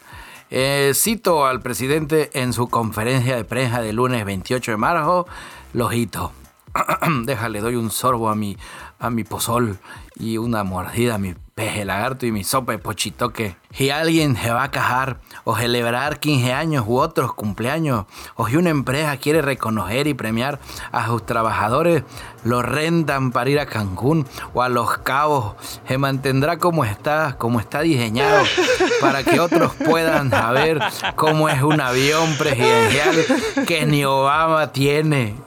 Eh, 0.48 0.92
cito 0.94 1.44
al 1.44 1.60
presidente 1.60 2.30
en 2.32 2.54
su 2.54 2.68
conferencia 2.68 3.36
de 3.36 3.44
prensa 3.44 3.82
del 3.82 3.96
lunes 3.96 4.24
28 4.24 4.70
de 4.70 4.76
marzo, 4.78 5.26
lojito. 5.74 6.32
Déjale, 7.24 7.60
doy 7.60 7.76
un 7.76 7.90
sorbo 7.90 8.30
a 8.30 8.34
mi, 8.34 8.56
a 8.98 9.10
mi 9.10 9.22
pozol 9.22 9.76
y 10.14 10.38
una 10.38 10.64
mordida 10.64 11.16
a 11.16 11.18
mi 11.18 11.34
peje 11.56 11.86
lagarto 11.86 12.26
y 12.26 12.32
mi 12.32 12.44
sopa 12.44 12.72
de 12.72 12.78
pochitoque. 12.78 13.56
Si 13.70 13.88
alguien 13.88 14.36
se 14.36 14.50
va 14.50 14.64
a 14.64 14.70
cajar 14.70 15.20
o 15.44 15.56
celebrar 15.56 16.20
15 16.20 16.52
años 16.52 16.84
u 16.86 16.98
otros 16.98 17.32
cumpleaños, 17.32 18.04
o 18.34 18.46
si 18.46 18.56
una 18.56 18.68
empresa 18.68 19.16
quiere 19.16 19.40
reconocer 19.40 20.06
y 20.06 20.12
premiar 20.12 20.60
a 20.92 21.06
sus 21.06 21.24
trabajadores, 21.24 22.02
lo 22.44 22.60
rentan 22.60 23.32
para 23.32 23.48
ir 23.48 23.58
a 23.58 23.64
Cancún 23.64 24.26
o 24.52 24.60
a 24.60 24.68
Los 24.68 24.98
Cabos. 24.98 25.54
Se 25.88 25.96
mantendrá 25.96 26.58
como 26.58 26.84
está, 26.84 27.38
como 27.38 27.58
está 27.58 27.80
diseñado, 27.80 28.44
para 29.00 29.24
que 29.24 29.40
otros 29.40 29.72
puedan 29.76 30.28
saber 30.28 30.78
cómo 31.14 31.48
es 31.48 31.62
un 31.62 31.80
avión 31.80 32.36
presidencial 32.36 33.64
que 33.66 33.86
ni 33.86 34.04
Obama 34.04 34.72
tiene. 34.72 35.45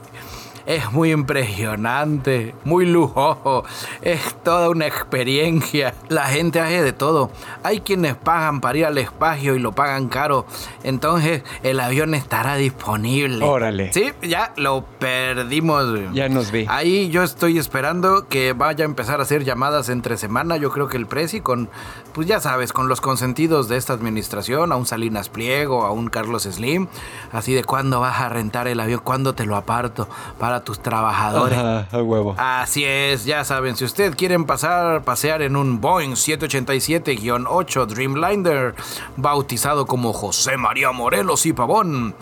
Es 0.70 0.91
muy 0.91 1.11
impresionante, 1.11 2.53
muy 2.63 2.86
lujoso, 2.86 3.63
es 4.03 4.36
toda 4.43 4.70
una 4.70 4.86
experiencia. 4.86 5.95
La 6.09 6.26
gente 6.26 6.59
hace 6.59 6.84
de 6.84 6.93
todo. 6.93 7.32
Hay 7.63 7.80
quienes 7.80 8.15
pagan 8.15 8.61
para 8.61 8.78
ir 8.78 8.86
al 8.86 8.99
espacio 8.99 9.55
y 9.55 9.59
lo 9.59 9.72
pagan 9.72 10.09
caro. 10.09 10.45
Entonces 10.84 11.41
el 11.63 11.80
avión 11.80 12.13
estará 12.13 12.55
disponible. 12.55 13.43
Órale. 13.43 13.91
Sí, 13.93 14.11
ya 14.22 14.53
lo 14.57 14.86
perdimos. 14.99 16.13
Ya 16.13 16.30
nos 16.30 16.51
vi. 16.51 16.67
Ahí 16.70 17.09
yo 17.09 17.24
estoy 17.24 17.57
esperando 17.57 18.28
que 18.28 18.53
vaya 18.53 18.86
a 18.86 18.86
empezar 18.86 19.22
a 19.22 19.24
hacer 19.24 19.45
llamadas 19.45 19.89
entre 19.89 20.17
semana. 20.17 20.57
Yo 20.57 20.70
creo 20.70 20.88
que 20.88 20.97
el 20.97 21.07
Prezi 21.07 21.41
con, 21.41 21.67
pues 22.13 22.28
ya 22.28 22.39
sabes, 22.39 22.74
con 22.74 22.88
los 22.88 23.01
consentidos 23.01 23.70
de 23.70 23.78
esta 23.78 23.93
administración, 23.93 24.72
a 24.72 24.76
un 24.76 24.86
Salinas 24.86 25.30
Pliego, 25.30 25.88
a 25.88 25.91
un 25.91 26.09
Carlos 26.09 26.43
Slim, 26.43 26.89
así 27.32 27.55
de 27.55 27.63
cuándo 27.63 28.01
vas 28.01 28.22
a 28.22 28.30
rentar 28.30 28.67
el 28.67 28.80
avión, 28.80 29.01
cuándo 29.03 29.34
te 29.34 29.47
lo 29.47 29.55
aparto 29.55 30.07
para 30.38 30.59
tus 30.62 30.80
trabajadores. 30.80 31.57
Ajá, 31.57 31.88
a 31.91 32.01
huevo. 32.01 32.36
Así 32.38 32.84
es, 32.86 33.26
ya 33.26 33.43
saben, 33.43 33.76
si 33.76 33.86
ustedes 33.86 34.16
quieren 34.16 34.45
pasar, 34.45 35.03
pasear 35.03 35.41
en 35.41 35.55
un 35.55 35.82
Boeing 35.82 36.12
787-8 36.12 37.86
Dreamliner, 37.86 38.76
bautizado 39.18 39.86
como 39.86 40.14
José 40.14 40.57
María 40.57 40.91
Morelos 40.91 41.45
y 41.45 41.53
Pavón, 41.53 42.16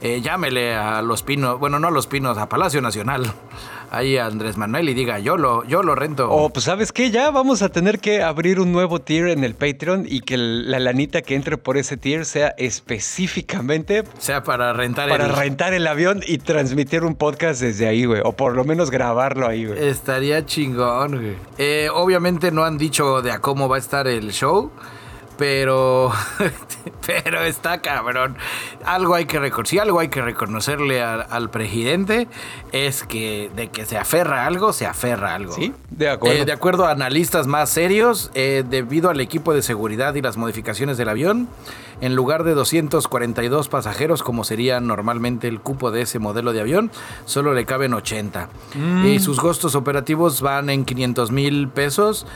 eh, 0.00 0.20
llámele 0.20 0.74
a 0.74 1.02
Los 1.02 1.22
Pinos, 1.22 1.58
bueno, 1.58 1.78
no 1.78 1.88
a 1.88 1.90
Los 1.90 2.06
Pinos, 2.06 2.36
a 2.38 2.48
Palacio 2.48 2.80
Nacional, 2.82 3.32
ahí 3.92 4.16
a 4.16 4.26
Andrés 4.26 4.56
Manuel 4.56 4.88
y 4.88 4.94
diga, 4.94 5.18
yo 5.18 5.36
lo, 5.36 5.64
yo 5.64 5.82
lo 5.82 5.94
rento. 5.94 6.30
O 6.30 6.48
pues 6.50 6.64
sabes 6.64 6.92
qué, 6.92 7.10
ya 7.10 7.30
vamos 7.30 7.62
a 7.62 7.68
tener 7.68 7.98
que 7.98 8.22
abrir 8.22 8.58
un 8.58 8.72
nuevo 8.72 9.00
tier 9.00 9.28
en 9.28 9.44
el 9.44 9.54
Patreon 9.54 10.06
y 10.08 10.20
que 10.20 10.38
la 10.38 10.80
lanita 10.80 11.20
que 11.20 11.34
entre 11.34 11.58
por 11.58 11.76
ese 11.76 11.98
tier 11.98 12.24
sea 12.24 12.54
específicamente 12.56 14.04
sea, 14.18 14.42
para 14.42 14.72
rentar 14.72 15.10
para 15.10 15.26
el... 15.26 15.36
rentar 15.36 15.74
el 15.74 15.86
avión 15.86 16.22
y 16.26 16.38
transmitir 16.38 17.04
un 17.04 17.14
podcast 17.14 17.60
desde 17.60 17.86
ahí, 17.86 18.06
güey. 18.06 18.22
O 18.24 18.32
por 18.32 18.56
lo 18.56 18.64
menos 18.64 18.90
grabarlo 18.90 19.46
ahí, 19.46 19.66
güey. 19.66 19.86
Estaría 19.86 20.46
chingón, 20.46 21.20
güey. 21.20 21.36
Eh, 21.58 21.88
obviamente 21.92 22.50
no 22.50 22.64
han 22.64 22.78
dicho 22.78 23.20
de 23.20 23.30
a 23.30 23.40
cómo 23.40 23.68
va 23.68 23.76
a 23.76 23.78
estar 23.78 24.08
el 24.08 24.32
show. 24.32 24.70
Pero, 25.38 26.12
pero 27.06 27.42
está 27.42 27.80
cabrón. 27.80 28.36
Algo 28.84 29.14
hay 29.14 29.26
que 29.26 29.38
reconocer, 29.38 29.70
si 29.70 29.78
algo 29.78 30.00
hay 30.00 30.08
que 30.08 30.22
reconocerle 30.22 31.02
al, 31.02 31.26
al 31.30 31.50
presidente 31.50 32.28
es 32.72 33.02
que 33.04 33.50
de 33.54 33.68
que 33.68 33.86
se 33.86 33.96
aferra 33.96 34.44
a 34.44 34.46
algo, 34.46 34.72
se 34.72 34.86
aferra 34.86 35.32
a 35.32 35.34
algo. 35.36 35.52
Sí, 35.54 35.72
de 35.90 36.08
acuerdo. 36.08 36.42
Eh, 36.42 36.44
de 36.44 36.52
acuerdo 36.52 36.86
a 36.86 36.90
analistas 36.90 37.46
más 37.46 37.70
serios, 37.70 38.30
eh, 38.34 38.64
debido 38.68 39.10
al 39.10 39.20
equipo 39.20 39.54
de 39.54 39.62
seguridad 39.62 40.14
y 40.14 40.22
las 40.22 40.36
modificaciones 40.36 40.96
del 40.98 41.08
avión, 41.08 41.48
en 42.00 42.16
lugar 42.16 42.44
de 42.44 42.54
242 42.54 43.68
pasajeros, 43.68 44.22
como 44.22 44.44
sería 44.44 44.80
normalmente 44.80 45.48
el 45.48 45.60
cupo 45.60 45.90
de 45.90 46.02
ese 46.02 46.18
modelo 46.18 46.52
de 46.52 46.60
avión, 46.60 46.90
solo 47.24 47.54
le 47.54 47.64
caben 47.64 47.94
80. 47.94 48.48
Y 49.04 49.20
sus 49.20 49.38
costos 49.38 49.74
operativos 49.74 50.40
van 50.40 50.68
en 50.68 50.84
500 50.84 51.30
mil 51.30 51.68
pesos 51.68 52.26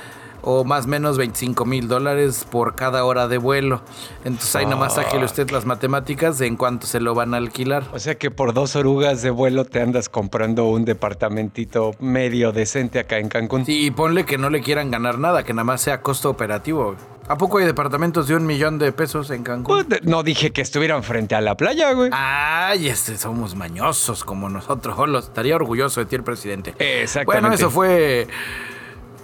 o 0.49 0.65
más 0.65 0.85
o 0.85 0.89
menos 0.89 1.19
25 1.19 1.65
mil 1.65 1.89
dólares 1.89 2.47
por 2.49 2.77
cada 2.77 3.05
hora 3.05 3.27
de 3.27 3.37
vuelo. 3.37 3.83
Entonces 4.25 4.55
ahí 4.55 4.65
nomás 4.65 4.95
sáquele 4.95 5.25
usted 5.25 5.51
las 5.51 5.67
matemáticas 5.67 6.39
de 6.39 6.47
en 6.47 6.57
cuánto 6.57 6.87
se 6.87 7.01
lo 7.01 7.15
van 7.15 7.35
a 7.35 7.39
alquilar. 7.39 7.83
O 7.93 7.99
sea 7.99 8.15
que 8.15 8.31
por 8.31 8.55
dos 8.55 8.77
orugas 8.77 9.23
de 9.23 9.31
vuelo 9.31 9.65
te 9.65 9.81
andas 9.81 10.09
comprando 10.09 10.67
un 10.67 10.85
departamentito 10.85 11.97
medio 11.99 12.53
decente 12.53 13.01
acá 13.01 13.19
en 13.19 13.29
Cancún. 13.29 13.67
Sí, 13.67 13.87
y 13.87 13.91
ponle 13.91 14.25
que 14.25 14.39
no 14.39 14.49
le 14.49 14.63
quieran 14.63 14.93
ganar 14.93 15.19
nada, 15.19 15.43
que 15.43 15.53
nada 15.53 15.65
más 15.65 15.81
sea 15.81 16.01
costo 16.01 16.31
operativo. 16.31 16.95
¿A 17.29 17.37
poco 17.37 17.59
hay 17.59 17.65
departamentos 17.65 18.29
de 18.29 18.37
un 18.37 18.47
millón 18.47 18.79
de 18.79 18.93
pesos 18.93 19.31
en 19.31 19.43
Cancún? 19.43 19.85
Pues, 19.89 20.03
No 20.05 20.23
dije 20.23 20.53
que 20.53 20.61
estuvieran 20.61 21.03
frente 21.03 21.35
a 21.35 21.41
la 21.41 21.57
playa, 21.57 21.93
güey. 21.93 22.11
Ay, 22.13 22.87
este, 22.87 23.19
somos 23.19 23.57
mañosos 23.57 24.23
como 24.23 24.49
nosotros. 24.49 24.97
Estaría 25.25 25.57
orgulloso 25.57 25.99
de 25.99 26.07
ti 26.07 26.15
el 26.15 26.23
presidente. 26.23 26.75
Exactamente. 26.79 27.41
Bueno, 27.41 27.53
eso 27.53 27.69
fue 27.69 28.29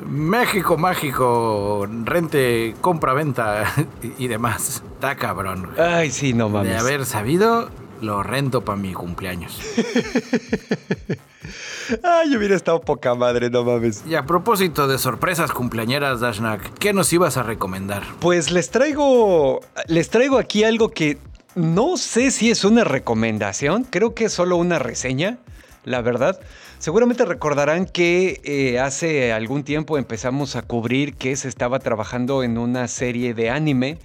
México 0.07 0.77
mágico, 0.77 1.87
rente, 2.05 2.75
compra, 2.81 3.13
venta 3.15 3.73
y, 4.19 4.29
demás. 4.29 4.83
Está 4.95 5.17
cabrón. 5.17 5.71
güey. 5.75 5.81
Ay, 5.89 6.11
sí, 6.11 6.33
no 6.33 6.47
De 6.47 6.53
mames. 6.53 6.81
haber 6.81 7.07
sabido, 7.07 7.71
lo 8.01 8.23
rento 8.23 8.63
para 8.65 8.77
mi 8.77 8.93
cumpleaños. 8.93 9.59
Ay, 12.05 12.37
hubiera 12.37 12.55
estado 12.55 12.81
poca 12.81 13.15
madre, 13.15 13.51
no 13.51 13.65
mames. 13.65 14.05
Y 14.07 14.15
a 14.15 14.25
propósito 14.25 14.87
de 14.87 14.99
sorpresas 14.99 15.51
cumpleañeras, 15.53 16.21
Dashnak, 16.21 16.75
¿qué 16.79 16.93
nos 16.93 17.13
ibas 17.13 17.37
a 17.37 17.43
recomendar? 17.43 18.03
Pues 18.21 18.51
les 18.51 18.71
traigo. 18.71 19.61
Les 19.89 20.09
traigo 20.09 20.39
aquí 20.39 20.65
algo 20.65 20.91
que 20.91 21.19
no 21.55 21.97
sé 21.97 22.31
si 22.31 22.51
es 22.51 22.65
una 22.65 22.85
recomendación. 22.85 23.85
Creo 23.85 24.15
que 24.15 24.27
es 24.27 24.33
solo 24.33 24.57
una 24.57 24.79
reseña, 24.79 25.39
la 25.85 26.01
verdad. 26.01 26.41
Seguramente 26.83 27.25
recordarán 27.25 27.87
que 27.87 28.41
eh, 28.43 28.81
hace 28.81 29.33
algún 29.33 29.63
tiempo 29.63 29.99
empezamos 29.99 30.57
a 30.57 30.63
cubrir 30.63 31.15
que 31.15 31.37
se 31.37 31.47
estaba 31.47 31.79
trabajando 31.79 32.43
en 32.43 32.59
una 32.59 32.89
serie 32.89 33.35
de 33.35 33.51
anime 33.51 33.99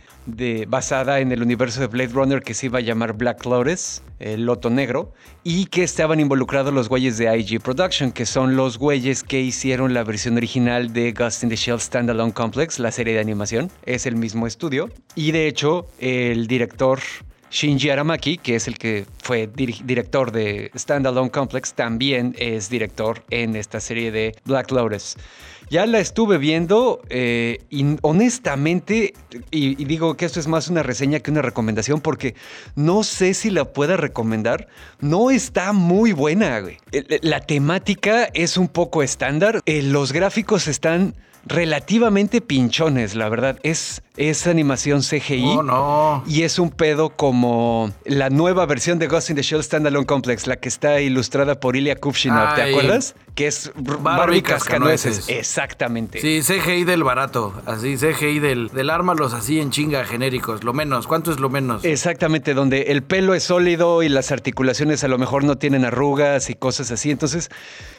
basada 0.68 1.20
en 1.20 1.32
el 1.32 1.42
universo 1.42 1.82
de 1.82 1.88
Blade 1.88 2.14
Runner 2.14 2.44
que 2.44 2.54
se 2.54 2.68
iba 2.68 2.78
a 2.78 2.82
llamar 2.84 3.14
Black 3.14 3.44
Lotus, 3.48 4.04
el 4.20 4.46
Loto 4.46 4.70
Negro, 4.70 5.12
y 5.44 5.66
que 5.66 5.82
estaban 5.82 6.20
involucrados 6.20 6.72
los 6.72 6.88
güeyes 6.88 7.18
de 7.18 7.36
IG 7.36 7.62
Production, 7.62 8.12
que 8.12 8.28
son 8.28 8.56
los 8.56 8.78
güeyes 8.78 9.24
que 9.24 9.42
hicieron 9.42 9.96
la 9.96 10.04
versión 10.04 10.38
original 10.38 10.94
de 10.94 11.14
Ghost 11.14 11.42
in 11.42 11.50
the 11.50 11.56
Shell 11.56 11.80
Standalone 11.80 12.32
Complex, 12.32 12.78
la 12.78 12.92
serie 12.92 13.16
de 13.16 13.22
animación. 13.22 13.72
Es 13.88 14.06
el 14.06 14.18
mismo 14.18 14.46
estudio. 14.46 14.90
Y 15.16 15.32
de 15.32 15.48
hecho, 15.48 15.88
el 15.98 16.46
director 16.46 17.00
Shinji 17.50 17.90
Aramaki, 17.90 18.38
que 18.38 18.56
es 18.56 18.68
el 18.68 18.78
que 18.78 19.06
fue 19.22 19.48
director 19.48 20.32
de 20.32 20.72
Standalone 20.76 21.32
Complex, 21.32 21.74
también 21.74 22.36
es 22.38 22.70
director 22.70 23.24
en 23.30 23.56
esta 23.56 23.80
serie 23.80 24.12
de 24.12 24.36
Black 24.46 24.72
Lotus. 24.72 25.16
Ya 25.70 25.86
la 25.86 26.00
estuve 26.00 26.38
viendo 26.38 27.02
eh, 27.10 27.60
y 27.70 27.86
honestamente, 28.02 29.14
y, 29.52 29.84
digo 29.84 30.16
que 30.16 30.26
esto 30.26 30.40
es 30.40 30.48
más 30.48 30.70
una 30.70 30.82
reseña 30.82 31.20
que 31.20 31.30
una 31.30 31.42
recomendación 31.42 32.00
porque 32.00 32.36
no 32.76 33.04
sé 33.04 33.34
si 33.34 33.50
la 33.50 33.66
pueda 33.66 33.98
recomendar. 33.98 34.68
No 35.02 35.30
está 35.30 35.74
muy 35.74 36.14
buena. 36.14 36.64
La 37.22 37.42
temática 37.42 38.30
es 38.34 38.56
un 38.56 38.70
poco 38.70 39.04
estándar. 39.04 39.62
Eh, 39.66 39.82
los 39.82 40.14
gráficos 40.14 40.70
están 40.70 41.16
relativamente 41.46 42.42
pinchones, 42.42 43.16
la 43.16 43.30
verdad. 43.30 43.60
Es, 43.64 44.02
es 44.16 44.48
animación 44.48 45.02
CGI. 45.02 45.44
Oh, 45.46 45.64
no. 45.64 46.24
Y 46.28 46.44
es 46.44 46.60
un 46.60 46.70
pedo 46.70 47.10
como 47.10 47.92
la 48.06 48.30
nueva 48.30 48.66
versión 48.66 49.00
de 49.00 49.08
Ghost 49.08 49.30
in 49.30 49.36
the 49.36 49.44
Shell 49.44 49.64
Standalone 49.64 50.06
Complex, 50.06 50.48
la 50.48 50.58
que 50.58 50.70
está 50.70 51.00
ilustrada 51.00 51.60
por 51.60 51.76
Ilya 51.76 51.96
Kupchinov, 51.96 52.56
¿te 52.56 52.62
acuerdas? 52.64 53.16
Que 53.38 53.46
es 53.46 53.72
Barbie 53.76 54.42
Cascanueces. 54.42 55.30
Exactamente. 55.30 56.20
Sí, 56.20 56.42
CGI 56.42 56.86
del 56.86 57.04
barato. 57.04 57.54
Así, 57.68 57.96
CGI 57.96 58.40
del, 58.40 58.70
del 58.70 58.90
ármalos 58.90 59.34
así 59.34 59.60
en 59.60 59.70
chinga 59.70 60.06
genéricos. 60.06 60.64
Lo 60.64 60.74
menos. 60.74 61.06
¿Cuánto 61.06 61.32
es 61.32 61.40
lo 61.40 61.48
menos? 61.48 61.86
Exactamente, 61.86 62.56
donde 62.56 62.82
el 62.88 63.04
pelo 63.04 63.36
es 63.36 63.44
sólido 63.44 64.02
y 64.02 64.10
las 64.10 64.32
articulaciones 64.32 65.04
a 65.04 65.08
lo 65.08 65.20
mejor 65.20 65.44
no 65.44 65.60
tienen 65.60 65.86
arrugas 65.86 66.50
y 66.50 66.56
cosas 66.56 66.90
así. 66.90 67.12
Entonces, 67.12 67.52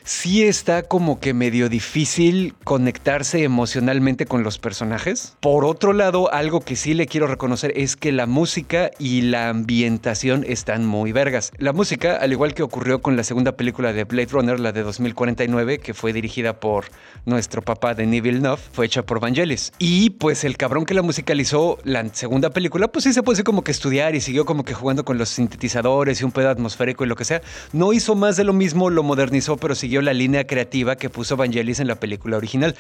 sí 0.02 0.42
está 0.42 0.82
como 0.82 1.20
que 1.20 1.34
medio 1.34 1.68
difícil 1.68 2.56
conectarse 2.64 3.44
emocionalmente 3.44 4.26
con 4.26 4.42
los 4.42 4.58
personajes. 4.58 5.36
Por 5.38 5.64
otro 5.64 5.92
lado, 5.92 6.32
algo 6.32 6.62
que 6.62 6.74
sí 6.74 6.94
le 6.94 7.06
quiero 7.06 7.28
reconocer 7.28 7.72
es 7.76 7.94
que 7.94 8.10
la 8.10 8.26
música 8.26 8.90
y 8.98 9.20
la 9.20 9.50
ambientación 9.50 10.44
están 10.48 10.84
muy 10.84 11.12
vergas. 11.12 11.52
La 11.58 11.72
música, 11.72 12.16
al 12.16 12.32
igual 12.32 12.54
que 12.54 12.64
ocurrió 12.64 13.00
con 13.00 13.16
la 13.16 13.22
segunda 13.22 13.52
película 13.52 13.92
de 13.92 14.02
Blade 14.02 14.32
Runner, 14.32 14.58
la 14.58 14.72
de 14.72 14.82
2049, 15.28 15.78
que 15.78 15.94
fue 15.94 16.12
dirigida 16.12 16.60
por 16.60 16.86
nuestro 17.24 17.62
papá 17.62 17.94
de 17.94 18.06
Neville 18.06 18.40
Nuff, 18.40 18.60
fue 18.72 18.86
hecha 18.86 19.02
por 19.02 19.20
Vangelis. 19.20 19.72
Y 19.78 20.10
pues 20.10 20.44
el 20.44 20.56
cabrón 20.56 20.84
que 20.84 20.94
la 20.94 21.02
musicalizó 21.02 21.78
la 21.84 22.06
segunda 22.14 22.50
película, 22.50 22.88
pues 22.88 23.04
sí 23.04 23.12
se 23.12 23.22
puede 23.22 23.44
como 23.44 23.62
que 23.62 23.70
estudiar 23.70 24.14
y 24.14 24.20
siguió 24.20 24.44
como 24.44 24.64
que 24.64 24.74
jugando 24.74 25.04
con 25.04 25.18
los 25.18 25.28
sintetizadores 25.28 26.20
y 26.20 26.24
un 26.24 26.32
pedo 26.32 26.48
atmosférico 26.48 27.04
y 27.04 27.08
lo 27.08 27.16
que 27.16 27.24
sea. 27.24 27.42
No 27.72 27.92
hizo 27.92 28.14
más 28.14 28.36
de 28.36 28.44
lo 28.44 28.52
mismo, 28.52 28.90
lo 28.90 29.02
modernizó, 29.02 29.56
pero 29.56 29.74
siguió 29.74 30.00
la 30.00 30.12
línea 30.12 30.46
creativa 30.46 30.96
que 30.96 31.10
puso 31.10 31.36
Vangelis 31.36 31.80
en 31.80 31.88
la 31.88 31.96
película 31.96 32.36
original. 32.36 32.74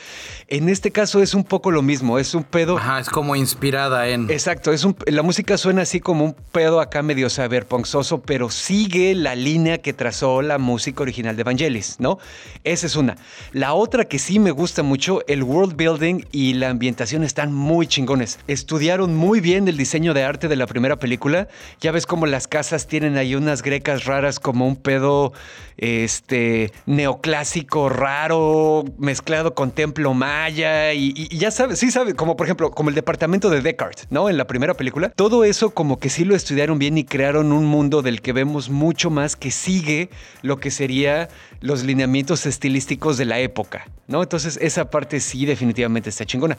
En 0.48 0.68
este 0.68 0.90
caso 0.90 1.22
es 1.22 1.34
un 1.34 1.44
poco 1.44 1.70
lo 1.70 1.82
mismo, 1.82 2.18
es 2.18 2.34
un 2.34 2.44
pedo. 2.44 2.78
Ajá, 2.78 3.00
es 3.00 3.10
como 3.10 3.36
inspirada 3.36 4.08
en. 4.08 4.30
Exacto, 4.30 4.72
es 4.72 4.84
un, 4.84 4.96
la 5.06 5.22
música 5.22 5.58
suena 5.58 5.82
así 5.82 6.00
como 6.00 6.24
un 6.24 6.36
pedo 6.52 6.80
acá 6.80 7.02
medio 7.02 7.28
cyberpunksoso, 7.28 8.22
pero 8.22 8.50
sigue 8.50 9.14
la 9.14 9.34
línea 9.34 9.78
que 9.78 9.92
trazó 9.92 10.42
la 10.42 10.58
música 10.58 11.02
original 11.02 11.36
de 11.36 11.42
Vangelis, 11.42 11.96
¿no? 11.98 12.18
Esa 12.64 12.86
es 12.86 12.96
una. 12.96 13.16
La 13.52 13.74
otra 13.74 14.04
que 14.04 14.18
sí 14.18 14.38
me 14.38 14.50
gusta 14.50 14.82
mucho, 14.82 15.22
el 15.26 15.42
world 15.42 15.76
building 15.76 16.24
y 16.32 16.54
la 16.54 16.70
ambientación 16.70 17.24
están 17.24 17.52
muy 17.52 17.86
chingones. 17.86 18.38
Estudiaron 18.46 19.14
muy 19.14 19.40
bien 19.40 19.68
el 19.68 19.76
diseño 19.76 20.14
de 20.14 20.24
arte 20.24 20.48
de 20.48 20.56
la 20.56 20.66
primera 20.66 20.96
película. 20.96 21.48
Ya 21.80 21.92
ves 21.92 22.06
como 22.06 22.26
las 22.26 22.48
casas 22.48 22.86
tienen 22.86 23.16
ahí 23.16 23.34
unas 23.34 23.62
grecas 23.62 24.04
raras 24.04 24.40
como 24.40 24.66
un 24.66 24.76
pedo 24.76 25.32
este 25.76 26.72
neoclásico 26.86 27.88
raro 27.88 28.84
mezclado 28.98 29.54
con 29.54 29.70
templo 29.70 30.12
maya 30.12 30.92
y, 30.92 31.28
ya 31.36 31.50
sabes, 31.50 31.78
sí 31.78 31.90
sabes, 31.90 32.14
como 32.14 32.36
por 32.36 32.46
ejemplo, 32.46 32.70
como 32.72 32.88
el 32.88 32.94
departamento 32.94 33.48
de 33.48 33.60
Descartes, 33.60 34.08
¿no? 34.10 34.28
En 34.28 34.36
la 34.36 34.46
primera 34.46 34.74
película. 34.74 35.10
Todo 35.10 35.44
eso 35.44 35.70
como 35.70 35.98
que 35.98 36.10
sí 36.10 36.24
lo 36.24 36.34
estudiaron 36.34 36.78
bien 36.78 36.98
y 36.98 37.04
crearon 37.04 37.52
un 37.52 37.64
mundo 37.64 38.02
del 38.02 38.20
que 38.20 38.32
vemos 38.32 38.70
mucho 38.70 39.10
más 39.10 39.36
que 39.36 39.50
sigue 39.50 40.10
lo 40.42 40.58
que 40.58 40.70
sería 40.70 41.28
los 41.60 41.84
lineamientos 41.84 42.46
estilísticos 42.46 43.18
de 43.18 43.24
la 43.24 43.40
época, 43.40 43.88
¿no? 44.06 44.22
Entonces 44.22 44.58
esa 44.62 44.90
parte 44.90 45.20
sí 45.20 45.44
definitivamente 45.44 46.10
está 46.10 46.24
chingona. 46.24 46.56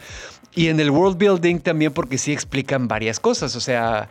Y 0.53 0.67
en 0.67 0.79
el 0.79 0.91
world 0.91 1.17
building 1.17 1.59
también 1.59 1.93
porque 1.93 2.17
sí 2.17 2.31
explican 2.31 2.87
varias 2.87 3.19
cosas, 3.19 3.55
o 3.55 3.61
sea, 3.61 4.09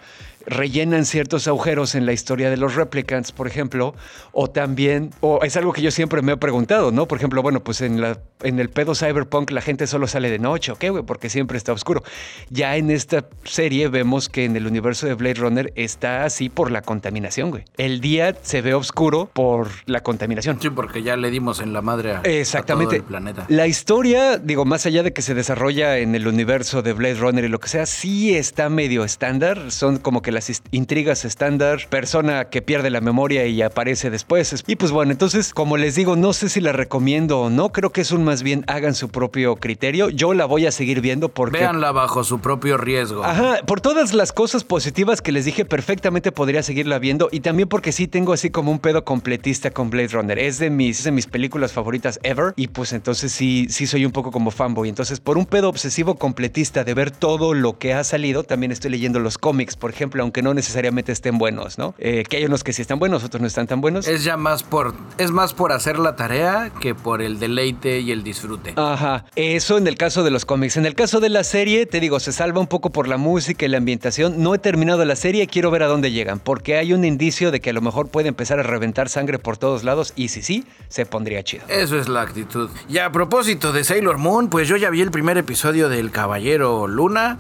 rellenan 0.49 1.05
ciertos 1.05 1.47
agujeros 1.47 1.95
en 1.95 2.07
la 2.07 2.13
historia 2.13 2.51
de 2.51 2.57
los 2.57 2.75
replicants, 2.75 3.33
por 3.33 3.47
ejemplo, 3.47 3.95
o 4.33 4.49
también, 4.49 5.11
o 5.21 5.41
es 5.43 5.57
algo 5.57 5.73
que 5.73 5.83
yo 5.83 5.91
siempre 5.91 6.23
me 6.23 6.33
he 6.33 6.37
preguntado, 6.37 6.91
¿no? 6.91 7.07
Por 7.07 7.19
ejemplo, 7.19 7.43
bueno, 7.43 7.61
pues 7.61 7.81
en, 7.81 8.01
la, 8.01 8.19
en 8.43 8.59
el 8.59 8.71
pedo 8.71 8.95
cyberpunk 8.95 9.51
la 9.51 9.61
gente 9.61 9.87
solo 9.87 10.07
sale 10.07 10.31
de 10.31 10.39
noche, 10.39 10.73
¿ok, 10.73 10.85
güey? 10.91 11.03
Porque 11.05 11.29
siempre 11.29 11.59
está 11.59 11.73
oscuro. 11.73 12.03
Ya 12.51 12.77
en 12.77 12.91
esta 12.91 13.27
serie 13.45 13.89
vemos 13.89 14.29
que 14.29 14.45
en 14.45 14.57
el 14.57 14.67
universo 14.67 15.07
de 15.07 15.15
Blade 15.15 15.35
Runner 15.35 15.73
está 15.77 16.25
así 16.25 16.49
por 16.49 16.71
la 16.71 16.83
contaminación, 16.83 17.51
güey. 17.51 17.65
El 17.77 18.01
día 18.01 18.35
se 18.43 18.63
ve 18.63 18.75
oscuro 18.75 19.31
por 19.33 19.69
la 19.87 20.03
contaminación. 20.03 20.59
Sí, 20.61 20.71
porque 20.71 21.03
ya 21.03 21.17
le 21.17 21.31
dimos 21.31 21.61
en 21.61 21.73
la 21.73 21.83
madre 21.83 22.13
a, 22.13 22.21
Exactamente. 22.23 22.97
todo 22.97 23.05
el 23.05 23.09
planeta. 23.09 23.47
La 23.49 23.67
historia, 23.67 24.39
digo, 24.39 24.65
más 24.65 24.87
allá 24.87 25.03
de 25.03 25.13
que 25.13 25.23
se 25.23 25.35
desarrolla 25.35 25.99
en 25.99 26.15
el 26.15 26.27
universo 26.27 26.83
de 26.83 26.93
Blade 26.93 27.15
Runner 27.15 27.45
y 27.45 27.49
lo 27.49 27.61
que 27.61 27.69
sea, 27.69 27.87
sí 27.87 28.35
está 28.35 28.69
medio 28.69 29.05
estándar. 29.05 29.71
Son 29.71 29.99
como 29.99 30.23
que 30.23 30.33
las 30.39 30.63
intrigas 30.71 31.25
estándar, 31.25 31.89
persona 31.89 32.45
que 32.45 32.63
pierde 32.63 32.91
la 32.91 33.01
memoria 33.01 33.47
y 33.47 33.61
aparece 33.61 34.09
después. 34.09 34.63
Y 34.69 34.77
pues 34.77 34.93
bueno, 34.93 35.11
entonces, 35.11 35.53
como 35.53 35.77
les 35.77 35.97
digo, 35.97 36.15
no 36.15 36.33
sé 36.33 36.49
si 36.49 36.61
la 36.61 36.71
recomiendo 36.71 37.41
o 37.41 37.51
no, 37.51 37.71
creo 37.71 37.91
que 37.91 38.03
es 38.03 38.13
un 38.13 38.23
más 38.23 38.45
bien 38.45 38.65
hagan 38.69 38.95
su 38.95 39.09
propio 39.09 39.57
criterio. 39.57 40.11
Yo 40.11 40.35
la 40.35 40.47
voy 40.47 40.67
a 40.67 40.71
seguir 40.71 41.01
viendo 41.01 41.29
porque... 41.29 41.59
Véanla 41.59 41.91
bajo 41.91 42.23
su 42.23 42.39
propio 42.39 42.77
riesgo. 42.77 43.25
Ajá, 43.25 43.59
por 43.67 43.81
todas 43.81 44.15
las 44.15 44.33
cosas 44.33 44.63
positivas 44.63 45.21
que 45.21 45.33
les 45.33 45.45
dije, 45.45 45.65
perfectamente 45.65 46.31
podría 46.31 46.63
seguirla 46.63 47.01
viendo 47.01 47.29
y 47.33 47.41
también 47.41 47.69
porque 47.69 47.91
sí 47.91 48.07
tengo 48.07 48.33
así 48.33 48.51
como 48.51 48.71
un 48.71 48.79
pedo 48.79 49.05
completista 49.05 49.73
con 49.73 49.91
Blade 49.91 50.09
Runner. 50.09 50.39
Es 50.39 50.61
de 50.61 50.71
mis, 50.71 51.03
de 51.03 51.11
mis 51.11 51.27
películas 51.27 51.73
favoritas 51.73 52.21
ever 52.23 52.53
y 52.55 52.69
pues 52.69 52.93
entonces 52.93 53.33
sí, 53.33 53.67
sí 53.71 53.89
soy 53.89 54.05
un 54.05 54.13
poco 54.13 54.31
como 54.31 54.53
fanboy. 54.53 54.89
Entonces, 54.89 55.19
por 55.19 55.37
un 55.37 55.47
pedo 55.47 55.69
obsesivo 55.69 56.15
completista 56.15 56.85
de 56.85 56.95
ver 56.95 57.11
todo 57.11 57.55
lo 57.55 57.77
que 57.77 57.93
ha 57.93 58.05
salido, 58.05 58.45
también 58.45 58.71
estoy 58.71 58.93
leyendo 58.93 59.19
los 59.19 59.37
cómics, 59.37 59.75
por 59.75 59.91
ejemplo, 59.91 60.28
aunque 60.29 60.43
no 60.43 60.53
necesariamente 60.53 61.11
estén 61.11 61.39
buenos, 61.39 61.79
¿no? 61.79 61.95
Eh, 61.97 62.23
que 62.29 62.37
hay 62.37 62.45
unos 62.45 62.63
que 62.63 62.75
sí 62.75 62.83
están 62.83 62.99
buenos, 62.99 63.25
otros 63.25 63.41
no 63.41 63.47
están 63.47 63.67
tan 63.67 63.81
buenos. 63.81 64.07
Es 64.07 64.25
ya 64.25 64.37
más 64.37 64.63
por, 64.63 64.93
es 65.17 65.31
más 65.31 65.55
por 65.55 65.73
hacer 65.73 65.99
la 65.99 66.17
tarea 66.17 66.71
que 66.83 66.95
por 66.95 67.23
el 67.23 67.39
deleite 67.39 68.01
y 68.01 68.13
el 68.13 68.23
disfrute. 68.23 68.75
Ajá, 68.77 69.25
eso 69.37 69.79
en 69.79 69.87
el 69.87 69.97
caso 69.97 70.25
de 70.25 70.31
los 70.31 70.45
cómics. 70.45 70.77
En 70.77 70.85
el 70.85 70.95
caso 70.95 71.21
de 71.21 71.31
la 71.31 71.45
serie, 71.45 71.87
te 71.87 71.99
digo, 71.99 72.21
se 72.21 72.33
salva 72.33 72.61
un 72.61 72.67
poco 72.67 72.91
por 72.91 73.09
la 73.09 73.17
música 73.17 73.65
y 73.65 73.69
la 73.71 73.79
ambientación. 73.79 74.43
No 74.43 74.55
he 74.55 74.59
terminado 74.59 75.03
la 75.07 75.17
serie, 75.17 75.47
quiero 75.47 75.71
ver 75.71 75.83
a 75.83 75.87
dónde 75.87 76.13
llegan, 76.13 76.41
porque 76.41 76.77
hay 76.77 76.93
un 76.93 77.07
indicio 77.07 77.51
de 77.51 77.61
que 77.61 77.71
a 77.71 77.73
lo 77.73 77.81
mejor 77.81 78.09
puede 78.09 78.29
empezar 78.29 78.61
a 78.61 78.63
reventar 78.63 79.09
sangre 79.09 79.39
por 79.39 79.57
todos 79.57 79.83
lados 79.83 80.13
y 80.15 80.29
si 80.29 80.43
sí, 80.43 80.67
se 80.89 81.07
pondría 81.07 81.43
chido. 81.43 81.65
Eso 81.69 81.99
es 81.99 82.07
la 82.07 82.21
actitud. 82.21 82.69
Y 82.87 82.99
a 82.99 83.11
propósito 83.11 83.73
de 83.73 83.83
Sailor 83.83 84.19
Moon, 84.19 84.51
pues 84.51 84.69
yo 84.69 84.77
ya 84.77 84.91
vi 84.91 85.01
el 85.01 85.11
primer 85.11 85.39
episodio 85.39 85.89
del 85.89 86.11
Caballero 86.11 86.87
Luna 86.87 87.39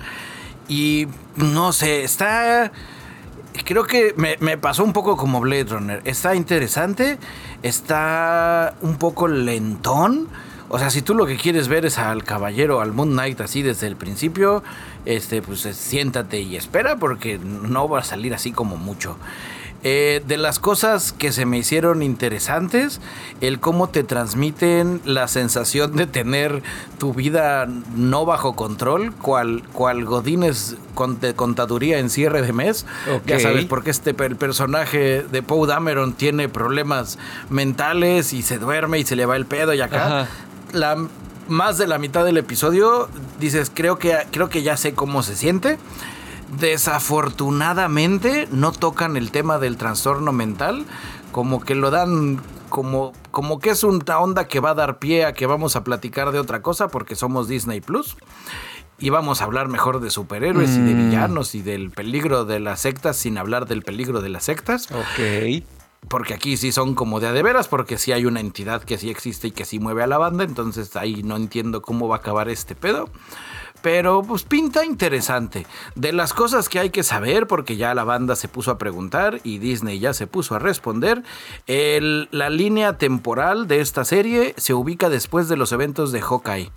y 0.68 1.08
no 1.36 1.72
sé, 1.72 2.04
está 2.04 2.70
creo 3.64 3.84
que 3.84 4.14
me, 4.16 4.58
pasó 4.58 4.84
un 4.84 4.92
poco 4.92 5.16
como 5.16 5.40
Blade 5.40 5.64
Runner. 5.64 6.02
Está 6.04 6.34
interesante, 6.34 7.18
está 7.62 8.74
un 8.80 8.96
poco 8.96 9.28
lentón. 9.28 10.28
O 10.68 10.78
sea, 10.78 10.90
si 10.90 11.00
tú 11.00 11.14
lo 11.14 11.26
que 11.26 11.36
quieres 11.36 11.68
ver 11.68 11.86
es 11.86 11.98
al 11.98 12.24
caballero, 12.24 12.80
al 12.80 12.92
Moon 12.92 13.10
Knight 13.12 13.40
así 13.40 13.62
desde 13.62 13.86
el 13.86 13.96
principio, 13.96 14.62
este, 15.06 15.40
pues 15.40 15.60
siéntate 15.60 16.40
y 16.40 16.56
espera 16.56 16.96
porque 16.96 17.38
no 17.38 17.88
va 17.88 18.00
a 18.00 18.04
salir 18.04 18.34
así 18.34 18.52
como 18.52 18.76
mucho. 18.76 19.16
Eh, 19.84 20.22
de 20.26 20.36
las 20.38 20.58
cosas 20.58 21.12
que 21.12 21.30
se 21.30 21.46
me 21.46 21.56
hicieron 21.58 22.02
interesantes, 22.02 23.00
el 23.40 23.60
cómo 23.60 23.88
te 23.88 24.02
transmiten 24.02 25.00
la 25.04 25.28
sensación 25.28 25.94
de 25.94 26.08
tener 26.08 26.64
tu 26.98 27.14
vida 27.14 27.68
no 27.94 28.24
bajo 28.24 28.56
control, 28.56 29.14
cual, 29.14 29.62
cual 29.72 30.04
Godines 30.04 30.76
con, 30.94 31.20
de 31.20 31.34
contaduría 31.34 32.00
en 32.00 32.10
cierre 32.10 32.42
de 32.42 32.52
mes. 32.52 32.86
Ya 33.26 33.38
sabes, 33.38 33.66
porque 33.66 33.90
este 33.90 34.16
el 34.18 34.36
personaje 34.36 35.22
de 35.22 35.42
Poe 35.42 35.68
Dameron 35.68 36.12
tiene 36.12 36.48
problemas 36.48 37.16
mentales 37.48 38.32
y 38.32 38.42
se 38.42 38.58
duerme 38.58 38.98
y 38.98 39.04
se 39.04 39.14
le 39.14 39.26
va 39.26 39.36
el 39.36 39.46
pedo 39.46 39.74
y 39.74 39.80
acá. 39.80 40.26
La, 40.72 40.96
más 41.48 41.78
de 41.78 41.86
la 41.86 41.98
mitad 41.98 42.24
del 42.24 42.36
episodio 42.36 43.08
dices, 43.38 43.70
creo 43.72 43.98
que, 43.98 44.16
creo 44.30 44.48
que 44.48 44.62
ya 44.62 44.76
sé 44.76 44.92
cómo 44.92 45.22
se 45.22 45.36
siente. 45.36 45.78
Desafortunadamente 46.56 48.48
no 48.50 48.72
tocan 48.72 49.16
el 49.16 49.30
tema 49.30 49.58
del 49.58 49.76
trastorno 49.76 50.32
mental, 50.32 50.86
como 51.32 51.60
que 51.60 51.74
lo 51.74 51.90
dan 51.90 52.40
como 52.68 53.12
como 53.30 53.58
que 53.60 53.70
es 53.70 53.84
una 53.84 54.18
onda 54.18 54.46
que 54.48 54.60
va 54.60 54.70
a 54.70 54.74
dar 54.74 54.98
pie 54.98 55.24
a 55.24 55.32
que 55.32 55.46
vamos 55.46 55.76
a 55.76 55.84
platicar 55.84 56.32
de 56.32 56.38
otra 56.38 56.60
cosa 56.62 56.88
porque 56.88 57.14
somos 57.14 57.48
Disney 57.48 57.80
Plus. 57.80 58.16
Y 59.00 59.10
vamos 59.10 59.40
a 59.40 59.44
hablar 59.44 59.68
mejor 59.68 60.00
de 60.00 60.10
superhéroes 60.10 60.70
y 60.70 60.80
de 60.80 60.94
Mm. 60.94 61.10
villanos 61.10 61.54
y 61.54 61.62
del 61.62 61.90
peligro 61.92 62.44
de 62.44 62.58
las 62.58 62.80
sectas 62.80 63.16
sin 63.16 63.38
hablar 63.38 63.66
del 63.66 63.82
peligro 63.82 64.20
de 64.20 64.28
las 64.28 64.42
sectas. 64.44 64.88
Ok. 64.90 65.62
Porque 66.08 66.34
aquí 66.34 66.56
sí 66.56 66.72
son 66.72 66.94
como 66.94 67.20
de 67.20 67.28
a 67.28 67.32
de 67.32 67.42
veras, 67.44 67.68
porque 67.68 67.96
sí 67.98 68.10
hay 68.12 68.24
una 68.26 68.40
entidad 68.40 68.82
que 68.82 68.98
sí 68.98 69.08
existe 69.10 69.48
y 69.48 69.50
que 69.52 69.64
sí 69.64 69.78
mueve 69.78 70.02
a 70.02 70.06
la 70.08 70.18
banda, 70.18 70.42
entonces 70.44 70.96
ahí 70.96 71.22
no 71.22 71.36
entiendo 71.36 71.80
cómo 71.82 72.08
va 72.08 72.16
a 72.16 72.18
acabar 72.18 72.48
este 72.48 72.74
pedo. 72.74 73.08
Pero 73.82 74.22
pues 74.22 74.42
pinta 74.42 74.84
interesante. 74.84 75.66
De 75.94 76.12
las 76.12 76.34
cosas 76.34 76.68
que 76.68 76.78
hay 76.78 76.90
que 76.90 77.02
saber, 77.02 77.46
porque 77.46 77.76
ya 77.76 77.94
la 77.94 78.04
banda 78.04 78.36
se 78.36 78.48
puso 78.48 78.70
a 78.70 78.78
preguntar 78.78 79.40
y 79.44 79.58
Disney 79.58 79.98
ya 79.98 80.12
se 80.14 80.26
puso 80.26 80.54
a 80.54 80.58
responder, 80.58 81.22
la 81.66 82.50
línea 82.50 82.98
temporal 82.98 83.68
de 83.68 83.80
esta 83.80 84.04
serie 84.04 84.54
se 84.56 84.74
ubica 84.74 85.08
después 85.08 85.48
de 85.48 85.56
los 85.56 85.72
eventos 85.72 86.12
de 86.12 86.20
Hawkeye. 86.20 86.70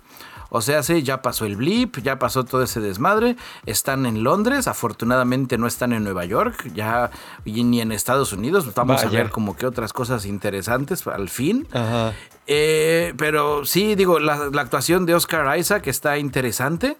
O 0.54 0.60
sea, 0.60 0.82
sí, 0.82 1.02
ya 1.02 1.22
pasó 1.22 1.46
el 1.46 1.56
blip, 1.56 1.96
ya 2.02 2.18
pasó 2.18 2.44
todo 2.44 2.62
ese 2.62 2.78
desmadre. 2.78 3.36
Están 3.64 4.04
en 4.04 4.22
Londres, 4.22 4.68
afortunadamente 4.68 5.56
no 5.56 5.66
están 5.66 5.94
en 5.94 6.04
Nueva 6.04 6.26
York, 6.26 6.70
ya 6.74 7.10
y 7.46 7.64
ni 7.64 7.80
en 7.80 7.90
Estados 7.90 8.34
Unidos. 8.34 8.70
Vamos 8.74 9.02
a 9.02 9.08
ver 9.08 9.30
como 9.30 9.56
que 9.56 9.64
otras 9.64 9.94
cosas 9.94 10.26
interesantes 10.26 11.06
al 11.06 11.30
fin. 11.30 11.66
Ajá. 11.72 12.12
Eh, 12.46 13.14
pero 13.16 13.64
sí, 13.64 13.94
digo, 13.94 14.18
la, 14.18 14.50
la 14.52 14.60
actuación 14.60 15.06
de 15.06 15.14
Oscar 15.14 15.58
Isaac 15.58 15.86
está 15.86 16.18
interesante. 16.18 16.98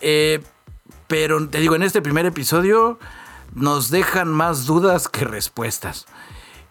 Eh, 0.00 0.42
pero 1.08 1.46
te 1.48 1.60
digo, 1.60 1.74
en 1.74 1.82
este 1.82 2.00
primer 2.00 2.24
episodio 2.24 2.98
nos 3.54 3.90
dejan 3.90 4.28
más 4.28 4.64
dudas 4.64 5.08
que 5.08 5.26
respuestas. 5.26 6.06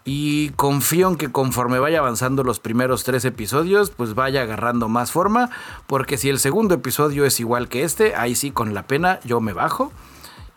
Y 0.08 0.50
confío 0.50 1.08
en 1.08 1.16
que 1.16 1.32
conforme 1.32 1.80
vaya 1.80 1.98
avanzando 1.98 2.44
los 2.44 2.60
primeros 2.60 3.02
tres 3.02 3.24
episodios, 3.24 3.90
pues 3.90 4.14
vaya 4.14 4.42
agarrando 4.42 4.88
más 4.88 5.10
forma. 5.10 5.50
Porque 5.88 6.16
si 6.16 6.28
el 6.28 6.38
segundo 6.38 6.76
episodio 6.76 7.24
es 7.24 7.40
igual 7.40 7.68
que 7.68 7.82
este, 7.82 8.14
ahí 8.14 8.36
sí 8.36 8.52
con 8.52 8.72
la 8.72 8.86
pena 8.86 9.18
yo 9.24 9.40
me 9.40 9.52
bajo. 9.52 9.92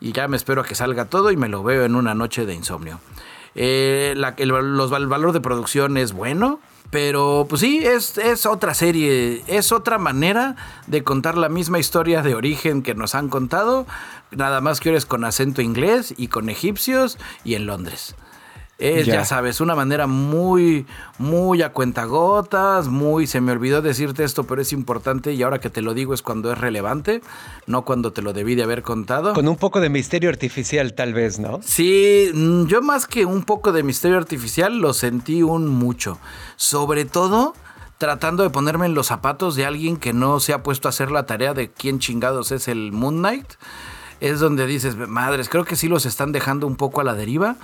Y 0.00 0.12
ya 0.12 0.28
me 0.28 0.36
espero 0.36 0.62
a 0.62 0.64
que 0.64 0.74
salga 0.76 1.06
todo 1.06 1.30
y 1.32 1.36
me 1.36 1.48
lo 1.48 1.62
veo 1.64 1.84
en 1.84 1.96
una 1.96 2.14
noche 2.14 2.46
de 2.46 2.54
insomnio. 2.54 3.00
Eh, 3.56 4.14
el, 4.38 4.48
los- 4.48 4.92
el 4.92 5.06
valor 5.08 5.32
de 5.32 5.40
producción 5.40 5.96
es 5.96 6.12
bueno. 6.12 6.60
Pero 6.90 7.46
pues 7.48 7.60
sí, 7.60 7.78
es, 7.84 8.18
es 8.18 8.46
otra 8.46 8.74
serie, 8.74 9.44
es 9.46 9.70
otra 9.70 9.98
manera 9.98 10.56
de 10.88 11.04
contar 11.04 11.36
la 11.38 11.48
misma 11.48 11.78
historia 11.78 12.20
de 12.22 12.34
origen 12.34 12.82
que 12.82 12.96
nos 12.96 13.14
han 13.14 13.28
contado, 13.28 13.86
nada 14.32 14.60
más 14.60 14.80
que 14.80 14.88
ahora 14.88 14.98
es 14.98 15.06
con 15.06 15.24
acento 15.24 15.62
inglés 15.62 16.12
y 16.16 16.26
con 16.26 16.48
egipcios 16.48 17.16
y 17.44 17.54
en 17.54 17.66
Londres. 17.66 18.16
Es, 18.80 19.06
ya. 19.06 19.14
Ya. 19.14 19.24
sabes, 19.26 19.60
una 19.60 19.74
manera 19.74 20.06
muy, 20.06 20.86
muy 21.18 21.60
a 21.60 21.72
cuentagotas, 21.72 22.88
muy, 22.88 23.26
se 23.26 23.42
me 23.42 23.52
olvidó 23.52 23.82
decirte 23.82 24.24
esto, 24.24 24.44
pero 24.44 24.62
es 24.62 24.72
importante 24.72 25.32
y 25.34 25.42
ahora 25.42 25.60
que 25.60 25.68
te 25.68 25.82
lo 25.82 25.92
digo 25.92 26.14
es 26.14 26.22
cuando 26.22 26.50
es 26.50 26.56
relevante, 26.56 27.20
no 27.66 27.84
cuando 27.84 28.14
te 28.14 28.22
lo 28.22 28.32
debí 28.32 28.54
de 28.54 28.62
haber 28.62 28.82
contado. 28.82 29.34
Con 29.34 29.48
un 29.48 29.56
poco 29.56 29.80
de 29.80 29.90
misterio 29.90 30.30
artificial, 30.30 30.94
tal 30.94 31.12
vez, 31.12 31.38
¿no? 31.38 31.60
Sí, 31.62 32.30
mm, 32.32 32.66
yo 32.66 32.80
más 32.80 33.06
que 33.06 33.26
un 33.26 33.42
poco 33.42 33.72
de 33.72 33.82
misterio 33.82 34.16
artificial 34.16 34.78
lo 34.78 34.94
sentí 34.94 35.42
un 35.42 35.68
mucho. 35.68 36.18
Sobre 36.56 37.04
todo 37.04 37.54
tratando 38.00 38.42
de 38.42 38.48
ponerme 38.48 38.86
en 38.86 38.94
los 38.94 39.08
zapatos 39.08 39.56
de 39.56 39.66
alguien 39.66 39.98
que 39.98 40.14
no 40.14 40.40
se 40.40 40.54
ha 40.54 40.62
puesto 40.62 40.88
a 40.88 40.90
hacer 40.90 41.10
la 41.10 41.26
tarea 41.26 41.52
de 41.52 41.70
quién 41.70 41.98
chingados 41.98 42.50
es 42.50 42.66
el 42.66 42.92
Moon 42.92 43.18
Knight. 43.18 43.46
Es 44.20 44.40
donde 44.40 44.66
dices, 44.66 44.96
madres, 44.96 45.50
creo 45.50 45.66
que 45.66 45.76
sí 45.76 45.86
los 45.86 46.06
están 46.06 46.32
dejando 46.32 46.66
un 46.66 46.76
poco 46.76 47.02
a 47.02 47.04
la 47.04 47.12
deriva. 47.12 47.56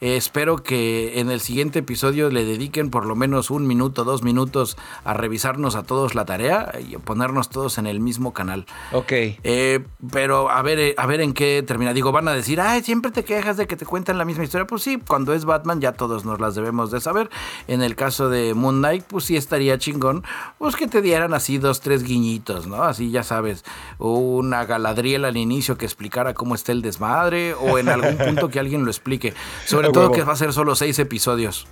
Eh, 0.00 0.16
espero 0.16 0.62
que 0.62 1.20
en 1.20 1.30
el 1.30 1.40
siguiente 1.40 1.80
episodio 1.80 2.30
le 2.30 2.44
dediquen 2.44 2.90
por 2.90 3.06
lo 3.06 3.16
menos 3.16 3.50
un 3.50 3.66
minuto, 3.66 4.04
dos 4.04 4.22
minutos 4.22 4.76
a 5.04 5.14
revisarnos 5.14 5.76
a 5.76 5.82
todos 5.82 6.14
la 6.14 6.24
tarea 6.24 6.72
y 6.88 6.96
a 6.96 6.98
ponernos 6.98 7.48
todos 7.48 7.78
en 7.78 7.86
el 7.86 8.00
mismo 8.00 8.32
canal. 8.32 8.66
Ok. 8.92 9.12
Eh, 9.12 9.84
pero 10.12 10.50
a 10.50 10.62
ver, 10.62 10.78
eh, 10.78 10.94
a 10.96 11.06
ver 11.06 11.20
en 11.20 11.32
qué 11.32 11.62
termina. 11.66 11.92
Digo, 11.92 12.12
van 12.12 12.28
a 12.28 12.32
decir, 12.32 12.60
ay, 12.60 12.82
siempre 12.82 13.10
te 13.10 13.24
quejas 13.24 13.56
de 13.56 13.66
que 13.66 13.76
te 13.76 13.86
cuentan 13.86 14.18
la 14.18 14.24
misma 14.24 14.44
historia. 14.44 14.66
Pues 14.66 14.82
sí, 14.82 14.98
cuando 15.06 15.32
es 15.34 15.44
Batman 15.44 15.80
ya 15.80 15.92
todos 15.92 16.24
nos 16.24 16.40
las 16.40 16.54
debemos 16.54 16.90
de 16.90 17.00
saber. 17.00 17.30
En 17.68 17.82
el 17.82 17.96
caso 17.96 18.28
de 18.28 18.54
Moon 18.54 18.78
Knight, 18.78 19.04
pues 19.04 19.24
sí 19.24 19.36
estaría 19.36 19.78
chingón, 19.78 20.24
pues 20.58 20.76
que 20.76 20.86
te 20.86 21.02
dieran 21.02 21.34
así 21.34 21.58
dos, 21.58 21.80
tres 21.80 22.02
guiñitos, 22.02 22.66
¿no? 22.66 22.82
Así 22.82 23.10
ya 23.10 23.22
sabes, 23.22 23.64
una 23.98 24.64
galadriel 24.64 25.24
al 25.24 25.36
inicio 25.36 25.78
que 25.78 25.84
explicara 25.84 26.34
cómo 26.34 26.54
está 26.54 26.72
el 26.72 26.82
desmadre 26.82 27.54
o 27.54 27.78
en 27.78 27.88
algún 27.88 28.16
punto 28.16 28.48
que 28.48 28.58
alguien 28.58 28.84
lo 28.84 28.90
explique. 28.90 29.34
Sobre 29.64 29.83
A 29.88 29.92
todo 29.92 30.12
que 30.12 30.22
va 30.22 30.32
a 30.32 30.36
ser 30.36 30.52
solo 30.52 30.74
seis 30.74 30.98
episodios. 30.98 31.66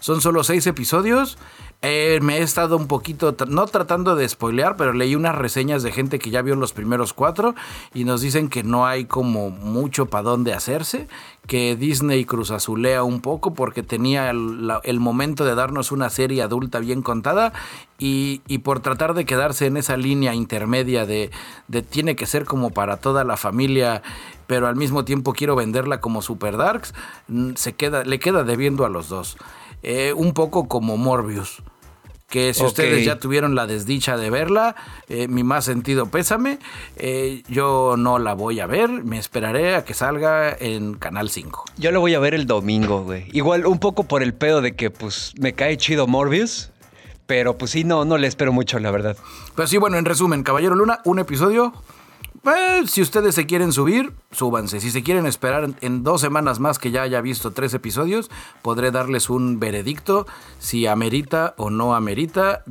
Son 0.00 0.20
solo 0.20 0.44
seis 0.44 0.66
episodios. 0.66 1.38
Eh, 1.80 2.18
me 2.22 2.38
he 2.38 2.42
estado 2.42 2.76
un 2.76 2.88
poquito, 2.88 3.36
no 3.46 3.64
tratando 3.66 4.16
de 4.16 4.28
spoilear, 4.28 4.76
pero 4.76 4.92
leí 4.92 5.14
unas 5.14 5.36
reseñas 5.36 5.84
de 5.84 5.92
gente 5.92 6.18
que 6.18 6.30
ya 6.30 6.42
vio 6.42 6.56
los 6.56 6.72
primeros 6.72 7.12
cuatro 7.12 7.54
y 7.94 8.02
nos 8.02 8.20
dicen 8.20 8.48
que 8.48 8.64
no 8.64 8.84
hay 8.84 9.04
como 9.04 9.50
mucho 9.50 10.06
para 10.06 10.24
dónde 10.24 10.52
hacerse, 10.52 11.06
que 11.46 11.76
Disney 11.76 12.24
cruz 12.24 12.50
azulea 12.50 13.04
un 13.04 13.20
poco 13.20 13.54
porque 13.54 13.84
tenía 13.84 14.28
el, 14.30 15.00
momento 15.00 15.44
de 15.44 15.54
darnos 15.54 15.92
una 15.92 16.10
serie 16.10 16.42
adulta 16.42 16.80
bien 16.80 17.00
contada 17.00 17.52
y, 17.96 18.42
y 18.48 18.58
por 18.58 18.80
tratar 18.80 19.14
de 19.14 19.24
quedarse 19.24 19.66
en 19.66 19.76
esa 19.76 19.96
línea 19.96 20.34
intermedia 20.34 21.06
de, 21.06 21.30
de 21.68 21.82
tiene 21.82 22.16
que 22.16 22.26
ser 22.26 22.44
como 22.44 22.70
para 22.70 22.96
toda 22.96 23.22
la 23.22 23.36
familia, 23.36 24.02
pero 24.48 24.66
al 24.66 24.74
mismo 24.74 25.04
tiempo 25.04 25.32
quiero 25.32 25.54
venderla 25.54 26.00
como 26.00 26.22
Super 26.22 26.56
Darks, 26.56 26.92
se 27.54 27.74
queda, 27.74 28.02
le 28.02 28.18
queda 28.18 28.42
debiendo 28.42 28.84
a 28.84 28.88
los 28.88 29.08
dos. 29.08 29.36
Eh, 29.82 30.12
un 30.12 30.32
poco 30.32 30.68
como 30.68 30.96
Morbius. 30.96 31.62
Que 32.28 32.52
si 32.52 32.62
ustedes 32.62 33.06
ya 33.06 33.18
tuvieron 33.18 33.54
la 33.54 33.66
desdicha 33.66 34.18
de 34.18 34.28
verla, 34.28 34.76
eh, 35.08 35.28
mi 35.28 35.44
más 35.44 35.64
sentido 35.64 36.06
pésame. 36.10 36.58
eh, 36.96 37.42
yo 37.48 37.94
no 37.96 38.18
la 38.18 38.34
voy 38.34 38.60
a 38.60 38.66
ver, 38.66 38.90
me 38.90 39.18
esperaré 39.18 39.74
a 39.74 39.84
que 39.86 39.94
salga 39.94 40.54
en 40.60 40.92
Canal 40.94 41.30
5. 41.30 41.64
Yo 41.78 41.90
lo 41.90 42.00
voy 42.00 42.14
a 42.14 42.18
ver 42.18 42.34
el 42.34 42.46
domingo, 42.46 43.02
güey. 43.02 43.28
Igual 43.32 43.64
un 43.64 43.78
poco 43.78 44.04
por 44.04 44.22
el 44.22 44.34
pedo 44.34 44.60
de 44.60 44.76
que, 44.76 44.90
pues, 44.90 45.32
me 45.38 45.54
cae 45.54 45.78
chido 45.78 46.06
Morbius. 46.06 46.70
Pero, 47.26 47.58
pues 47.58 47.70
sí, 47.72 47.84
no, 47.84 48.04
no 48.06 48.16
le 48.16 48.26
espero 48.26 48.52
mucho, 48.52 48.78
la 48.78 48.90
verdad. 48.90 49.16
Pero 49.54 49.68
sí, 49.68 49.76
bueno, 49.76 49.98
en 49.98 50.04
resumen, 50.06 50.42
Caballero 50.42 50.74
Luna, 50.74 51.00
un 51.04 51.18
episodio. 51.18 51.72
Pues, 52.42 52.90
si 52.90 53.02
ustedes 53.02 53.34
se 53.34 53.46
quieren 53.46 53.72
subir, 53.72 54.14
súbanse. 54.30 54.80
Si 54.80 54.90
se 54.90 55.02
quieren 55.02 55.26
esperar 55.26 55.70
en- 55.80 56.02
dos 56.04 56.20
semanas 56.20 56.60
más 56.60 56.78
que 56.78 56.90
ya 56.90 57.02
haya 57.02 57.20
visto 57.20 57.50
tres 57.52 57.74
episodios, 57.74 58.30
podré 58.62 58.90
darles 58.90 59.28
un 59.28 59.58
veredicto 59.58 60.26
si 60.58 60.86
amerita 60.86 61.54
o 61.58 61.70
no 61.70 61.94
amerita. 61.94 62.62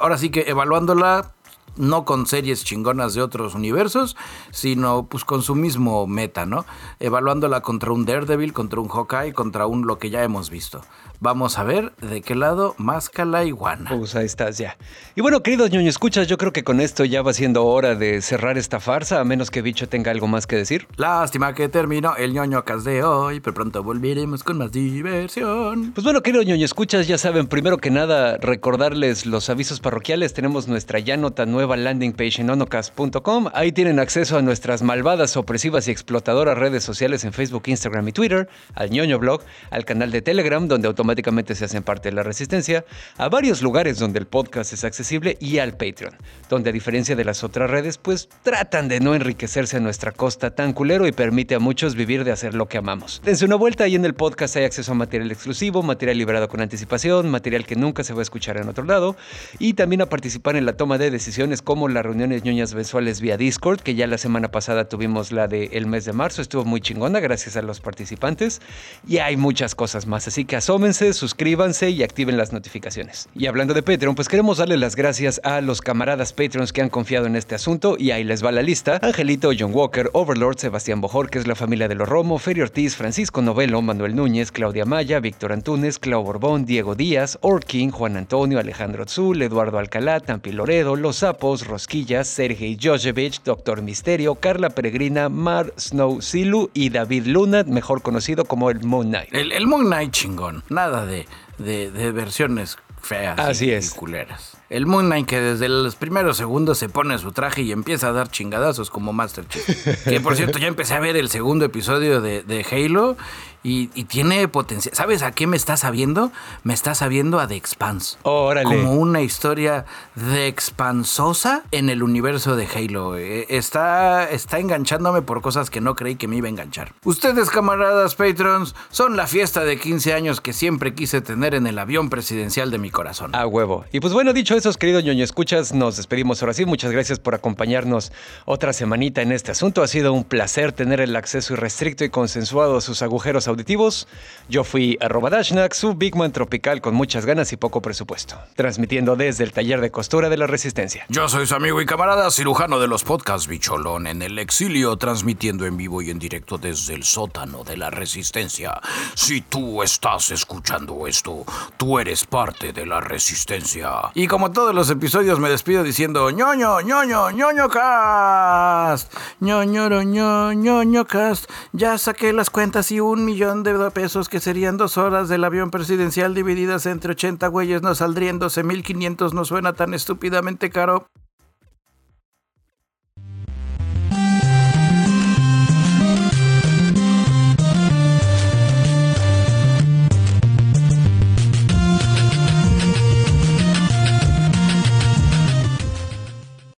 Ahora 0.00 0.16
sí 0.18 0.30
que 0.30 0.42
evaluándola, 0.48 1.32
no 1.76 2.04
con 2.04 2.26
series 2.26 2.64
chingonas 2.64 3.14
de 3.14 3.22
otros 3.22 3.54
universos, 3.54 4.16
sino 4.50 5.06
pues 5.06 5.24
con 5.24 5.42
su 5.42 5.54
mismo 5.54 6.06
meta, 6.06 6.46
¿no? 6.46 6.64
Evaluándola 6.98 7.60
contra 7.60 7.92
un 7.92 8.06
Daredevil, 8.06 8.52
contra 8.52 8.80
un 8.80 8.88
Hawkeye, 8.88 9.32
contra 9.34 9.66
un 9.66 9.86
lo 9.86 9.98
que 9.98 10.10
ya 10.10 10.22
hemos 10.24 10.50
visto. 10.50 10.80
Vamos 11.22 11.58
a 11.58 11.64
ver 11.64 11.92
de 12.00 12.22
qué 12.22 12.34
lado 12.34 12.74
masca 12.78 13.26
la 13.26 13.44
iguana. 13.44 13.90
Pues 13.90 14.14
ahí 14.14 14.24
estás 14.24 14.56
ya. 14.56 14.78
Y 15.14 15.20
bueno, 15.20 15.42
queridos 15.42 15.70
ñoño 15.70 15.90
escuchas, 15.90 16.26
yo 16.26 16.38
creo 16.38 16.50
que 16.50 16.64
con 16.64 16.80
esto 16.80 17.04
ya 17.04 17.20
va 17.20 17.34
siendo 17.34 17.66
hora 17.66 17.94
de 17.94 18.22
cerrar 18.22 18.56
esta 18.56 18.80
farsa, 18.80 19.20
a 19.20 19.24
menos 19.24 19.50
que 19.50 19.60
Bicho 19.60 19.86
tenga 19.86 20.12
algo 20.12 20.28
más 20.28 20.46
que 20.46 20.56
decir. 20.56 20.88
Lástima 20.96 21.52
que 21.52 21.68
terminó 21.68 22.16
el 22.16 22.32
ñoño 22.32 22.64
cas 22.64 22.84
de 22.84 23.02
hoy, 23.02 23.40
pero 23.40 23.52
pronto 23.52 23.82
volveremos 23.82 24.42
con 24.42 24.56
más 24.56 24.72
diversión. 24.72 25.92
Pues 25.92 26.04
bueno, 26.04 26.22
queridos 26.22 26.46
ñoño 26.46 26.64
escuchas, 26.64 27.06
ya 27.06 27.18
saben, 27.18 27.48
primero 27.48 27.76
que 27.76 27.90
nada, 27.90 28.38
recordarles 28.38 29.26
los 29.26 29.50
avisos 29.50 29.78
parroquiales. 29.80 30.32
Tenemos 30.32 30.68
nuestra 30.68 31.00
ya 31.00 31.18
nota 31.18 31.44
nueva 31.44 31.76
landing 31.76 32.14
page 32.14 32.40
en 32.40 32.48
onocast.com. 32.48 33.48
Ahí 33.52 33.72
tienen 33.72 33.98
acceso 33.98 34.38
a 34.38 34.42
nuestras 34.42 34.80
malvadas, 34.80 35.36
opresivas 35.36 35.86
y 35.86 35.90
explotadoras 35.90 36.56
redes 36.56 36.82
sociales 36.82 37.24
en 37.24 37.34
Facebook, 37.34 37.64
Instagram 37.66 38.08
y 38.08 38.12
Twitter, 38.12 38.48
al 38.74 38.88
ñoño 38.88 39.18
blog, 39.18 39.42
al 39.70 39.84
canal 39.84 40.10
de 40.12 40.22
Telegram, 40.22 40.66
donde 40.66 40.88
automáticamente 40.88 41.09
se 41.54 41.64
hacen 41.64 41.82
parte 41.82 42.10
de 42.10 42.14
la 42.14 42.22
resistencia, 42.22 42.84
a 43.16 43.28
varios 43.28 43.62
lugares 43.62 43.98
donde 43.98 44.18
el 44.18 44.26
podcast 44.26 44.72
es 44.72 44.84
accesible 44.84 45.36
y 45.40 45.58
al 45.58 45.76
Patreon, 45.76 46.16
donde 46.48 46.70
a 46.70 46.72
diferencia 46.72 47.16
de 47.16 47.24
las 47.24 47.44
otras 47.44 47.70
redes, 47.70 47.98
pues 47.98 48.28
tratan 48.42 48.88
de 48.88 49.00
no 49.00 49.14
enriquecerse 49.14 49.76
a 49.76 49.80
nuestra 49.80 50.12
costa 50.12 50.50
tan 50.54 50.72
culero 50.72 51.06
y 51.06 51.12
permite 51.12 51.54
a 51.54 51.58
muchos 51.58 51.94
vivir 51.94 52.24
de 52.24 52.32
hacer 52.32 52.54
lo 52.54 52.68
que 52.68 52.78
amamos. 52.78 53.20
Dense 53.24 53.44
una 53.44 53.56
vuelta 53.56 53.88
y 53.88 53.94
en 53.94 54.04
el 54.04 54.14
podcast 54.14 54.56
hay 54.56 54.64
acceso 54.64 54.92
a 54.92 54.94
material 54.94 55.30
exclusivo, 55.30 55.82
material 55.82 56.18
liberado 56.18 56.48
con 56.48 56.60
anticipación, 56.60 57.30
material 57.30 57.66
que 57.66 57.76
nunca 57.76 58.04
se 58.04 58.12
va 58.12 58.20
a 58.20 58.22
escuchar 58.22 58.56
en 58.56 58.68
otro 58.68 58.84
lado 58.84 59.16
y 59.58 59.74
también 59.74 60.02
a 60.02 60.06
participar 60.06 60.56
en 60.56 60.66
la 60.66 60.74
toma 60.74 60.98
de 60.98 61.10
decisiones 61.10 61.62
como 61.62 61.88
las 61.88 62.04
reuniones 62.04 62.44
ñoñas 62.44 62.74
mensuales 62.74 63.20
vía 63.20 63.36
Discord, 63.36 63.80
que 63.80 63.94
ya 63.94 64.06
la 64.06 64.18
semana 64.18 64.50
pasada 64.50 64.88
tuvimos 64.88 65.32
la 65.32 65.48
del 65.48 65.86
mes 65.86 66.04
de 66.04 66.12
marzo, 66.12 66.42
estuvo 66.42 66.64
muy 66.64 66.80
chingona 66.80 67.20
gracias 67.20 67.56
a 67.56 67.62
los 67.62 67.80
participantes 67.80 68.60
y 69.06 69.18
hay 69.18 69.36
muchas 69.36 69.74
cosas 69.74 70.06
más, 70.06 70.28
así 70.28 70.44
que 70.44 70.56
asómense 70.56 70.99
suscríbanse 71.12 71.90
y 71.90 72.02
activen 72.02 72.36
las 72.36 72.52
notificaciones. 72.52 73.28
Y 73.34 73.46
hablando 73.46 73.74
de 73.74 73.82
Patreon, 73.82 74.14
pues 74.14 74.28
queremos 74.28 74.58
darle 74.58 74.76
las 74.76 74.96
gracias 74.96 75.40
a 75.44 75.60
los 75.60 75.80
camaradas 75.80 76.32
Patreons 76.32 76.72
que 76.72 76.82
han 76.82 76.90
confiado 76.90 77.26
en 77.26 77.36
este 77.36 77.54
asunto 77.54 77.96
y 77.98 78.10
ahí 78.10 78.24
les 78.24 78.44
va 78.44 78.52
la 78.52 78.62
lista. 78.62 78.98
Angelito, 79.02 79.50
John 79.58 79.72
Walker, 79.74 80.10
Overlord, 80.12 80.58
Sebastián 80.58 81.00
Bojor, 81.00 81.30
que 81.30 81.38
es 81.38 81.46
la 81.46 81.54
familia 81.54 81.88
de 81.88 81.94
los 81.94 82.08
Romo, 82.08 82.38
Ferio 82.38 82.64
Ortiz, 82.64 82.96
Francisco 82.96 83.42
Novelo, 83.42 83.80
Manuel 83.82 84.14
Núñez, 84.14 84.52
Claudia 84.52 84.84
Maya, 84.84 85.20
Víctor 85.20 85.52
Antunes, 85.52 85.98
Clau 85.98 86.22
Borbón, 86.22 86.64
Diego 86.66 86.94
Díaz, 86.94 87.38
Orkin, 87.40 87.90
Juan 87.90 88.16
Antonio, 88.16 88.58
Alejandro 88.58 89.06
Zul, 89.06 89.42
Eduardo 89.42 89.78
Alcalá, 89.78 90.20
Tampi 90.20 90.52
Loredo, 90.52 90.96
Los 90.96 91.16
Sapos, 91.16 91.66
Rosquillas, 91.66 92.28
Sergei 92.28 92.76
Jojevich, 92.80 93.42
Doctor 93.42 93.82
Misterio, 93.82 94.34
Carla 94.34 94.70
Peregrina, 94.70 95.28
Mar 95.28 95.72
Snow 95.78 96.20
Silu 96.20 96.70
y 96.74 96.90
David 96.90 97.26
Luna, 97.26 97.64
mejor 97.64 98.02
conocido 98.02 98.44
como 98.44 98.70
el 98.70 98.82
Moon 98.84 99.08
Knight. 99.08 99.32
El 99.32 99.66
Moon 99.66 99.86
Knight 99.86 100.10
chingón. 100.12 100.62
Nada 100.68 100.89
de, 100.90 101.26
de, 101.58 101.90
de 101.90 102.12
versiones 102.12 102.76
feas 103.02 103.38
Así 103.38 103.66
y, 103.66 103.70
es. 103.72 103.92
y 103.92 103.94
culeras. 103.96 104.56
El 104.68 104.86
Moon 104.86 105.06
Knight 105.06 105.26
que 105.26 105.40
desde 105.40 105.68
los 105.68 105.96
primeros 105.96 106.36
segundos 106.36 106.78
se 106.78 106.88
pone 106.88 107.18
su 107.18 107.32
traje 107.32 107.62
y 107.62 107.72
empieza 107.72 108.08
a 108.08 108.12
dar 108.12 108.28
chingadazos 108.30 108.90
como 108.90 109.12
Master 109.12 109.46
Chief. 109.48 110.04
Que 110.04 110.20
por 110.20 110.36
cierto, 110.36 110.58
ya 110.58 110.68
empecé 110.68 110.94
a 110.94 111.00
ver 111.00 111.16
el 111.16 111.28
segundo 111.28 111.64
episodio 111.64 112.20
de, 112.20 112.42
de 112.42 112.64
Halo 112.70 113.16
y, 113.62 113.90
y 113.94 114.04
tiene 114.04 114.46
potencial. 114.48 114.94
¿Sabes 114.94 115.22
a 115.22 115.32
qué 115.32 115.46
me 115.46 115.56
está 115.56 115.76
sabiendo? 115.76 116.32
Me 116.62 116.74
está 116.74 116.94
sabiendo 116.94 117.40
a 117.40 117.46
The 117.46 117.56
Expanse. 117.56 118.16
Órale. 118.22 118.64
Como 118.68 118.94
una 118.94 119.20
historia 119.22 119.84
de 120.14 120.46
expansosa 120.46 121.62
en 121.70 121.90
el 121.90 122.02
universo 122.02 122.56
de 122.56 122.66
Halo. 122.66 123.16
Eh, 123.16 123.46
Está, 123.50 124.28
está 124.30 124.58
enganchándome 124.58 125.22
por 125.22 125.40
cosas 125.42 125.70
que 125.70 125.80
no 125.80 125.94
creí 125.94 126.16
que 126.16 126.28
me 126.28 126.36
iba 126.36 126.46
a 126.46 126.50
enganchar. 126.50 126.92
Ustedes, 127.04 127.50
camaradas 127.50 128.14
patrons, 128.14 128.74
son 128.90 129.16
la 129.16 129.26
fiesta 129.26 129.64
de 129.64 129.78
15 129.78 130.14
años 130.14 130.40
que 130.40 130.52
siempre 130.52 130.94
quise 130.94 131.20
tener 131.20 131.54
en 131.54 131.66
el 131.66 131.78
avión 131.78 132.10
presidencial 132.10 132.70
de 132.70 132.78
mi 132.78 132.90
corazón. 132.90 133.34
A 133.34 133.46
huevo. 133.46 133.84
Y 133.92 134.00
pues 134.00 134.12
bueno, 134.12 134.32
dicho 134.32 134.56
eso, 134.56 134.72
queridos 134.72 135.04
ñoño 135.04 135.24
escuchas, 135.24 135.72
nos 135.74 135.96
despedimos 135.96 136.42
ahora 136.42 136.54
sí. 136.54 136.64
Muchas 136.64 136.92
gracias 136.92 137.18
por 137.18 137.34
acompañarnos 137.34 138.12
otra 138.44 138.72
semanita 138.72 139.22
en 139.22 139.32
este 139.32 139.50
asunto. 139.52 139.82
Ha 139.82 139.88
sido 139.88 140.12
un 140.12 140.24
placer 140.24 140.72
tener 140.72 141.00
el 141.00 141.14
acceso 141.16 141.52
irrestricto 141.54 142.04
y 142.04 142.10
consensuado 142.10 142.76
a 142.76 142.80
sus 142.80 143.02
agujeros 143.02 143.48
auditivos. 143.50 144.08
Yo 144.48 144.64
fui 144.64 144.96
arroba 145.00 145.30
Dashnak, 145.30 145.74
su 145.74 145.94
Big 145.94 146.16
Man 146.16 146.32
tropical 146.32 146.80
con 146.80 146.94
muchas 146.94 147.26
ganas 147.26 147.52
y 147.52 147.56
poco 147.56 147.82
presupuesto. 147.82 148.36
Transmitiendo 148.56 149.14
desde 149.14 149.44
el 149.44 149.52
taller 149.52 149.80
de 149.80 149.90
costura 149.90 150.28
de 150.28 150.36
la 150.36 150.46
Resistencia. 150.46 151.04
Yo 151.08 151.28
soy 151.28 151.46
su 151.46 151.54
amigo 151.54 151.80
y 151.80 151.86
camarada 151.86 152.30
cirujano 152.30 152.80
de 152.80 152.88
los 152.88 153.04
podcasts 153.04 153.46
Bicholón 153.46 154.06
en 154.06 154.22
el 154.22 154.38
exilio, 154.38 154.96
transmitiendo 154.96 155.66
en 155.66 155.76
vivo 155.76 156.02
y 156.02 156.10
en 156.10 156.18
directo 156.18 156.58
desde 156.58 156.94
el 156.94 157.04
sótano 157.04 157.64
de 157.64 157.76
la 157.76 157.90
resistencia. 157.90 158.80
Si 159.14 159.40
tú 159.40 159.82
estás 159.82 160.30
escuchando 160.30 161.06
esto, 161.06 161.44
tú 161.76 161.98
eres 161.98 162.24
parte 162.24 162.72
de 162.72 162.86
la 162.86 163.00
resistencia. 163.00 163.90
Y 164.14 164.26
como 164.26 164.52
todos 164.52 164.74
los 164.74 164.90
episodios 164.90 165.38
me 165.38 165.48
despido 165.48 165.82
diciendo 165.82 166.30
ñoño, 166.30 166.80
ñoño, 166.80 167.30
ñoño 167.30 167.68
cast. 167.68 169.12
ñoñoro, 169.40 170.02
ño, 170.02 170.52
ñoño 170.52 171.04
cast. 171.06 171.50
Ya 171.72 171.98
saqué 171.98 172.32
las 172.32 172.50
cuentas 172.50 172.90
y 172.90 173.00
un 173.00 173.24
millón 173.40 173.62
de 173.62 173.90
pesos 173.90 174.28
que 174.28 174.38
serían 174.38 174.76
dos 174.76 174.98
horas 174.98 175.30
del 175.30 175.44
avión 175.44 175.70
presidencial 175.70 176.34
divididas 176.34 176.84
entre 176.84 177.12
80 177.12 177.48
güeyes 177.48 177.80
nos 177.80 177.96
saldrían 177.96 178.38
12.500 178.38 179.32
no 179.32 179.46
suena 179.46 179.72
tan 179.72 179.94
estúpidamente 179.94 180.68
caro. 180.68 181.06